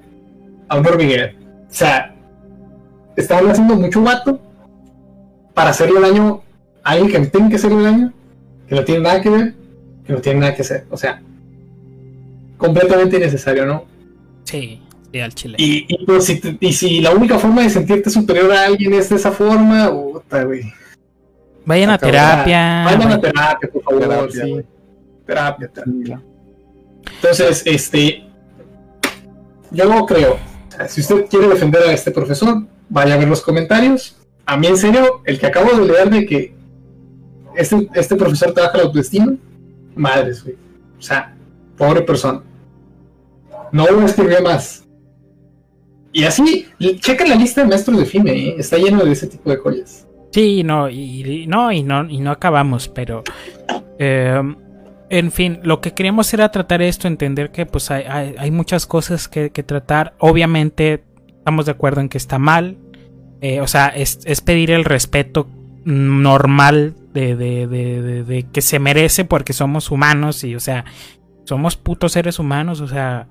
[0.68, 1.36] a un hormiguero.
[1.70, 2.14] O sea,
[3.16, 4.40] están haciendo mucho vato
[5.54, 6.42] para hacerle daño
[6.82, 8.12] a alguien que tiene que hacerle daño,
[8.68, 9.54] que no tiene nada que ver,
[10.06, 10.86] que no tiene nada que hacer.
[10.90, 11.22] O sea,
[12.56, 13.84] completamente innecesario, ¿no?
[14.44, 14.82] Sí,
[15.14, 15.54] sí, al chile.
[15.58, 18.92] Y, y, pues, si, te- y si la única forma de sentirte superior a alguien
[18.94, 20.72] es de esa forma, puta, güey.
[21.64, 22.82] Vayan a terapia.
[22.84, 24.60] Vayan a terapia, por favor, Terapia, sí.
[25.24, 26.22] Terapia, terapia.
[27.16, 28.24] Entonces, este,
[29.70, 33.40] yo creo, o sea, si usted quiere defender a este profesor, vaya a ver los
[33.40, 34.16] comentarios.
[34.46, 36.54] A mí, en serio, el que acabo de leer de que
[37.56, 39.32] este, este profesor te baja la autoestima,
[39.94, 40.56] madres, güey.
[40.98, 41.34] O sea,
[41.78, 42.42] pobre persona.
[43.72, 44.83] No voy a escribir más.
[46.14, 46.68] Y así,
[47.00, 48.54] checa la lista de maestros de FIME, ¿eh?
[48.56, 50.06] está lleno de ese tipo de joyas.
[50.30, 53.24] Sí, no, y, no, y no, y no acabamos, pero
[53.98, 54.40] eh,
[55.10, 59.50] en fin, lo que queríamos era tratar esto, entender que pues hay, muchas cosas que,
[59.50, 60.14] tratar.
[60.18, 61.02] Obviamente
[61.38, 62.78] estamos de acuerdo en que está mal.
[63.40, 65.48] Eh, o sea, es, pedir el respeto
[65.84, 70.84] normal de, de, que se merece porque somos humanos y, o sea,
[71.44, 73.28] somos putos seres humanos, o sea,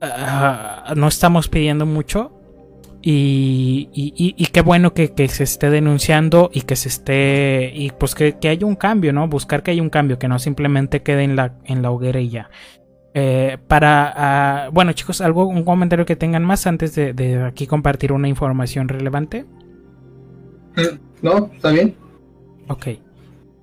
[0.00, 2.32] ah, no estamos pidiendo mucho.
[3.02, 7.72] Y, y, qué bueno que, se esté denunciando y que se esté.
[7.74, 9.26] Y pues que, haya un cambio, ¿no?
[9.26, 12.28] Buscar que haya un cambio, que no simplemente quede en la, en la hoguera y
[12.28, 12.50] ya.
[13.14, 14.12] Eh, para.
[14.14, 18.88] Ah, bueno, chicos, ¿algo, un comentario que tengan más antes de, aquí compartir una información
[18.88, 19.46] relevante?
[20.76, 21.96] Mm, no, está bien.
[22.68, 22.86] Ok.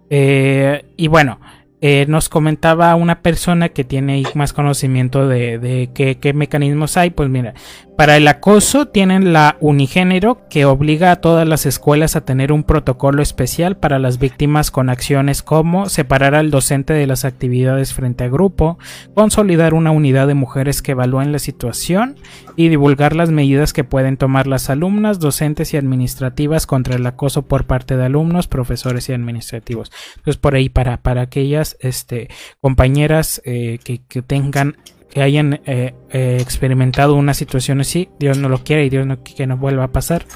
[0.10, 1.40] Eh, y bueno,
[1.80, 7.12] eh, nos comentaba una persona que tiene más conocimiento de, de qué, mecanismos hay.
[7.12, 7.54] Pues mira,
[7.98, 12.64] para el acoso tienen la unigénero que obliga a todas las escuelas a tener un
[12.64, 18.24] protocolo especial para las víctimas con acciones como separar al docente de las actividades frente
[18.24, 18.78] a grupo,
[19.15, 22.18] consolidar una unidad de mujeres que evalúen la situación
[22.56, 27.48] y divulgar las medidas que pueden tomar las alumnas, docentes y administrativas contra el acoso
[27.48, 29.91] por parte de alumnos, profesores y administrativos.
[30.18, 32.30] Entonces por ahí para, para aquellas este,
[32.61, 34.78] compañeras eh, que, que tengan
[35.18, 39.23] que hayan eh, eh, experimentado una situación así, Dios no lo quiere y Dios no
[39.23, 40.27] quiere que no vuelva a pasar.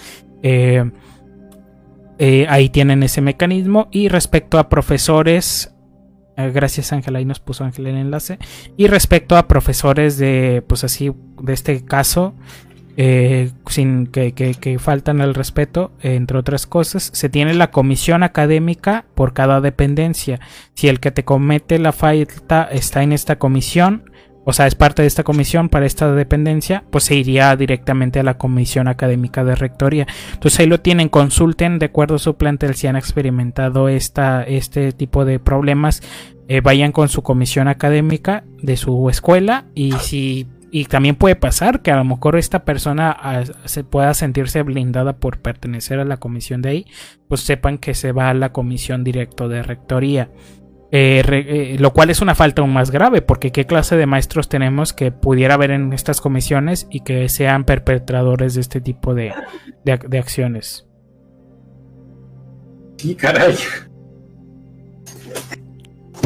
[0.41, 0.89] Eh,
[2.49, 3.89] ahí tienen ese mecanismo.
[3.91, 5.75] Y respecto a profesores,
[6.35, 8.39] gracias Ángela, ahí nos puso Ángela el enlace.
[8.75, 11.11] Y respecto a profesores de, pues así,
[11.43, 12.33] de este caso,
[13.67, 19.33] sin que, que, faltan el respeto, entre otras cosas, se tiene la comisión académica por
[19.33, 20.39] cada dependencia.
[20.73, 24.10] Si el que te comete la falta está en esta comisión,
[24.43, 28.23] o sea, es parte de esta comisión para esta dependencia, pues se iría directamente a
[28.23, 30.07] la comisión académica de rectoría.
[30.33, 34.91] Entonces ahí lo tienen, consulten de acuerdo a su plantel si han experimentado esta, este
[34.91, 36.01] tipo de problemas,
[36.47, 41.81] eh, vayan con su comisión académica de su escuela y si y también puede pasar
[41.81, 46.15] que a lo mejor esta persona ah, se pueda sentirse blindada por pertenecer a la
[46.15, 46.85] comisión de ahí,
[47.27, 50.29] pues sepan que se va a la comisión directo de rectoría.
[50.93, 54.49] Eh, eh, lo cual es una falta aún más grave, porque qué clase de maestros
[54.49, 59.33] tenemos que pudiera haber en estas comisiones y que sean perpetradores de este tipo de,
[59.85, 60.85] de, acciones.
[62.97, 63.55] Sí, caray.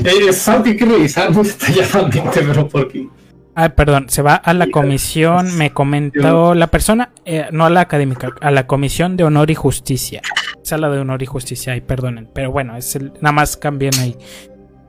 [0.03, 3.07] Eh, es que revisar muy detalladamente, pero porque.
[3.53, 7.11] Ah, perdón, se va a la comisión, me comentó la persona,
[7.51, 10.21] no a la académica, a la comisión de honor y justicia.
[10.63, 14.17] Sala de honor y justicia, ay, perdonen, pero bueno, es el, nada más cambian ahí.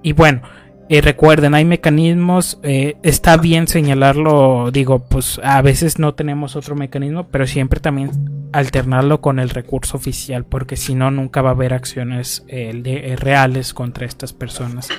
[0.06, 0.40] Y bueno,
[0.88, 6.76] eh, recuerden, hay mecanismos, eh, está bien señalarlo, digo, pues a veces no tenemos otro
[6.76, 8.12] mecanismo, pero siempre también
[8.52, 13.74] alternarlo con el recurso oficial, porque si no, nunca va a haber acciones eh, reales
[13.74, 14.90] contra estas personas.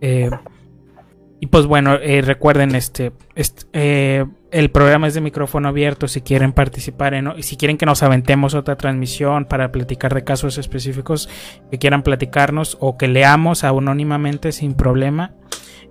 [0.00, 7.14] y pues bueno, recuerden, este, este el programa es de micrófono abierto si quieren participar
[7.14, 11.28] en si quieren que nos aventemos otra transmisión para platicar de casos específicos
[11.70, 15.34] que quieran platicarnos o que leamos anónimamente sin problema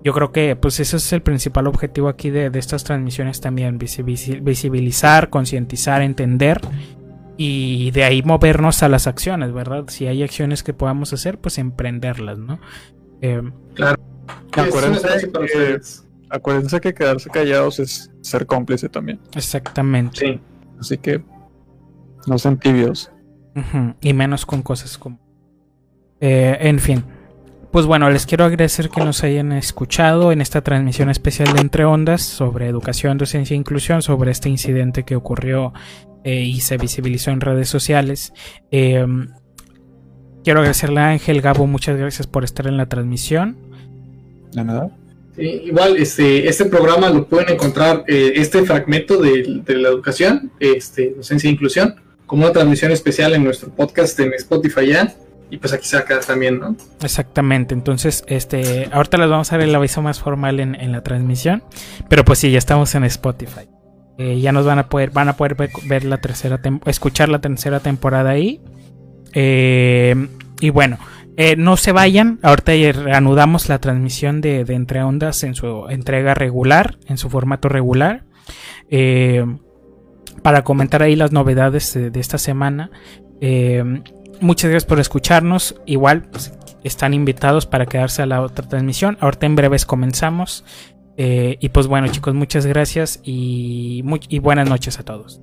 [0.04, 5.30] yo creo que pues ese es el principal objetivo aquí de, estas transmisiones también visibilizar
[5.30, 6.62] concientizar entender
[7.38, 11.58] y de ahí movernos a las acciones verdad si hay acciones que podamos hacer pues
[11.58, 12.60] emprenderlas no
[13.22, 13.42] eh,
[13.74, 14.00] claro.
[14.54, 16.11] Acuérdense
[16.82, 19.20] que quedarse callados es ser cómplice también.
[19.36, 20.20] Exactamente.
[20.20, 20.40] Sí.
[20.80, 21.24] Así que
[22.28, 23.12] no sean tibios.
[24.02, 25.20] Y menos con cosas como...
[26.22, 27.04] Eh, en fin.
[27.72, 31.86] Pues bueno, les quiero agradecer que nos hayan escuchado en esta transmisión especial de Entre
[31.86, 35.74] Ondas sobre educación, docencia e inclusión, sobre este incidente que ocurrió
[36.24, 38.34] eh, y se visibilizó en redes sociales.
[38.72, 39.06] Eh,
[40.44, 43.58] quiero agradecerle a Ángel Gabo, muchas gracias por estar en la transmisión.
[44.52, 44.92] De nada
[45.38, 51.50] igual, este, este programa lo pueden encontrar, eh, este fragmento de, la educación, este, docencia
[51.50, 51.96] e inclusión,
[52.26, 55.16] como una transmisión especial en nuestro podcast en Spotify ya.
[55.50, 56.78] Y pues aquí se va a quedar también, ¿no?
[57.04, 57.74] Exactamente.
[57.74, 61.62] Entonces, este, ahorita les vamos a dar el aviso más formal en, la transmisión.
[62.08, 63.68] Pero pues sí, ya estamos en Spotify.
[64.18, 67.82] Eh, ya nos van a poder, van a poder ver, la tercera escuchar la tercera
[67.82, 68.62] temporada ahí.
[69.34, 70.16] Eh,
[70.62, 71.00] y bueno,
[71.38, 76.98] eh, no se vayan, ahorita reanudamos la transmisión de, Entre Ondas en su entrega regular,
[77.08, 78.26] en su formato regular.
[78.90, 79.46] Eh,
[80.44, 82.92] para comentar ahí las novedades de, esta semana.
[83.42, 83.84] Eh,
[84.42, 85.80] muchas gracias por escucharnos.
[85.86, 86.54] Igual pues,
[86.84, 89.18] están invitados para quedarse a la otra transmisión.
[89.20, 90.66] Ahorita en breves comenzamos.
[91.18, 94.02] y pues bueno chicos, muchas gracias y
[94.42, 95.42] buenas noches a todos.